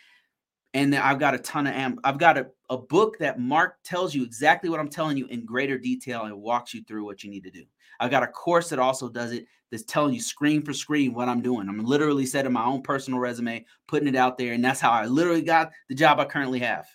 And 0.74 0.92
then 0.92 1.04
I've 1.04 1.20
got 1.20 1.36
a 1.36 1.38
ton 1.38 1.68
of 1.68 1.76
am- 1.76 2.00
I've 2.04 2.18
got 2.18 2.36
a, 2.40 2.48
a 2.72 2.78
book 2.80 3.20
that 3.20 3.40
Mark 3.40 3.76
tells 3.84 4.16
you 4.16 4.24
exactly 4.24 4.72
what 4.72 4.80
I'm 4.80 4.90
telling 4.90 5.18
you 5.18 5.28
in 5.28 5.46
greater 5.46 5.78
detail 5.78 6.24
and 6.24 6.42
walks 6.42 6.74
you 6.74 6.84
through 6.84 7.06
what 7.06 7.24
you 7.24 7.30
need 7.30 7.44
to 7.44 7.52
do. 7.52 7.66
I've 8.00 8.10
got 8.10 8.24
a 8.24 8.28
course 8.28 8.70
that 8.70 8.80
also 8.80 9.08
does 9.08 9.34
it 9.34 9.46
that's 9.72 9.84
telling 9.84 10.14
you 10.14 10.22
screen 10.22 10.64
for 10.64 10.74
screen 10.74 11.14
what 11.14 11.30
I'm 11.30 11.42
doing. 11.42 11.70
I'm 11.70 11.84
literally 11.84 12.26
setting 12.26 12.52
my 12.52 12.66
own 12.66 12.82
personal 12.82 13.20
resume, 13.20 13.66
putting 13.88 14.08
it 14.08 14.16
out 14.16 14.38
there, 14.38 14.54
and 14.54 14.64
that's 14.64 14.80
how 14.80 14.92
I 14.92 15.06
literally 15.06 15.42
got 15.42 15.72
the 15.88 15.96
job 15.96 16.20
I 16.20 16.26
currently 16.26 16.60
have. 16.60 16.88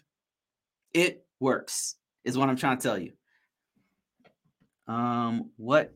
It 0.93 1.25
works. 1.41 1.97
is 2.25 2.39
what 2.39 2.49
I'm 2.49 2.57
trying 2.57 2.79
to 2.79 2.83
tell 2.83 2.99
you. 2.99 3.13
Um, 4.87 5.51
what 5.57 5.95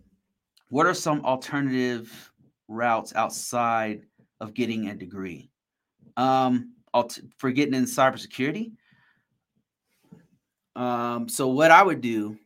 what 0.70 0.87
are 0.87 0.95
some 0.95 1.24
alternative 1.24 2.33
routes 2.68 3.14
outside 3.14 4.03
of 4.41 4.55
getting 4.55 4.89
a 4.89 4.95
degree? 4.95 5.51
Um, 6.16 6.74
for 7.37 7.51
getting 7.51 7.74
in 7.74 7.85
cybersecurity. 7.85 8.72
Um, 10.76 11.29
so 11.29 11.49
what 11.49 11.70
I 11.70 11.83
would 11.83 12.01
do 12.01 12.39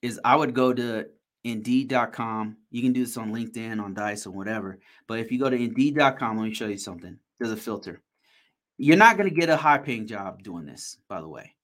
is 0.00 0.20
I 0.24 0.36
would 0.36 0.54
go 0.54 0.72
to 0.72 1.06
indeed.com. 1.44 2.56
You 2.70 2.82
can 2.82 2.92
do 2.92 3.04
this 3.04 3.16
on 3.16 3.32
LinkedIn, 3.32 3.82
on 3.82 3.94
Dice, 3.94 4.26
or 4.26 4.30
whatever. 4.30 4.78
But 5.06 5.18
if 5.18 5.32
you 5.32 5.38
go 5.38 5.50
to 5.50 5.56
indeed.com, 5.56 6.38
let 6.38 6.44
me 6.44 6.54
show 6.54 6.66
you 6.66 6.78
something. 6.78 7.18
There's 7.38 7.52
a 7.52 7.56
filter. 7.56 8.02
You're 8.78 8.96
not 8.96 9.16
going 9.16 9.28
to 9.28 9.34
get 9.34 9.48
a 9.48 9.56
high 9.56 9.78
paying 9.78 10.06
job 10.06 10.42
doing 10.42 10.66
this, 10.66 10.98
by 11.08 11.20
the 11.20 11.28
way. 11.28 11.54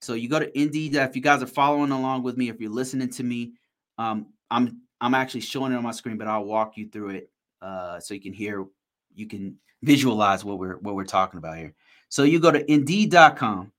So 0.00 0.14
you 0.14 0.28
go 0.28 0.38
to 0.38 0.58
Indeed. 0.58 0.96
If 0.96 1.16
you 1.16 1.22
guys 1.22 1.42
are 1.42 1.46
following 1.46 1.90
along 1.90 2.24
with 2.24 2.36
me, 2.36 2.50
if 2.50 2.60
you're 2.60 2.70
listening 2.70 3.08
to 3.10 3.22
me, 3.22 3.52
um, 3.96 4.26
I'm 4.50 4.82
I'm 5.00 5.14
actually 5.14 5.40
showing 5.40 5.72
it 5.72 5.76
on 5.76 5.82
my 5.82 5.92
screen, 5.92 6.18
but 6.18 6.28
I'll 6.28 6.44
walk 6.44 6.76
you 6.76 6.88
through 6.88 7.10
it 7.10 7.30
uh, 7.62 8.00
so 8.00 8.12
you 8.12 8.20
can 8.20 8.32
hear, 8.32 8.66
you 9.14 9.26
can 9.26 9.56
visualize 9.82 10.44
what 10.44 10.58
we're 10.58 10.76
what 10.76 10.94
we're 10.94 11.04
talking 11.04 11.38
about 11.38 11.56
here. 11.56 11.74
So 12.10 12.24
you 12.24 12.38
go 12.38 12.50
to 12.50 12.70
Indeed.com. 12.70 13.72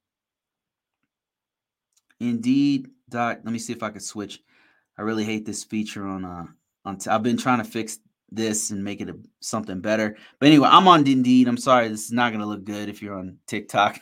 Indeed. 2.19 2.89
Dot, 3.07 3.41
let 3.43 3.53
me 3.53 3.59
see 3.59 3.71
if 3.71 3.83
I 3.83 3.91
can 3.91 4.01
switch. 4.01 4.41
I 4.97 5.01
really 5.01 5.23
hate 5.23 5.45
this 5.45 5.63
feature 5.63 6.05
on 6.05 6.25
uh 6.25 6.45
on. 6.85 6.97
T- 6.97 7.09
I've 7.09 7.23
been 7.23 7.37
trying 7.37 7.59
to 7.59 7.69
fix 7.69 7.99
this 8.31 8.71
and 8.71 8.83
make 8.83 9.01
it 9.01 9.09
a, 9.09 9.15
something 9.39 9.81
better. 9.81 10.17
But 10.39 10.47
anyway, 10.47 10.69
I'm 10.71 10.87
on 10.87 11.07
Indeed. 11.07 11.47
I'm 11.47 11.57
sorry, 11.57 11.87
this 11.87 12.05
is 12.05 12.11
not 12.11 12.31
going 12.31 12.41
to 12.41 12.47
look 12.47 12.63
good 12.63 12.89
if 12.89 13.01
you're 13.01 13.17
on 13.17 13.37
TikTok. 13.47 13.99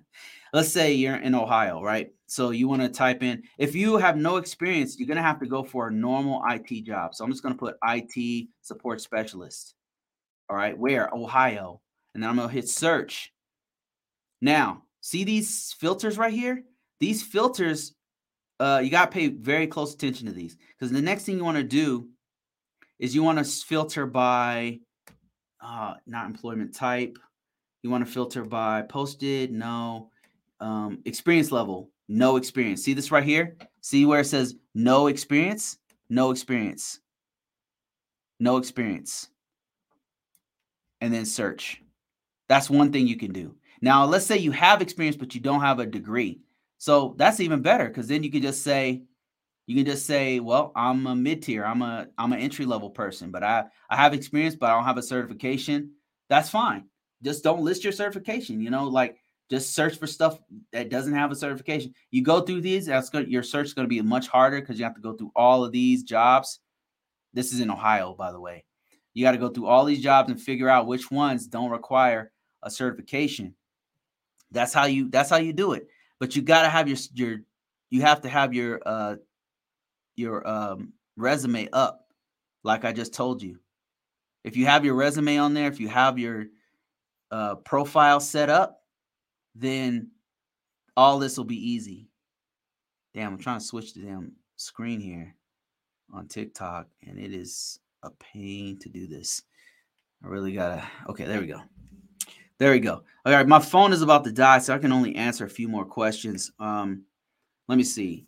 Let's 0.52 0.70
say 0.70 0.92
you're 0.92 1.16
in 1.16 1.34
Ohio, 1.34 1.82
right? 1.82 2.10
So 2.26 2.50
you 2.50 2.68
want 2.68 2.82
to 2.82 2.88
type 2.88 3.22
in. 3.22 3.42
If 3.58 3.74
you 3.74 3.96
have 3.96 4.16
no 4.16 4.36
experience, 4.36 4.98
you're 4.98 5.06
going 5.06 5.16
to 5.16 5.22
have 5.22 5.40
to 5.40 5.46
go 5.46 5.62
for 5.62 5.88
a 5.88 5.92
normal 5.92 6.42
IT 6.48 6.84
job. 6.84 7.14
So 7.14 7.24
I'm 7.24 7.30
just 7.30 7.42
going 7.42 7.54
to 7.54 7.58
put 7.58 7.76
IT 7.84 8.48
support 8.60 9.00
specialist. 9.00 9.74
All 10.50 10.56
right, 10.56 10.76
where 10.76 11.08
Ohio, 11.14 11.80
and 12.14 12.22
then 12.22 12.28
I'm 12.28 12.36
going 12.36 12.48
to 12.48 12.54
hit 12.54 12.68
search. 12.68 13.32
Now, 14.42 14.82
see 15.00 15.24
these 15.24 15.74
filters 15.78 16.18
right 16.18 16.32
here? 16.32 16.64
These 17.00 17.22
filters, 17.22 17.94
uh, 18.60 18.80
you 18.82 18.90
got 18.90 19.10
to 19.10 19.14
pay 19.14 19.28
very 19.28 19.66
close 19.66 19.94
attention 19.94 20.26
to 20.26 20.32
these 20.32 20.56
because 20.78 20.92
the 20.92 21.02
next 21.02 21.24
thing 21.24 21.36
you 21.36 21.44
want 21.44 21.56
to 21.56 21.62
do 21.62 22.08
is 22.98 23.14
you 23.14 23.22
want 23.22 23.38
to 23.38 23.44
filter 23.44 24.06
by 24.06 24.78
uh, 25.60 25.94
not 26.06 26.26
employment 26.26 26.74
type. 26.74 27.18
You 27.82 27.90
want 27.90 28.06
to 28.06 28.12
filter 28.12 28.44
by 28.44 28.82
posted, 28.82 29.52
no. 29.52 30.10
Um, 30.60 31.00
experience 31.04 31.50
level, 31.50 31.90
no 32.08 32.36
experience. 32.36 32.84
See 32.84 32.94
this 32.94 33.10
right 33.10 33.24
here? 33.24 33.56
See 33.80 34.06
where 34.06 34.20
it 34.20 34.26
says 34.26 34.54
no 34.76 35.08
experience? 35.08 35.78
No 36.08 36.30
experience. 36.30 37.00
No 38.38 38.58
experience. 38.58 39.28
And 41.00 41.12
then 41.12 41.24
search. 41.24 41.82
That's 42.48 42.70
one 42.70 42.92
thing 42.92 43.08
you 43.08 43.16
can 43.16 43.32
do. 43.32 43.56
Now, 43.80 44.04
let's 44.04 44.26
say 44.26 44.38
you 44.38 44.52
have 44.52 44.80
experience, 44.80 45.16
but 45.16 45.34
you 45.34 45.40
don't 45.40 45.62
have 45.62 45.80
a 45.80 45.86
degree. 45.86 46.41
So 46.82 47.14
that's 47.16 47.38
even 47.38 47.62
better 47.62 47.86
because 47.86 48.08
then 48.08 48.24
you 48.24 48.30
can 48.32 48.42
just 48.42 48.62
say, 48.64 49.04
you 49.68 49.76
can 49.76 49.84
just 49.84 50.04
say, 50.04 50.40
"Well, 50.40 50.72
I'm 50.74 51.06
a 51.06 51.14
mid 51.14 51.40
tier. 51.40 51.64
I'm 51.64 51.80
a 51.80 52.08
I'm 52.18 52.32
an 52.32 52.40
entry 52.40 52.66
level 52.66 52.90
person, 52.90 53.30
but 53.30 53.44
I 53.44 53.66
I 53.88 53.94
have 53.94 54.14
experience, 54.14 54.56
but 54.56 54.68
I 54.68 54.74
don't 54.74 54.82
have 54.82 54.98
a 54.98 55.02
certification." 55.02 55.92
That's 56.28 56.50
fine. 56.50 56.88
Just 57.22 57.44
don't 57.44 57.62
list 57.62 57.84
your 57.84 57.92
certification. 57.92 58.60
You 58.60 58.70
know, 58.70 58.88
like 58.88 59.16
just 59.48 59.76
search 59.76 59.96
for 59.96 60.08
stuff 60.08 60.40
that 60.72 60.90
doesn't 60.90 61.14
have 61.14 61.30
a 61.30 61.36
certification. 61.36 61.94
You 62.10 62.22
go 62.24 62.40
through 62.40 62.62
these, 62.62 62.86
that's 62.86 63.10
good. 63.10 63.30
Your 63.30 63.44
search 63.44 63.66
is 63.66 63.74
going 63.74 63.84
to 63.84 63.88
be 63.88 64.02
much 64.02 64.26
harder 64.26 64.58
because 64.58 64.76
you 64.76 64.84
have 64.84 64.96
to 64.96 65.00
go 65.00 65.12
through 65.12 65.30
all 65.36 65.64
of 65.64 65.70
these 65.70 66.02
jobs. 66.02 66.58
This 67.32 67.52
is 67.52 67.60
in 67.60 67.70
Ohio, 67.70 68.12
by 68.18 68.32
the 68.32 68.40
way. 68.40 68.64
You 69.14 69.24
got 69.24 69.32
to 69.32 69.38
go 69.38 69.50
through 69.50 69.66
all 69.66 69.84
these 69.84 70.02
jobs 70.02 70.32
and 70.32 70.42
figure 70.42 70.68
out 70.68 70.88
which 70.88 71.12
ones 71.12 71.46
don't 71.46 71.70
require 71.70 72.32
a 72.60 72.72
certification. 72.72 73.54
That's 74.50 74.74
how 74.74 74.86
you. 74.86 75.10
That's 75.10 75.30
how 75.30 75.36
you 75.36 75.52
do 75.52 75.74
it. 75.74 75.86
But 76.22 76.36
you 76.36 76.42
got 76.42 76.62
to 76.62 76.68
have 76.68 76.86
your 76.86 76.98
your. 77.14 77.40
You 77.90 78.02
have 78.02 78.20
to 78.20 78.28
have 78.28 78.54
your 78.54 78.80
uh 78.86 79.16
your 80.14 80.46
um, 80.48 80.92
resume 81.16 81.68
up, 81.72 82.12
like 82.62 82.84
I 82.84 82.92
just 82.92 83.12
told 83.12 83.42
you. 83.42 83.58
If 84.44 84.56
you 84.56 84.66
have 84.66 84.84
your 84.84 84.94
resume 84.94 85.38
on 85.38 85.52
there, 85.52 85.66
if 85.66 85.80
you 85.80 85.88
have 85.88 86.20
your 86.20 86.44
uh, 87.32 87.56
profile 87.56 88.20
set 88.20 88.50
up, 88.50 88.82
then 89.56 90.12
all 90.96 91.18
this 91.18 91.36
will 91.36 91.44
be 91.44 91.70
easy. 91.72 92.08
Damn, 93.14 93.32
I'm 93.32 93.38
trying 93.40 93.58
to 93.58 93.64
switch 93.64 93.92
the 93.92 94.02
damn 94.02 94.30
screen 94.54 95.00
here 95.00 95.34
on 96.14 96.28
TikTok, 96.28 96.86
and 97.04 97.18
it 97.18 97.34
is 97.34 97.80
a 98.04 98.10
pain 98.10 98.78
to 98.78 98.88
do 98.88 99.08
this. 99.08 99.42
I 100.24 100.28
really 100.28 100.52
gotta. 100.52 100.86
Okay, 101.08 101.24
there 101.24 101.40
we 101.40 101.48
go. 101.48 101.62
There 102.62 102.70
we 102.70 102.78
go. 102.78 103.02
All 103.26 103.32
right, 103.32 103.48
my 103.48 103.58
phone 103.58 103.92
is 103.92 104.02
about 104.02 104.22
to 104.22 104.30
die, 104.30 104.60
so 104.60 104.72
I 104.72 104.78
can 104.78 104.92
only 104.92 105.16
answer 105.16 105.44
a 105.44 105.50
few 105.50 105.66
more 105.66 105.84
questions. 105.84 106.52
Um, 106.60 107.02
let 107.66 107.76
me 107.76 107.82
see. 107.82 108.24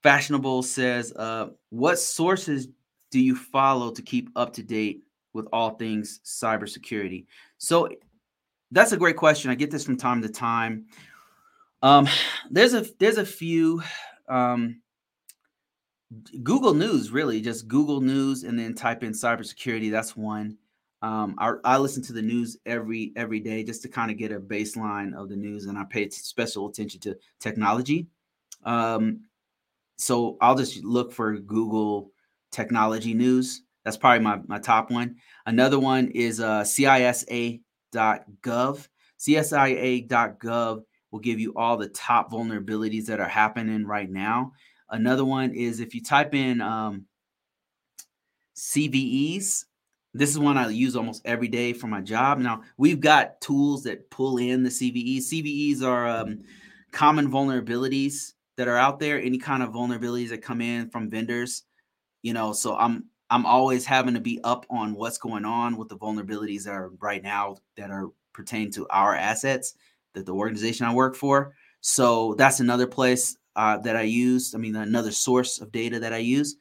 Fashionable 0.00 0.62
says, 0.62 1.12
uh, 1.16 1.48
what 1.70 1.98
sources 1.98 2.68
do 3.10 3.18
you 3.18 3.34
follow 3.34 3.90
to 3.90 4.00
keep 4.00 4.30
up 4.36 4.52
to 4.52 4.62
date 4.62 5.02
with 5.32 5.48
all 5.52 5.70
things 5.70 6.20
cybersecurity? 6.24 7.26
So 7.58 7.88
that's 8.70 8.92
a 8.92 8.96
great 8.96 9.16
question. 9.16 9.50
I 9.50 9.56
get 9.56 9.72
this 9.72 9.84
from 9.84 9.96
time 9.96 10.22
to 10.22 10.28
time. 10.28 10.86
Um, 11.82 12.06
there's 12.52 12.74
a 12.74 12.86
there's 13.00 13.18
a 13.18 13.26
few 13.26 13.82
um, 14.28 14.82
Google 16.44 16.74
News, 16.74 17.10
really, 17.10 17.40
just 17.40 17.66
Google 17.66 18.00
News, 18.00 18.44
and 18.44 18.56
then 18.56 18.74
type 18.74 19.02
in 19.02 19.10
cybersecurity. 19.10 19.90
That's 19.90 20.16
one. 20.16 20.58
Um, 21.04 21.34
I, 21.36 21.52
I, 21.64 21.76
listen 21.76 22.02
to 22.04 22.14
the 22.14 22.22
news 22.22 22.56
every 22.64 23.12
every 23.14 23.38
day 23.38 23.62
just 23.62 23.82
to 23.82 23.90
kind 23.90 24.10
of 24.10 24.16
get 24.16 24.32
a 24.32 24.40
baseline 24.40 25.14
of 25.14 25.28
the 25.28 25.36
news, 25.36 25.66
and 25.66 25.76
I 25.76 25.84
pay 25.84 26.08
special 26.08 26.66
attention 26.66 26.98
to 27.02 27.18
technology. 27.40 28.06
Um, 28.64 29.24
so 29.98 30.38
I'll 30.40 30.54
just 30.54 30.82
look 30.82 31.12
for 31.12 31.36
Google 31.36 32.10
technology 32.50 33.12
news. 33.12 33.64
That's 33.84 33.98
probably 33.98 34.24
my, 34.24 34.40
my 34.46 34.58
top 34.58 34.90
one. 34.90 35.16
Another 35.44 35.78
one 35.78 36.08
is 36.08 36.40
uh, 36.40 36.62
CISA.gov. 36.62 37.60
CSIA.gov 39.20 40.82
will 41.10 41.20
give 41.20 41.38
you 41.38 41.52
all 41.54 41.76
the 41.76 41.88
top 41.90 42.32
vulnerabilities 42.32 43.04
that 43.06 43.20
are 43.20 43.28
happening 43.28 43.84
right 43.84 44.10
now. 44.10 44.52
Another 44.88 45.26
one 45.26 45.52
is 45.52 45.80
if 45.80 45.94
you 45.94 46.02
type 46.02 46.34
in 46.34 46.62
um, 46.62 47.04
CVEs, 48.56 49.66
this 50.14 50.30
is 50.30 50.38
one 50.38 50.56
I 50.56 50.68
use 50.68 50.96
almost 50.96 51.22
every 51.24 51.48
day 51.48 51.72
for 51.72 51.88
my 51.88 52.00
job. 52.00 52.38
Now, 52.38 52.62
we've 52.76 53.00
got 53.00 53.40
tools 53.40 53.82
that 53.82 54.10
pull 54.10 54.38
in 54.38 54.62
the 54.62 54.70
CVEs. 54.70 55.24
CVEs 55.24 55.82
are 55.82 56.06
um, 56.06 56.44
common 56.92 57.30
vulnerabilities 57.30 58.34
that 58.56 58.68
are 58.68 58.78
out 58.78 59.00
there, 59.00 59.20
any 59.20 59.38
kind 59.38 59.62
of 59.62 59.70
vulnerabilities 59.70 60.28
that 60.28 60.42
come 60.42 60.60
in 60.60 60.88
from 60.88 61.10
vendors, 61.10 61.64
you 62.22 62.32
know, 62.32 62.52
so 62.52 62.76
I'm 62.76 63.06
I'm 63.30 63.46
always 63.46 63.84
having 63.84 64.14
to 64.14 64.20
be 64.20 64.38
up 64.44 64.64
on 64.70 64.94
what's 64.94 65.18
going 65.18 65.44
on 65.44 65.76
with 65.76 65.88
the 65.88 65.96
vulnerabilities 65.96 66.64
that 66.64 66.74
are 66.74 66.90
right 67.00 67.22
now 67.22 67.56
that 67.76 67.90
are 67.90 68.10
pertain 68.32 68.70
to 68.72 68.86
our 68.90 69.14
assets 69.16 69.74
that 70.12 70.26
the 70.26 70.32
organization 70.32 70.86
I 70.86 70.94
work 70.94 71.16
for. 71.16 71.54
So 71.80 72.34
that's 72.38 72.60
another 72.60 72.86
place 72.86 73.36
uh, 73.56 73.78
that 73.78 73.96
I 73.96 74.02
use. 74.02 74.54
I 74.54 74.58
mean, 74.58 74.76
another 74.76 75.10
source 75.10 75.60
of 75.60 75.72
data 75.72 75.98
that 76.00 76.12
I 76.12 76.18
use. 76.18 76.56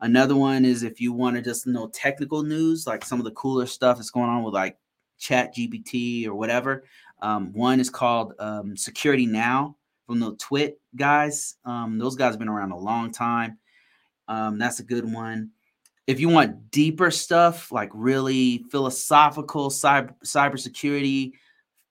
Another 0.00 0.36
one 0.36 0.64
is 0.64 0.82
if 0.82 1.00
you 1.00 1.12
want 1.12 1.36
to 1.36 1.42
just 1.42 1.66
know 1.66 1.88
technical 1.88 2.42
news, 2.42 2.86
like 2.86 3.04
some 3.04 3.18
of 3.18 3.24
the 3.24 3.30
cooler 3.32 3.66
stuff 3.66 3.96
that's 3.96 4.10
going 4.10 4.28
on 4.28 4.42
with 4.42 4.54
like 4.54 4.76
Chat 5.18 5.54
GPT 5.54 6.26
or 6.26 6.34
whatever. 6.34 6.84
Um, 7.22 7.52
one 7.52 7.80
is 7.80 7.88
called 7.88 8.34
um, 8.38 8.76
Security 8.76 9.26
Now 9.26 9.76
from 10.06 10.20
the 10.20 10.36
TWiT 10.36 10.78
guys. 10.94 11.56
Um, 11.64 11.98
those 11.98 12.16
guys 12.16 12.32
have 12.32 12.38
been 12.38 12.48
around 12.48 12.72
a 12.72 12.78
long 12.78 13.10
time. 13.10 13.58
Um, 14.28 14.58
that's 14.58 14.80
a 14.80 14.84
good 14.84 15.10
one. 15.10 15.50
If 16.06 16.20
you 16.20 16.28
want 16.28 16.70
deeper 16.70 17.10
stuff, 17.10 17.72
like 17.72 17.90
really 17.92 18.64
philosophical 18.70 19.70
cyber 19.70 20.14
cybersecurity 20.24 21.32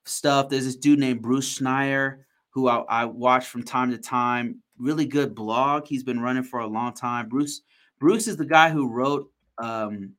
stuff, 0.06 0.50
there's 0.50 0.66
this 0.66 0.76
dude 0.76 1.00
named 1.00 1.22
Bruce 1.22 1.60
Schneier 1.60 2.20
who 2.56 2.70
I, 2.70 2.78
I 2.88 3.06
watch 3.06 3.48
from 3.48 3.64
time 3.64 3.92
to 3.92 3.98
time. 3.98 4.62
Really 4.78 5.06
good 5.06 5.36
blog. 5.36 5.88
He's 5.88 6.04
been 6.04 6.22
running 6.22 6.44
for 6.44 6.62
a 6.62 6.68
long 6.68 6.94
time. 6.94 7.28
Bruce 7.28 7.62
Bruce 8.06 8.28
is 8.28 8.38
the 8.38 8.46
guy 8.46 8.70
who 8.70 8.88
wrote 8.88 9.32
um, 9.58 10.12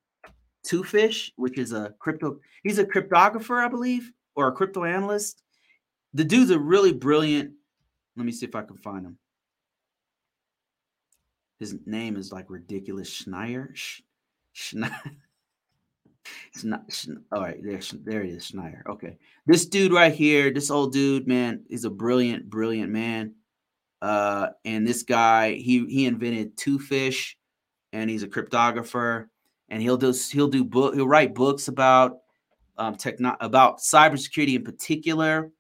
Fish, 0.85 1.33
which 1.37 1.57
is 1.57 1.73
a 1.73 1.95
crypto. 2.01 2.41
He's 2.65 2.81
a 2.81 2.85
cryptographer, 2.85 3.65
I 3.65 3.69
believe, 3.69 4.11
or 4.35 4.49
a 4.49 4.53
crypto 4.53 4.83
analyst. 4.83 5.45
The 6.13 6.25
dude's 6.25 6.51
a 6.51 6.59
really 6.59 6.93
brilliant 6.93 7.53
let 8.17 8.27
me 8.27 8.33
see 8.33 8.45
if 8.45 8.57
I 8.57 8.63
can 8.63 8.77
find 8.77 9.07
him. 9.07 9.19
His 11.61 11.77
name 11.87 12.17
is 12.17 12.33
like 12.33 12.47
ridiculous 12.49 13.09
Schneier. 13.09 13.69
Sch- 13.77 14.03
Schneier. 14.53 14.91
It's 16.53 16.65
not. 16.65 16.83
All 17.31 17.41
right, 17.41 17.63
there, 17.63 17.79
there 18.03 18.25
he 18.25 18.31
is, 18.31 18.51
Schneier. 18.51 18.85
Okay, 18.89 19.17
this 19.47 19.65
dude 19.65 19.93
right 19.93 20.13
here, 20.13 20.53
this 20.53 20.73
old 20.73 20.93
dude, 20.93 21.29
man, 21.29 21.63
is 21.71 21.85
a 21.85 21.91
brilliant, 21.91 22.51
brilliant 22.51 22.91
man. 22.91 23.37
Uh, 24.03 24.49
and 24.65 24.85
this 24.85 25.05
guy, 25.05 25.53
he 25.53 25.87
he 25.87 26.05
invented 26.05 26.57
Twofish, 26.57 27.37
and 27.97 28.11
he's 28.11 28.23
a 28.23 28.29
cryptographer. 28.29 29.27
And 29.69 29.83
he'll 29.83 29.97
do 29.97 30.15
he'll 30.31 30.49
do 30.49 30.65
book 30.65 30.95
he'll 30.95 31.09
write 31.09 31.35
books 31.35 31.67
about 31.67 32.19
um, 32.79 32.95
techno 32.95 33.37
about 33.41 33.79
cybersecurity 33.79 34.55
in 34.55 34.63
particular. 34.63 35.51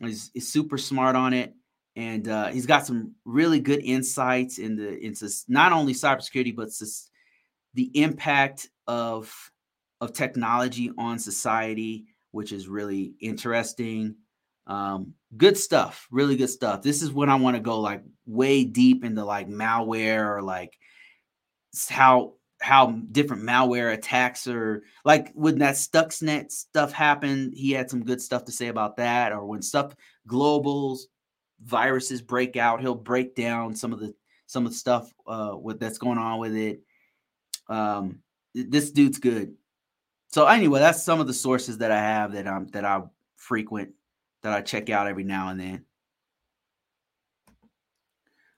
He's, 0.00 0.30
he's 0.32 0.52
super 0.52 0.78
smart 0.78 1.16
on 1.16 1.32
it, 1.32 1.52
and 1.96 2.28
uh, 2.28 2.48
he's 2.48 2.66
got 2.66 2.86
some 2.86 3.14
really 3.24 3.58
good 3.58 3.80
insights 3.82 4.58
into 4.58 4.96
into 5.04 5.28
not 5.48 5.72
only 5.72 5.92
cybersecurity 5.92 6.54
but 6.54 6.68
the 7.74 7.90
impact 7.94 8.68
of 8.86 9.34
of 10.00 10.12
technology 10.12 10.92
on 10.98 11.18
society, 11.18 12.04
which 12.30 12.52
is 12.52 12.68
really 12.68 13.14
interesting. 13.20 14.14
Um, 14.68 15.14
good 15.36 15.56
stuff, 15.58 16.06
really 16.12 16.36
good 16.36 16.50
stuff. 16.50 16.82
This 16.82 17.02
is 17.02 17.10
when 17.12 17.28
I 17.28 17.34
want 17.34 17.56
to 17.56 17.62
go 17.62 17.80
like 17.80 18.04
way 18.24 18.62
deep 18.62 19.04
into 19.04 19.24
like 19.24 19.48
malware 19.48 20.28
or 20.28 20.42
like 20.42 20.78
how 21.88 22.34
how 22.60 22.92
different 23.10 23.42
malware 23.42 23.92
attacks 23.92 24.46
are 24.46 24.84
like 25.04 25.32
when 25.34 25.58
that 25.58 25.74
Stuxnet 25.74 26.52
stuff 26.52 26.92
happened, 26.92 27.54
he 27.56 27.72
had 27.72 27.90
some 27.90 28.04
good 28.04 28.20
stuff 28.22 28.44
to 28.44 28.52
say 28.52 28.68
about 28.68 28.96
that. 28.96 29.32
Or 29.32 29.44
when 29.44 29.62
stuff 29.62 29.94
globals 30.28 31.00
viruses 31.64 32.22
break 32.22 32.56
out, 32.56 32.80
he'll 32.80 32.94
break 32.94 33.34
down 33.34 33.74
some 33.74 33.92
of 33.92 34.00
the 34.00 34.14
some 34.46 34.64
of 34.64 34.72
the 34.72 34.78
stuff 34.78 35.12
uh 35.26 35.56
with 35.60 35.80
that's 35.80 35.98
going 35.98 36.18
on 36.18 36.38
with 36.38 36.54
it. 36.54 36.82
Um 37.68 38.20
this 38.54 38.90
dude's 38.90 39.18
good. 39.18 39.54
So 40.28 40.46
anyway, 40.46 40.80
that's 40.80 41.02
some 41.02 41.20
of 41.20 41.26
the 41.26 41.34
sources 41.34 41.78
that 41.78 41.90
I 41.90 41.98
have 41.98 42.32
that 42.32 42.46
I'm 42.46 42.68
that 42.68 42.84
I 42.84 43.02
frequent 43.36 43.90
that 44.42 44.52
I 44.52 44.60
check 44.60 44.88
out 44.90 45.08
every 45.08 45.24
now 45.24 45.48
and 45.48 45.58
then. 45.58 45.84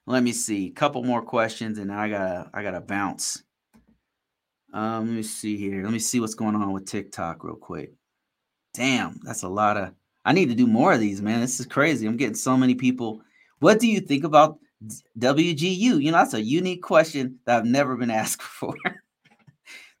Let 0.07 0.23
me 0.23 0.31
see. 0.31 0.67
A 0.67 0.71
couple 0.71 1.03
more 1.03 1.21
questions 1.21 1.79
and 1.79 1.91
I 1.91 2.09
gotta 2.09 2.49
I 2.53 2.63
gotta 2.63 2.81
bounce. 2.81 3.43
Um, 4.73 5.07
let 5.07 5.15
me 5.15 5.23
see 5.23 5.57
here. 5.57 5.83
Let 5.83 5.93
me 5.93 5.99
see 5.99 6.19
what's 6.19 6.35
going 6.35 6.55
on 6.55 6.73
with 6.73 6.85
TikTok 6.85 7.43
real 7.43 7.55
quick. 7.55 7.93
Damn, 8.73 9.19
that's 9.23 9.43
a 9.43 9.49
lot 9.49 9.77
of 9.77 9.93
I 10.25 10.33
need 10.33 10.49
to 10.49 10.55
do 10.55 10.67
more 10.67 10.93
of 10.93 10.99
these, 10.99 11.21
man. 11.21 11.39
This 11.39 11.59
is 11.59 11.65
crazy. 11.65 12.07
I'm 12.07 12.17
getting 12.17 12.35
so 12.35 12.57
many 12.57 12.75
people. 12.75 13.21
What 13.59 13.79
do 13.79 13.87
you 13.87 13.99
think 13.99 14.23
about 14.23 14.59
WGU? 15.19 16.01
You 16.01 16.11
know, 16.11 16.17
that's 16.17 16.33
a 16.33 16.41
unique 16.41 16.81
question 16.81 17.39
that 17.45 17.57
I've 17.57 17.65
never 17.65 17.95
been 17.95 18.11
asked 18.11 18.39
before. 18.39 18.75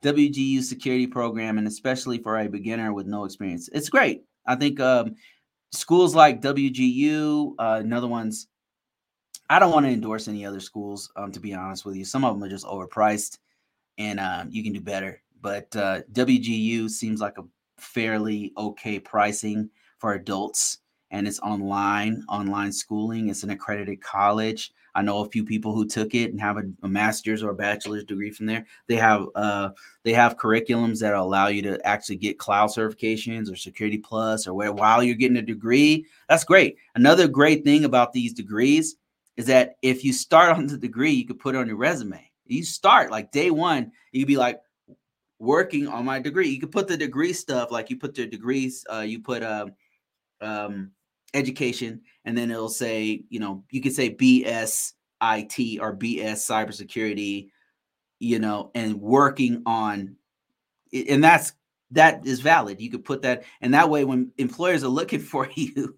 WGU 0.03 0.61
security 0.61 1.07
program, 1.07 1.57
and 1.57 1.67
especially 1.67 2.19
for 2.19 2.37
a 2.37 2.47
beginner 2.47 2.93
with 2.93 3.07
no 3.07 3.23
experience. 3.23 3.69
It's 3.71 3.89
great. 3.89 4.23
I 4.45 4.55
think 4.55 4.79
um, 4.79 5.15
schools 5.71 6.13
like 6.13 6.41
WGU, 6.41 7.53
uh, 7.57 7.81
another 7.83 8.07
ones, 8.07 8.47
I 9.49 9.59
don't 9.59 9.71
want 9.71 9.85
to 9.85 9.91
endorse 9.91 10.27
any 10.27 10.45
other 10.45 10.59
schools, 10.59 11.11
um, 11.15 11.31
to 11.31 11.39
be 11.39 11.53
honest 11.53 11.85
with 11.85 11.95
you. 11.95 12.05
Some 12.05 12.25
of 12.25 12.33
them 12.33 12.43
are 12.43 12.49
just 12.49 12.65
overpriced 12.65 13.37
and 13.97 14.19
um, 14.19 14.49
you 14.51 14.63
can 14.63 14.73
do 14.73 14.81
better. 14.81 15.21
But 15.41 15.75
uh, 15.75 16.01
WGU 16.11 16.89
seems 16.89 17.21
like 17.21 17.37
a 17.37 17.43
fairly 17.77 18.53
okay 18.57 18.99
pricing 18.99 19.69
for 19.99 20.13
adults 20.13 20.79
and 21.11 21.27
it's 21.27 21.39
online, 21.39 22.23
online 22.27 22.71
schooling. 22.71 23.29
It's 23.29 23.43
an 23.43 23.51
accredited 23.51 24.01
college. 24.01 24.73
I 24.95 25.01
know 25.01 25.19
a 25.19 25.29
few 25.29 25.43
people 25.43 25.73
who 25.73 25.85
took 25.85 26.15
it 26.15 26.31
and 26.31 26.39
have 26.39 26.57
a, 26.57 26.63
a 26.81 26.87
master's 26.87 27.43
or 27.43 27.51
a 27.51 27.55
bachelor's 27.55 28.05
degree 28.05 28.31
from 28.31 28.45
there. 28.45 28.65
They 28.87 28.95
have 28.95 29.25
uh, 29.35 29.69
they 30.03 30.13
have 30.13 30.37
curriculums 30.37 30.99
that 31.01 31.13
allow 31.13 31.47
you 31.47 31.61
to 31.63 31.85
actually 31.85 32.15
get 32.15 32.39
cloud 32.39 32.69
certifications 32.69 33.51
or 33.51 33.57
security 33.57 33.97
plus 33.97 34.47
or 34.47 34.53
where 34.53 34.71
while 34.71 35.03
you're 35.03 35.15
getting 35.15 35.37
a 35.37 35.41
degree. 35.41 36.05
That's 36.29 36.45
great. 36.45 36.77
Another 36.95 37.27
great 37.27 37.63
thing 37.63 37.83
about 37.85 38.13
these 38.13 38.33
degrees 38.33 38.95
is 39.37 39.45
that 39.47 39.75
if 39.81 40.03
you 40.03 40.13
start 40.13 40.55
on 40.57 40.67
the 40.67 40.77
degree, 40.77 41.11
you 41.11 41.25
could 41.25 41.39
put 41.39 41.55
on 41.55 41.67
your 41.67 41.77
resume. 41.77 42.29
You 42.45 42.63
start 42.63 43.11
like 43.11 43.31
day 43.31 43.51
one, 43.51 43.91
you 44.11 44.21
could 44.21 44.27
be 44.27 44.37
like 44.37 44.59
working 45.39 45.87
on 45.87 46.05
my 46.05 46.19
degree. 46.19 46.49
You 46.49 46.59
could 46.59 46.71
put 46.71 46.87
the 46.87 46.97
degree 46.97 47.33
stuff 47.33 47.71
like 47.71 47.89
you 47.89 47.97
put 47.97 48.15
the 48.15 48.27
degrees, 48.27 48.85
uh, 48.91 48.99
you 48.99 49.19
put 49.19 49.43
um, 49.43 49.73
um 50.41 50.91
education, 51.33 52.01
and 52.23 52.37
then 52.37 52.51
it'll 52.51 52.69
say, 52.69 53.23
you 53.29 53.39
know, 53.39 53.63
you 53.71 53.81
could 53.81 53.93
say 53.93 54.13
BS 54.13 54.93
IT 55.21 55.79
or 55.79 55.95
BS 55.95 56.45
cybersecurity, 56.45 57.49
you 58.19 58.39
know, 58.39 58.71
and 58.75 59.01
working 59.01 59.63
on 59.65 60.15
and 60.93 61.23
that's 61.23 61.53
that 61.95 62.25
is 62.25 62.39
valid. 62.39 62.79
You 62.79 62.89
could 62.89 63.03
put 63.03 63.21
that, 63.23 63.43
and 63.61 63.73
that 63.73 63.89
way, 63.89 64.05
when 64.05 64.31
employers 64.37 64.83
are 64.83 64.89
looking 64.89 65.19
for 65.31 65.49
you, 65.55 65.95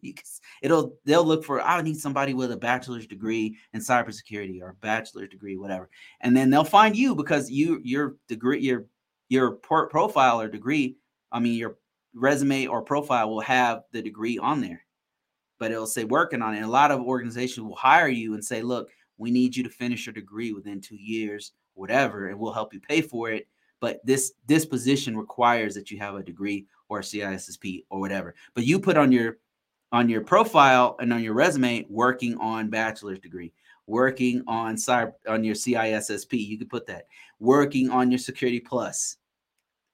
it'll 0.62 0.98
they'll 1.06 1.26
look 1.26 1.44
for. 1.44 1.62
I 1.62 1.82
need 1.82 2.00
somebody 2.00 2.34
with 2.34 2.52
a 2.52 2.58
bachelor's 2.58 3.08
degree 3.08 3.58
in 3.74 3.82
cybersecurity 3.82 4.62
or 4.62 4.70
a 4.70 4.76
bachelor's 4.76 5.30
degree, 5.30 5.58
whatever, 5.58 5.90
and 6.22 6.36
then 6.36 6.50
they'll 6.50 6.64
find 6.64 6.96
you 6.96 7.16
because 7.16 7.52
you 7.52 7.82
your 7.84 8.16
degree 8.28 8.60
your 8.60 8.86
your 9.30 9.52
port 9.58 9.92
profile 9.92 10.40
or 10.42 10.48
degree. 10.48 10.98
I 11.32 11.40
mean, 11.40 11.56
your 11.56 11.78
resume 12.14 12.68
or 12.68 12.82
profile 12.82 13.30
will 13.30 13.42
have 13.42 13.84
the 13.92 14.02
degree 14.02 14.38
on 14.38 14.62
there 14.62 14.84
but 15.60 15.72
it'll 15.72 15.88
say 15.88 16.04
working 16.04 16.42
on 16.42 16.54
it. 16.54 16.58
And 16.58 16.66
a 16.66 16.70
lot 16.70 16.92
of 16.92 17.02
organizations 17.02 17.66
will 17.66 17.76
hire 17.76 18.08
you 18.08 18.34
and 18.34 18.44
say, 18.44 18.62
look, 18.62 18.90
we 19.18 19.32
need 19.32 19.56
you 19.56 19.64
to 19.64 19.70
finish 19.70 20.06
your 20.06 20.14
degree 20.14 20.54
within 20.54 20.82
two 20.82 20.96
years, 20.96 21.54
whatever, 21.74 22.28
and 22.28 22.40
we'll 22.40 22.54
help 22.54 22.74
you 22.74 22.80
pay 22.80 23.02
for 23.02 23.32
it. 23.32 23.48
But 23.80 24.06
this 24.06 24.34
this 24.48 24.66
position 24.66 25.18
requires 25.18 25.76
that 25.76 25.92
you 25.92 26.00
have 26.00 26.16
a 26.16 26.24
degree 26.24 26.66
or 26.90 27.00
a 27.00 27.04
CISSP 27.04 27.86
or 27.90 28.00
whatever. 28.00 28.36
But 28.54 28.66
you 28.66 28.80
put 28.80 28.98
on 28.98 29.12
your 29.12 29.38
on 29.92 30.10
your 30.10 30.22
profile 30.22 30.96
and 31.00 31.14
on 31.14 31.24
your 31.24 31.34
resume 31.34 31.86
working 31.90 32.38
on 32.38 32.70
bachelor's 32.70 33.20
degree, 33.20 33.54
working 33.86 34.44
on 34.48 34.76
cyber 34.76 35.14
on 35.28 35.44
your 35.44 35.56
CISSP. 35.56 36.34
You 36.34 36.58
could 36.58 36.70
put 36.70 36.88
that 36.88 37.08
working 37.40 37.90
on 37.90 38.12
your 38.12 38.20
security 38.20 38.60
plus. 38.60 39.18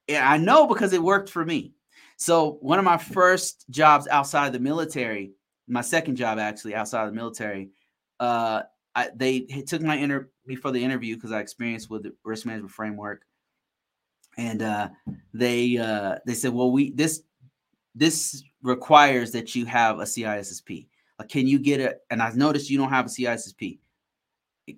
Yeah, 0.08 0.28
I 0.28 0.36
know 0.36 0.66
because 0.66 0.92
it 0.92 1.02
worked 1.02 1.30
for 1.30 1.44
me. 1.44 1.72
So 2.16 2.58
one 2.60 2.78
of 2.78 2.84
my 2.84 2.98
first 2.98 3.64
jobs 3.70 4.06
outside 4.08 4.46
of 4.46 4.52
the 4.52 4.60
military 4.60 5.32
my 5.66 5.80
second 5.80 6.16
job 6.16 6.38
actually 6.38 6.74
outside 6.74 7.04
of 7.04 7.10
the 7.10 7.16
military, 7.16 7.70
uh, 8.20 8.62
I, 8.94 9.10
they 9.14 9.40
took 9.40 9.82
my 9.82 9.96
inter 9.96 10.30
before 10.46 10.70
the 10.70 10.82
interview 10.82 11.16
because 11.16 11.32
I 11.32 11.40
experienced 11.40 11.90
with 11.90 12.04
the 12.04 12.14
risk 12.24 12.46
management 12.46 12.72
framework, 12.72 13.22
and 14.36 14.62
uh, 14.62 14.88
they 15.32 15.76
uh, 15.76 16.16
they 16.26 16.34
said, 16.34 16.52
well, 16.52 16.70
we 16.70 16.90
this 16.90 17.22
this 17.94 18.42
requires 18.62 19.32
that 19.32 19.54
you 19.54 19.66
have 19.66 20.00
a 20.00 20.04
CISSP. 20.04 20.88
Like, 21.18 21.28
can 21.28 21.46
you 21.46 21.58
get 21.58 21.80
it? 21.80 22.00
And 22.10 22.22
I 22.22 22.30
noticed 22.30 22.70
you 22.70 22.78
don't 22.78 22.90
have 22.90 23.06
a 23.06 23.08
CISSP. 23.08 23.78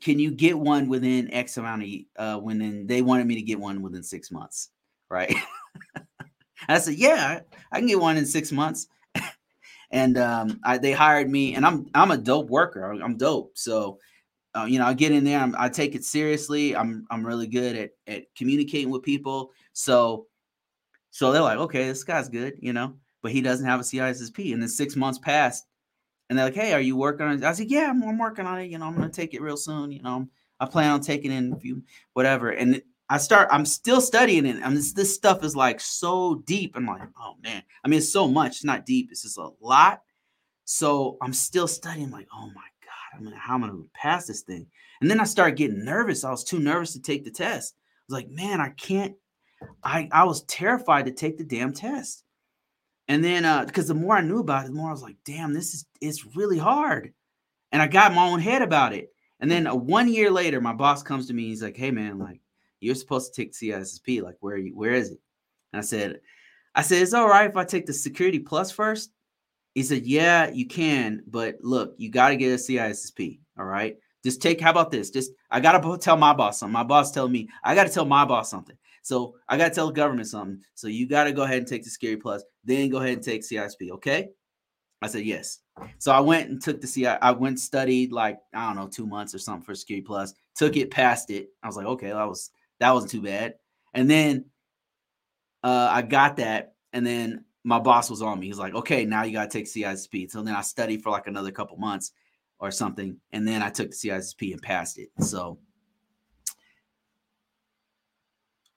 Can 0.01 0.19
you 0.19 0.33
get 0.33 0.59
one 0.59 0.89
within 0.89 1.33
X 1.33 1.57
amount 1.57 1.85
of 1.85 1.89
uh, 2.17 2.41
when 2.41 2.87
they 2.87 3.03
wanted 3.03 3.27
me 3.27 3.37
to 3.37 3.43
get 3.43 3.59
one 3.59 3.83
within 3.83 4.03
six 4.03 4.31
months, 4.31 4.71
right? 5.09 5.35
I 6.69 6.79
said, 6.79 6.95
yeah, 6.95 7.41
I 7.71 7.79
can 7.79 7.87
get 7.87 8.01
one 8.01 8.17
in 8.17 8.27
six 8.27 8.51
months 8.51 8.89
and 9.91 10.19
um, 10.19 10.61
I, 10.65 10.79
they 10.79 10.93
hired 10.93 11.31
me, 11.31 11.55
and 11.55 11.65
I'm 11.65 11.89
I'm 11.95 12.11
a 12.11 12.17
dope 12.17 12.49
worker. 12.49 12.91
I'm 12.91 13.17
dope, 13.17 13.53
so 13.55 13.99
uh, 14.57 14.65
you 14.65 14.79
know 14.79 14.87
I 14.87 14.95
get 14.95 15.13
in 15.13 15.25
there. 15.25 15.41
I'm, 15.41 15.55
i 15.59 15.69
take 15.69 15.95
it 15.95 16.05
seriously. 16.05 16.75
I'm 16.75 17.07
I'm 17.11 17.27
really 17.27 17.47
good 17.47 17.77
at 17.77 17.91
at 18.07 18.35
communicating 18.35 18.91
with 18.91 19.03
people. 19.03 19.53
So 19.73 20.27
so 21.11 21.33
they're 21.33 21.43
like, 21.43 21.59
okay, 21.59 21.87
this 21.87 22.05
guy's 22.05 22.29
good, 22.29 22.55
you 22.61 22.73
know, 22.73 22.95
but 23.23 23.33
he 23.33 23.41
doesn't 23.41 23.67
have 23.67 23.81
a 23.81 23.83
CISSP. 23.83 24.53
And 24.53 24.61
then 24.61 24.69
six 24.69 24.97
months 24.97 25.19
passed, 25.19 25.67
and 26.29 26.39
they're 26.39 26.47
like, 26.47 26.55
hey, 26.55 26.73
are 26.73 26.81
you 26.81 26.97
working 26.97 27.27
on 27.27 27.39
it? 27.39 27.45
I 27.45 27.53
said, 27.53 27.71
yeah, 27.71 27.89
I'm, 27.89 28.03
I'm 28.03 28.19
working 28.19 28.47
on 28.47 28.61
it. 28.61 28.67
You 28.67 28.79
know, 28.79 28.87
I'm 28.87 28.95
gonna 28.95 29.09
take 29.09 29.35
it 29.35 29.43
real 29.43 29.57
soon. 29.57 29.93
You 29.93 30.03
know, 30.03 30.29
I 30.61 30.67
plan 30.67 30.91
on 30.91 31.01
taking 31.01 31.33
in 31.33 31.53
a 31.53 31.57
few 31.57 31.83
whatever. 32.15 32.51
And 32.51 32.83
I 33.09 33.19
start, 33.19 33.49
I'm 33.53 33.65
still 33.65 34.01
studying 34.01 34.47
it. 34.47 34.57
I 34.63 34.67
mean, 34.67 34.75
this, 34.75 34.93
this 34.93 35.15
stuff 35.15 35.45
is 35.45 35.55
like 35.55 35.81
so 35.81 36.37
deep. 36.47 36.73
I'm 36.75 36.87
like, 36.87 37.03
oh 37.21 37.37
man. 37.43 37.63
I 37.85 37.89
mean, 37.89 37.99
it's 37.99 38.13
so 38.13 38.27
much. 38.27 38.57
It's 38.57 38.65
not 38.65 38.87
deep. 38.87 39.11
It's 39.11 39.23
just 39.23 39.39
a 39.39 39.51
lot. 39.61 40.03
So 40.65 41.17
I'm 41.23 41.33
still 41.33 41.69
studying, 41.69 42.11
like, 42.11 42.27
oh 42.35 42.51
my 42.53 42.67
God, 43.17 43.23
I 43.23 43.31
mean, 43.31 43.35
how 43.37 43.55
am 43.55 43.65
I 43.65 43.69
gonna 43.69 43.83
pass 43.95 44.27
this 44.27 44.43
thing? 44.43 44.67
And 45.01 45.11
then 45.11 45.21
I 45.21 45.25
started 45.25 45.57
getting 45.57 45.85
nervous. 45.85 46.25
I 46.25 46.31
was 46.31 46.45
too 46.45 46.59
nervous 46.59 46.93
to 46.93 47.01
take 47.01 47.25
the 47.25 47.31
test. 47.31 47.75
I 47.77 48.03
was 48.09 48.23
like, 48.23 48.31
man, 48.31 48.61
I 48.61 48.71
can't, 48.71 49.15
I, 49.83 50.09
I 50.13 50.25
was 50.25 50.43
terrified 50.45 51.07
to 51.07 51.13
take 51.13 51.39
the 51.39 51.45
damn 51.45 51.73
test. 51.73 52.25
And 53.09 53.23
then 53.23 53.45
uh, 53.45 53.65
because 53.65 53.89
the 53.89 53.95
more 53.95 54.17
I 54.17 54.21
knew 54.21 54.41
about 54.41 54.65
it, 54.65 54.69
the 54.69 54.75
more 54.75 54.89
I 54.89 54.93
was 54.93 55.03
like, 55.03 55.17
damn, 55.25 55.53
this 55.53 55.75
is 55.75 55.87
it's 56.01 56.37
really 56.37 56.59
hard. 56.59 57.13
And 57.73 57.83
I 57.83 57.87
got 57.87 58.15
my 58.15 58.27
own 58.27 58.41
head 58.41 58.63
about 58.63 58.93
it. 58.93 59.13
And 59.41 59.51
then 59.51 59.67
uh, 59.67 59.75
one 59.75 60.09
year 60.09 60.31
later, 60.31 60.61
my 60.61 60.73
boss 60.73 61.03
comes 61.03 61.27
to 61.27 61.35
me. 61.35 61.45
He's 61.45 61.63
like, 61.63 61.77
"Hey, 61.77 61.91
man, 61.91 62.19
like 62.19 62.41
you're 62.81 62.95
supposed 62.95 63.35
to 63.35 63.43
take 63.43 63.53
CISSP. 63.53 64.23
Like, 64.23 64.37
where 64.41 64.57
you, 64.57 64.77
where 64.77 64.93
is 64.93 65.11
it? 65.11 65.21
And 65.73 65.81
I 65.81 65.83
said, 65.83 66.21
I 66.75 66.83
said, 66.83 67.03
it's 67.03 67.15
all 67.15 67.29
right 67.29 67.49
if 67.49 67.57
I 67.57 67.65
take 67.65 67.87
the 67.87 67.93
security 67.93 68.39
plus 68.39 68.71
first. 68.71 69.11
He 69.77 69.83
said, 69.83 70.07
Yeah, 70.07 70.49
you 70.51 70.67
can, 70.67 71.23
but 71.27 71.59
look, 71.61 71.95
you 71.99 72.11
got 72.11 72.31
to 72.31 72.37
get 72.37 72.53
a 72.53 72.57
CISSP. 72.57 73.41
All 73.59 73.67
right. 73.67 73.99
Just 74.25 74.41
take, 74.41 74.59
how 74.59 74.71
about 74.71 74.91
this? 74.91 75.11
Just, 75.11 75.33
I 75.51 75.61
got 75.61 75.79
to 75.81 75.99
tell 75.99 76.17
my 76.17 76.33
boss 76.33 76.59
something. 76.59 76.73
My 76.73 76.83
boss 76.83 77.13
telling 77.13 77.31
me, 77.31 77.51
I 77.63 77.75
got 77.75 77.87
to 77.87 77.93
tell 77.93 78.07
my 78.07 78.25
boss 78.25 78.51
something. 78.51 78.75
So 79.03 79.35
I 79.51 79.59
got 79.59 79.69
to 79.69 79.75
tell 79.75 79.89
the 79.89 79.93
government 79.93 80.29
something. 80.29 80.63
So 80.75 80.89
you 80.89 81.07
got 81.07 81.25
to 81.25 81.33
go 81.33 81.43
ahead 81.43 81.59
and 81.59 81.67
take 81.67 81.85
the 81.85 81.91
security 81.91 82.19
plus, 82.19 82.43
then 82.65 82.89
go 82.89 82.97
ahead 82.97 83.13
and 83.13 83.23
take 83.23 83.43
CISP. 83.43 83.91
Okay. 83.91 84.31
I 85.03 85.09
said 85.09 85.27
yes. 85.27 85.59
So 85.99 86.11
I 86.11 86.21
went 86.21 86.49
and 86.49 86.61
took 86.61 86.81
the 86.81 86.89
CI. 86.89 87.07
I 87.07 87.33
went 87.33 87.61
studied 87.61 88.13
like 88.13 88.39
I 88.55 88.67
don't 88.67 88.77
know 88.77 88.89
two 88.89 89.07
months 89.07 89.35
or 89.35 89.39
something 89.39 89.63
for 89.63 89.75
Security 89.75 90.07
Plus. 90.07 90.33
Took 90.55 90.79
it, 90.79 90.91
passed 90.91 91.31
it. 91.31 91.51
I 91.63 91.67
was 91.67 91.77
like, 91.77 91.85
okay, 91.85 92.09
that 92.09 92.25
was 92.27 92.51
that 92.81 92.93
wasn't 92.93 93.13
too 93.13 93.21
bad. 93.21 93.57
And 93.93 94.09
then 94.09 94.47
uh, 95.63 95.91
I 95.93 96.01
got 96.01 96.39
that, 96.39 96.73
and 96.95 97.07
then 97.07 97.45
my 97.67 97.79
boss 97.79 98.09
was 98.09 98.23
on 98.23 98.39
me. 98.39 98.47
He's 98.47 98.59
like, 98.59 98.75
okay, 98.75 99.05
now 99.05 99.25
you 99.25 99.33
got 99.33 99.51
to 99.51 99.59
take 99.59 99.67
CISP. 99.67 100.31
So 100.31 100.43
then 100.43 100.55
I 100.55 100.63
studied 100.63 101.03
for 101.03 101.11
like 101.11 101.27
another 101.27 101.51
couple 101.51 101.77
months 101.77 102.13
or 102.59 102.71
something, 102.71 103.19
and 103.33 103.47
then 103.47 103.63
I 103.63 103.71
took 103.71 103.91
the 103.91 103.97
CISP 103.97 104.53
and 104.53 104.63
passed 104.63 104.99
it. 104.99 105.11
So. 105.21 105.59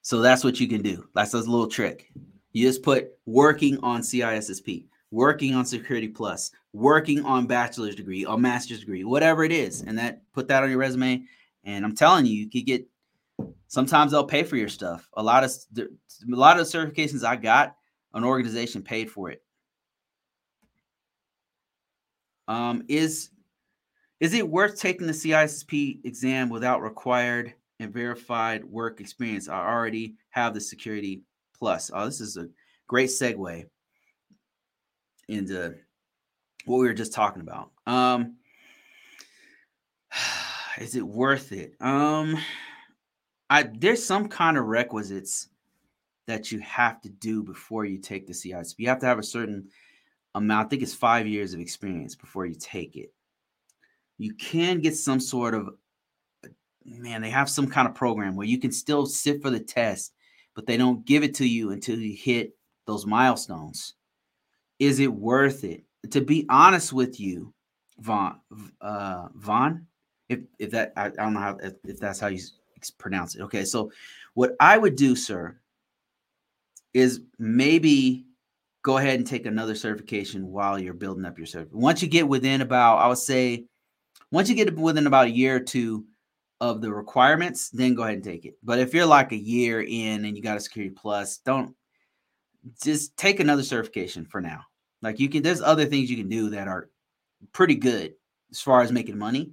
So 0.02 0.20
that's 0.20 0.42
what 0.42 0.58
you 0.58 0.66
can 0.66 0.82
do. 0.82 1.06
That's 1.14 1.34
a 1.34 1.38
little 1.38 1.68
trick. 1.68 2.10
You 2.52 2.66
just 2.66 2.82
put 2.82 3.12
working 3.26 3.78
on 3.78 4.00
CISSP 4.00 4.88
working 5.10 5.54
on 5.54 5.64
Security 5.64 6.08
Plus, 6.08 6.50
working 6.72 7.24
on 7.24 7.46
bachelor's 7.46 7.96
degree 7.96 8.24
or 8.24 8.38
master's 8.38 8.80
degree, 8.80 9.04
whatever 9.04 9.44
it 9.44 9.52
is, 9.52 9.82
and 9.82 9.98
that 9.98 10.22
put 10.32 10.48
that 10.48 10.62
on 10.62 10.70
your 10.70 10.78
resume. 10.78 11.22
And 11.64 11.84
I'm 11.84 11.94
telling 11.94 12.26
you, 12.26 12.34
you 12.34 12.50
could 12.50 12.66
get. 12.66 12.86
Sometimes 13.68 14.12
they'll 14.12 14.24
pay 14.24 14.42
for 14.42 14.56
your 14.56 14.68
stuff. 14.68 15.08
A 15.14 15.22
lot 15.22 15.44
of 15.44 15.52
a 15.78 15.86
lot 16.36 16.58
of 16.58 16.66
certifications 16.66 17.24
I 17.24 17.36
got, 17.36 17.76
an 18.14 18.24
organization 18.24 18.82
paid 18.82 19.10
for 19.10 19.30
it. 19.30 19.42
Um, 22.48 22.82
is 22.88 23.30
is 24.18 24.34
it 24.34 24.48
worth 24.48 24.78
taking 24.78 25.06
the 25.06 25.12
CISSP 25.12 26.04
exam 26.04 26.50
without 26.50 26.82
required 26.82 27.54
and 27.78 27.92
verified 27.92 28.64
work 28.64 29.00
experience? 29.00 29.48
I 29.48 29.66
already 29.66 30.16
have 30.30 30.52
the 30.52 30.60
Security 30.60 31.22
Plus. 31.58 31.90
Oh, 31.94 32.04
this 32.04 32.20
is 32.20 32.36
a 32.36 32.48
great 32.86 33.08
segue 33.08 33.64
into 35.28 35.74
what 36.66 36.78
we 36.78 36.86
were 36.86 36.94
just 36.94 37.12
talking 37.12 37.40
about. 37.40 37.70
Um, 37.86 38.36
is 40.78 40.96
it 40.96 41.06
worth 41.06 41.52
it? 41.52 41.74
Um, 41.80 42.36
I 43.48 43.62
there's 43.62 44.04
some 44.04 44.28
kind 44.28 44.58
of 44.58 44.66
requisites 44.66 45.48
that 46.30 46.50
you 46.50 46.58
have 46.60 47.00
to 47.02 47.08
do 47.08 47.42
before 47.42 47.84
you 47.84 47.98
take 47.98 48.26
the 48.26 48.32
CISP. 48.32 48.74
You 48.78 48.88
have 48.88 49.00
to 49.00 49.06
have 49.06 49.18
a 49.18 49.22
certain 49.22 49.68
amount. 50.34 50.66
I 50.66 50.68
think 50.68 50.82
it's 50.82 50.94
five 50.94 51.26
years 51.26 51.54
of 51.54 51.60
experience 51.60 52.14
before 52.14 52.46
you 52.46 52.54
take 52.54 52.96
it. 52.96 53.12
You 54.18 54.34
can 54.34 54.80
get 54.80 54.96
some 54.96 55.20
sort 55.20 55.54
of 55.54 55.70
man. 56.84 57.22
They 57.22 57.30
have 57.30 57.50
some 57.50 57.66
kind 57.68 57.88
of 57.88 57.94
program 57.94 58.36
where 58.36 58.46
you 58.46 58.58
can 58.58 58.72
still 58.72 59.06
sit 59.06 59.42
for 59.42 59.50
the 59.50 59.60
test, 59.60 60.12
but 60.54 60.66
they 60.66 60.76
don't 60.76 61.04
give 61.04 61.22
it 61.22 61.34
to 61.36 61.48
you 61.48 61.70
until 61.70 61.98
you 61.98 62.16
hit 62.16 62.56
those 62.86 63.06
milestones 63.06 63.94
is 64.80 64.98
it 64.98 65.12
worth 65.12 65.62
it? 65.62 65.84
To 66.10 66.20
be 66.22 66.46
honest 66.48 66.92
with 66.92 67.20
you, 67.20 67.52
Vaughn, 67.98 68.40
uh, 68.80 69.28
Vaughn, 69.36 69.86
if 70.28 70.40
if 70.58 70.70
that 70.70 70.94
I, 70.96 71.06
I 71.06 71.10
don't 71.10 71.34
know 71.34 71.40
how 71.40 71.58
if, 71.62 71.74
if 71.84 72.00
that's 72.00 72.18
how 72.18 72.28
you 72.28 72.40
pronounce 72.98 73.36
it. 73.36 73.42
Okay, 73.42 73.64
so 73.64 73.92
what 74.32 74.56
I 74.58 74.78
would 74.78 74.96
do, 74.96 75.14
sir, 75.14 75.60
is 76.94 77.20
maybe 77.38 78.26
go 78.82 78.96
ahead 78.96 79.16
and 79.16 79.26
take 79.26 79.46
another 79.46 79.74
certification 79.74 80.46
while 80.46 80.78
you're 80.78 80.94
building 80.94 81.24
up 81.24 81.38
your 81.38 81.46
certificate. 81.46 81.78
Once 81.78 82.02
you 82.02 82.08
get 82.08 82.26
within 82.26 82.60
about, 82.60 82.96
I 82.96 83.08
would 83.08 83.18
say, 83.18 83.66
once 84.32 84.48
you 84.48 84.54
get 84.54 84.74
within 84.76 85.06
about 85.06 85.26
a 85.26 85.30
year 85.30 85.56
or 85.56 85.60
two 85.60 86.06
of 86.60 86.80
the 86.80 86.92
requirements, 86.92 87.70
then 87.70 87.94
go 87.94 88.02
ahead 88.02 88.14
and 88.14 88.24
take 88.24 88.44
it. 88.44 88.54
But 88.62 88.78
if 88.78 88.94
you're 88.94 89.06
like 89.06 89.32
a 89.32 89.36
year 89.36 89.82
in 89.82 90.24
and 90.24 90.36
you 90.36 90.42
got 90.42 90.56
a 90.56 90.60
security 90.60 90.94
plus, 90.94 91.38
don't 91.38 91.74
just 92.82 93.16
take 93.16 93.40
another 93.40 93.62
certification 93.62 94.24
for 94.24 94.40
now. 94.40 94.60
Like 95.02 95.18
you 95.18 95.28
can, 95.28 95.42
there's 95.42 95.62
other 95.62 95.86
things 95.86 96.10
you 96.10 96.16
can 96.16 96.28
do 96.28 96.50
that 96.50 96.68
are 96.68 96.90
pretty 97.52 97.74
good 97.74 98.14
as 98.50 98.60
far 98.60 98.82
as 98.82 98.92
making 98.92 99.18
money. 99.18 99.52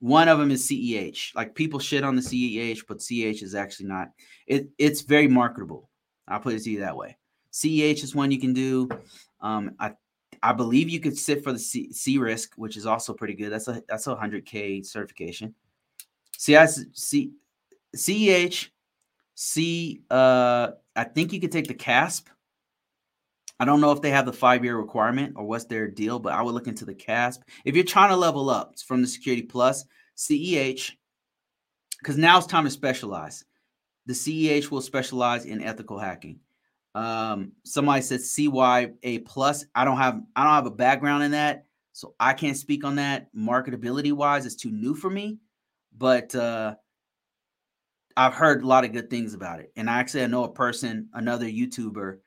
One 0.00 0.28
of 0.28 0.38
them 0.38 0.50
is 0.50 0.68
CEH. 0.68 1.34
Like 1.34 1.54
people 1.54 1.80
shit 1.80 2.04
on 2.04 2.16
the 2.16 2.22
CEH, 2.22 2.80
but 2.88 2.98
CEH 2.98 3.42
is 3.42 3.54
actually 3.54 3.86
not. 3.86 4.08
It 4.46 4.68
it's 4.78 5.02
very 5.02 5.26
marketable. 5.26 5.87
I'll 6.28 6.40
put 6.40 6.54
it 6.54 6.62
to 6.64 6.70
you 6.70 6.80
that 6.80 6.96
way. 6.96 7.16
CEH 7.52 8.02
is 8.04 8.14
one 8.14 8.30
you 8.30 8.40
can 8.40 8.52
do. 8.52 8.88
Um, 9.40 9.72
I 9.78 9.92
I 10.42 10.52
believe 10.52 10.88
you 10.88 11.00
could 11.00 11.16
sit 11.16 11.42
for 11.42 11.52
the 11.52 11.58
C, 11.58 11.88
CRISC, 11.92 12.50
which 12.56 12.76
is 12.76 12.86
also 12.86 13.12
pretty 13.12 13.34
good. 13.34 13.50
That's 13.50 13.68
a 13.68 13.82
that's 13.88 14.06
a 14.06 14.14
hundred 14.14 14.46
K 14.46 14.82
certification. 14.82 15.54
CIS, 16.36 16.84
C, 16.92 17.32
CEH, 17.96 18.68
C. 19.34 20.02
Uh, 20.10 20.70
I 20.94 21.04
think 21.04 21.32
you 21.32 21.40
could 21.40 21.52
take 21.52 21.66
the 21.66 21.74
CASP 21.74 22.28
I 23.60 23.64
don't 23.64 23.80
know 23.80 23.90
if 23.90 24.00
they 24.00 24.10
have 24.10 24.26
the 24.26 24.32
five 24.32 24.64
year 24.64 24.76
requirement 24.76 25.34
or 25.36 25.44
what's 25.44 25.64
their 25.64 25.88
deal, 25.88 26.18
but 26.18 26.32
I 26.32 26.42
would 26.42 26.54
look 26.54 26.68
into 26.68 26.84
the 26.84 26.94
CASP. 26.94 27.42
If 27.64 27.74
you're 27.74 27.84
trying 27.84 28.10
to 28.10 28.16
level 28.16 28.50
up 28.50 28.78
from 28.78 29.02
the 29.02 29.08
Security 29.08 29.42
Plus, 29.42 29.84
CEH, 30.16 30.92
because 31.98 32.16
now 32.16 32.38
it's 32.38 32.46
time 32.46 32.64
to 32.64 32.70
specialize. 32.70 33.44
The 34.08 34.14
CEH 34.14 34.70
will 34.70 34.80
specialize 34.80 35.44
in 35.44 35.62
ethical 35.62 35.98
hacking. 35.98 36.40
Um, 36.94 37.52
somebody 37.66 38.00
said 38.00 38.20
CYSA 38.20 39.26
plus. 39.26 39.66
I 39.74 39.84
don't 39.84 39.98
have 39.98 40.22
I 40.34 40.44
don't 40.44 40.54
have 40.54 40.64
a 40.64 40.70
background 40.70 41.24
in 41.24 41.32
that, 41.32 41.66
so 41.92 42.14
I 42.18 42.32
can't 42.32 42.56
speak 42.56 42.84
on 42.84 42.96
that. 42.96 43.28
Marketability 43.36 44.12
wise, 44.14 44.46
it's 44.46 44.54
too 44.54 44.70
new 44.70 44.94
for 44.94 45.10
me, 45.10 45.36
but 45.96 46.34
uh, 46.34 46.74
I've 48.16 48.32
heard 48.32 48.64
a 48.64 48.66
lot 48.66 48.84
of 48.84 48.92
good 48.92 49.10
things 49.10 49.34
about 49.34 49.60
it. 49.60 49.72
And 49.76 49.90
I 49.90 49.98
actually 49.98 50.24
I 50.24 50.26
know 50.26 50.44
a 50.44 50.52
person, 50.52 51.10
another 51.12 51.44
YouTuber 51.44 52.18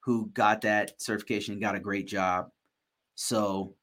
who 0.00 0.30
got 0.32 0.62
that 0.62 0.98
certification 0.98 1.60
got 1.60 1.74
a 1.74 1.80
great 1.80 2.06
job. 2.06 2.48
So, 3.16 3.74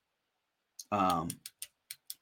um, 0.91 1.27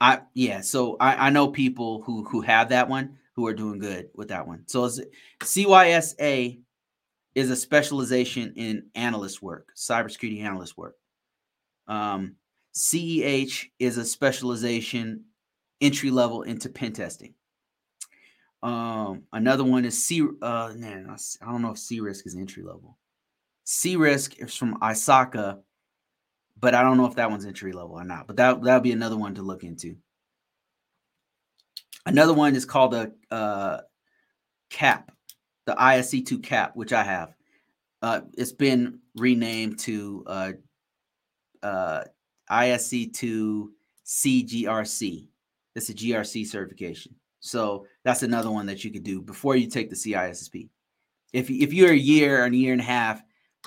I 0.01 0.19
yeah, 0.33 0.59
so 0.59 0.97
I, 0.99 1.27
I 1.27 1.29
know 1.29 1.47
people 1.47 2.01
who 2.01 2.25
who 2.25 2.41
have 2.41 2.67
that 2.69 2.89
one 2.89 3.19
who 3.35 3.47
are 3.47 3.53
doing 3.53 3.79
good 3.79 4.09
with 4.13 4.29
that 4.29 4.47
one. 4.47 4.63
So 4.67 4.89
CYSA 5.41 6.59
is 7.35 7.49
a 7.49 7.55
specialization 7.55 8.53
in 8.55 8.89
analyst 8.95 9.41
work, 9.41 9.69
cybersecurity 9.75 10.43
analyst 10.43 10.77
work. 10.77 10.95
Um, 11.87 12.35
CEH 12.75 13.69
is 13.79 13.97
a 13.97 14.05
specialization 14.05 15.25
entry 15.81 16.11
level 16.11 16.43
into 16.43 16.69
pen 16.69 16.93
testing. 16.93 17.33
Um, 18.61 19.23
another 19.33 19.63
one 19.63 19.83
is 19.83 20.01
C. 20.01 20.25
Uh, 20.41 20.73
man, 20.75 21.07
I 21.41 21.51
don't 21.51 21.61
know 21.61 21.71
if 21.71 21.77
CRISC 21.77 22.25
is 22.25 22.35
entry 22.35 22.63
level. 22.63 22.97
CRISC 23.65 24.39
is 24.39 24.55
from 24.55 24.79
ISACA, 24.79 25.59
but 26.59 26.73
I 26.73 26.81
don't 26.81 26.97
know 26.97 27.05
if 27.05 27.15
that 27.15 27.29
one's 27.29 27.45
entry 27.45 27.73
level 27.73 27.95
or 27.95 28.05
not. 28.05 28.25
But 28.25 28.37
that 28.37 28.63
that'll 28.63 28.79
be 28.79 28.93
another 28.93 29.17
one 29.17 29.35
to 29.35 29.41
look 29.41 29.63
into. 29.63 29.97
Another 32.05 32.33
one 32.33 32.55
is 32.55 32.65
called 32.65 32.93
a 32.93 33.11
uh, 33.31 33.81
CAP, 34.69 35.11
the 35.65 35.73
ISC2 35.73 36.43
CAP, 36.43 36.75
which 36.75 36.93
I 36.93 37.03
have. 37.03 37.33
Uh, 38.01 38.21
it's 38.37 38.51
been 38.51 38.99
renamed 39.15 39.79
to 39.79 40.23
uh, 40.27 40.51
uh, 41.61 42.03
ISC2 42.51 43.67
CGRC. 44.05 45.27
It's 45.75 45.89
a 45.89 45.93
GRC 45.93 46.45
certification. 46.45 47.15
So 47.39 47.85
that's 48.03 48.23
another 48.23 48.51
one 48.51 48.65
that 48.67 48.83
you 48.83 48.91
could 48.91 49.03
do 49.03 49.21
before 49.21 49.55
you 49.55 49.67
take 49.67 49.89
the 49.89 49.95
CISSP. 49.95 50.69
If 51.31 51.49
if 51.49 51.73
you're 51.73 51.91
a 51.91 51.95
year 51.95 52.41
or 52.41 52.45
a 52.45 52.53
year 52.53 52.73
and 52.73 52.81
a 52.81 52.85
half 52.85 53.23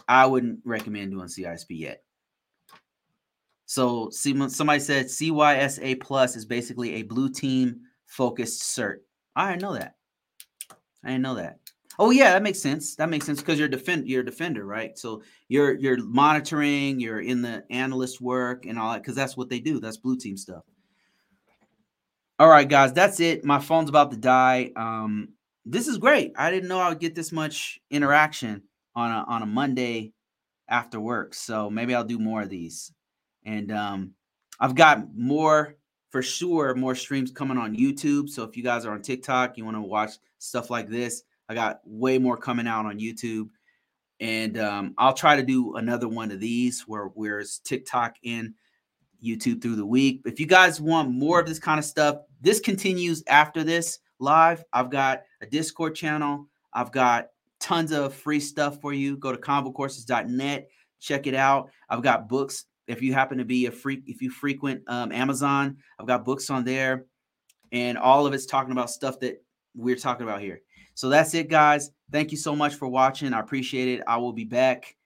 I 0.08 0.26
wouldn't 0.26 0.60
recommend 0.64 1.12
doing 1.12 1.28
CISP 1.28 1.66
yet. 1.70 2.02
So 3.66 4.10
somebody 4.10 4.80
said 4.80 5.06
CYSA 5.06 6.00
plus 6.00 6.36
is 6.36 6.44
basically 6.44 6.94
a 6.94 7.02
blue 7.02 7.28
team 7.28 7.80
focused 8.06 8.62
cert. 8.62 8.98
I 9.34 9.50
didn't 9.50 9.62
know 9.62 9.74
that. 9.74 9.94
I 11.04 11.08
didn't 11.08 11.22
know 11.22 11.34
that. 11.34 11.58
Oh 11.98 12.10
yeah, 12.10 12.32
that 12.32 12.42
makes 12.42 12.60
sense. 12.60 12.94
That 12.96 13.08
makes 13.08 13.24
sense 13.24 13.40
because 13.40 13.58
you're 13.58 13.68
defend 13.68 14.08
you're 14.08 14.20
a 14.20 14.24
defender, 14.24 14.66
right? 14.66 14.98
So 14.98 15.22
you're 15.48 15.74
you're 15.78 16.02
monitoring, 16.04 17.00
you're 17.00 17.20
in 17.20 17.42
the 17.42 17.64
analyst 17.70 18.20
work 18.20 18.66
and 18.66 18.78
all 18.78 18.92
that 18.92 19.02
because 19.02 19.14
that's 19.14 19.36
what 19.36 19.48
they 19.48 19.60
do. 19.60 19.80
That's 19.80 19.96
blue 19.96 20.16
team 20.16 20.36
stuff. 20.36 20.62
All 22.38 22.48
right, 22.48 22.68
guys, 22.68 22.92
that's 22.92 23.18
it. 23.20 23.44
My 23.44 23.58
phone's 23.60 23.88
about 23.88 24.10
to 24.10 24.18
die. 24.18 24.72
Um, 24.76 25.30
this 25.64 25.88
is 25.88 25.96
great. 25.96 26.32
I 26.36 26.50
didn't 26.50 26.68
know 26.68 26.78
I 26.78 26.90
would 26.90 27.00
get 27.00 27.14
this 27.14 27.32
much 27.32 27.80
interaction 27.90 28.64
on 28.94 29.10
a 29.10 29.24
on 29.26 29.42
a 29.42 29.46
Monday 29.46 30.12
after 30.68 31.00
work. 31.00 31.32
So 31.32 31.70
maybe 31.70 31.94
I'll 31.94 32.04
do 32.04 32.18
more 32.18 32.42
of 32.42 32.50
these. 32.50 32.92
And 33.44 33.72
um, 33.72 34.12
I've 34.60 34.74
got 34.74 35.16
more 35.16 35.76
for 36.16 36.22
sure, 36.22 36.74
more 36.74 36.94
streams 36.94 37.30
coming 37.30 37.58
on 37.58 37.76
YouTube. 37.76 38.30
So 38.30 38.42
if 38.42 38.56
you 38.56 38.62
guys 38.62 38.86
are 38.86 38.92
on 38.92 39.02
TikTok, 39.02 39.58
you 39.58 39.66
want 39.66 39.76
to 39.76 39.82
watch 39.82 40.12
stuff 40.38 40.70
like 40.70 40.88
this, 40.88 41.24
I 41.50 41.54
got 41.54 41.80
way 41.84 42.16
more 42.16 42.38
coming 42.38 42.66
out 42.66 42.86
on 42.86 42.98
YouTube. 42.98 43.50
And 44.18 44.58
um, 44.58 44.94
I'll 44.96 45.12
try 45.12 45.36
to 45.36 45.42
do 45.42 45.74
another 45.74 46.08
one 46.08 46.30
of 46.30 46.40
these 46.40 46.88
where 46.88 47.08
where's 47.08 47.58
TikTok 47.58 48.16
and 48.24 48.54
YouTube 49.22 49.60
through 49.60 49.76
the 49.76 49.84
week. 49.84 50.22
If 50.24 50.40
you 50.40 50.46
guys 50.46 50.80
want 50.80 51.10
more 51.10 51.38
of 51.38 51.46
this 51.46 51.58
kind 51.58 51.78
of 51.78 51.84
stuff, 51.84 52.16
this 52.40 52.60
continues 52.60 53.22
after 53.28 53.62
this 53.62 53.98
live. 54.18 54.64
I've 54.72 54.88
got 54.88 55.20
a 55.42 55.46
Discord 55.46 55.94
channel. 55.96 56.46
I've 56.72 56.92
got 56.92 57.26
tons 57.60 57.92
of 57.92 58.14
free 58.14 58.40
stuff 58.40 58.80
for 58.80 58.94
you. 58.94 59.18
Go 59.18 59.32
to 59.32 59.38
convocourses.net, 59.38 60.70
check 60.98 61.26
it 61.26 61.34
out. 61.34 61.68
I've 61.90 62.02
got 62.02 62.26
books 62.26 62.64
if 62.86 63.02
you 63.02 63.12
happen 63.12 63.38
to 63.38 63.44
be 63.44 63.66
a 63.66 63.70
freak, 63.70 64.04
if 64.06 64.22
you 64.22 64.30
frequent 64.30 64.82
um, 64.86 65.12
Amazon, 65.12 65.76
I've 65.98 66.06
got 66.06 66.24
books 66.24 66.50
on 66.50 66.64
there, 66.64 67.06
and 67.72 67.98
all 67.98 68.26
of 68.26 68.32
it's 68.32 68.46
talking 68.46 68.72
about 68.72 68.90
stuff 68.90 69.18
that 69.20 69.42
we're 69.74 69.96
talking 69.96 70.26
about 70.26 70.40
here. 70.40 70.60
So 70.94 71.08
that's 71.08 71.34
it, 71.34 71.50
guys. 71.50 71.90
Thank 72.10 72.30
you 72.30 72.38
so 72.38 72.54
much 72.54 72.74
for 72.74 72.88
watching. 72.88 73.34
I 73.34 73.40
appreciate 73.40 73.88
it. 73.88 74.04
I 74.06 74.16
will 74.16 74.32
be 74.32 74.44
back. 74.44 74.96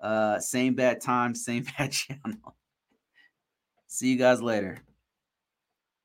Uh, 0.00 0.38
same 0.38 0.74
bad 0.74 1.00
time, 1.00 1.34
same 1.34 1.66
bad 1.76 1.92
channel. 1.92 2.56
See 3.86 4.08
you 4.08 4.16
guys 4.16 4.42
later. 4.42 4.83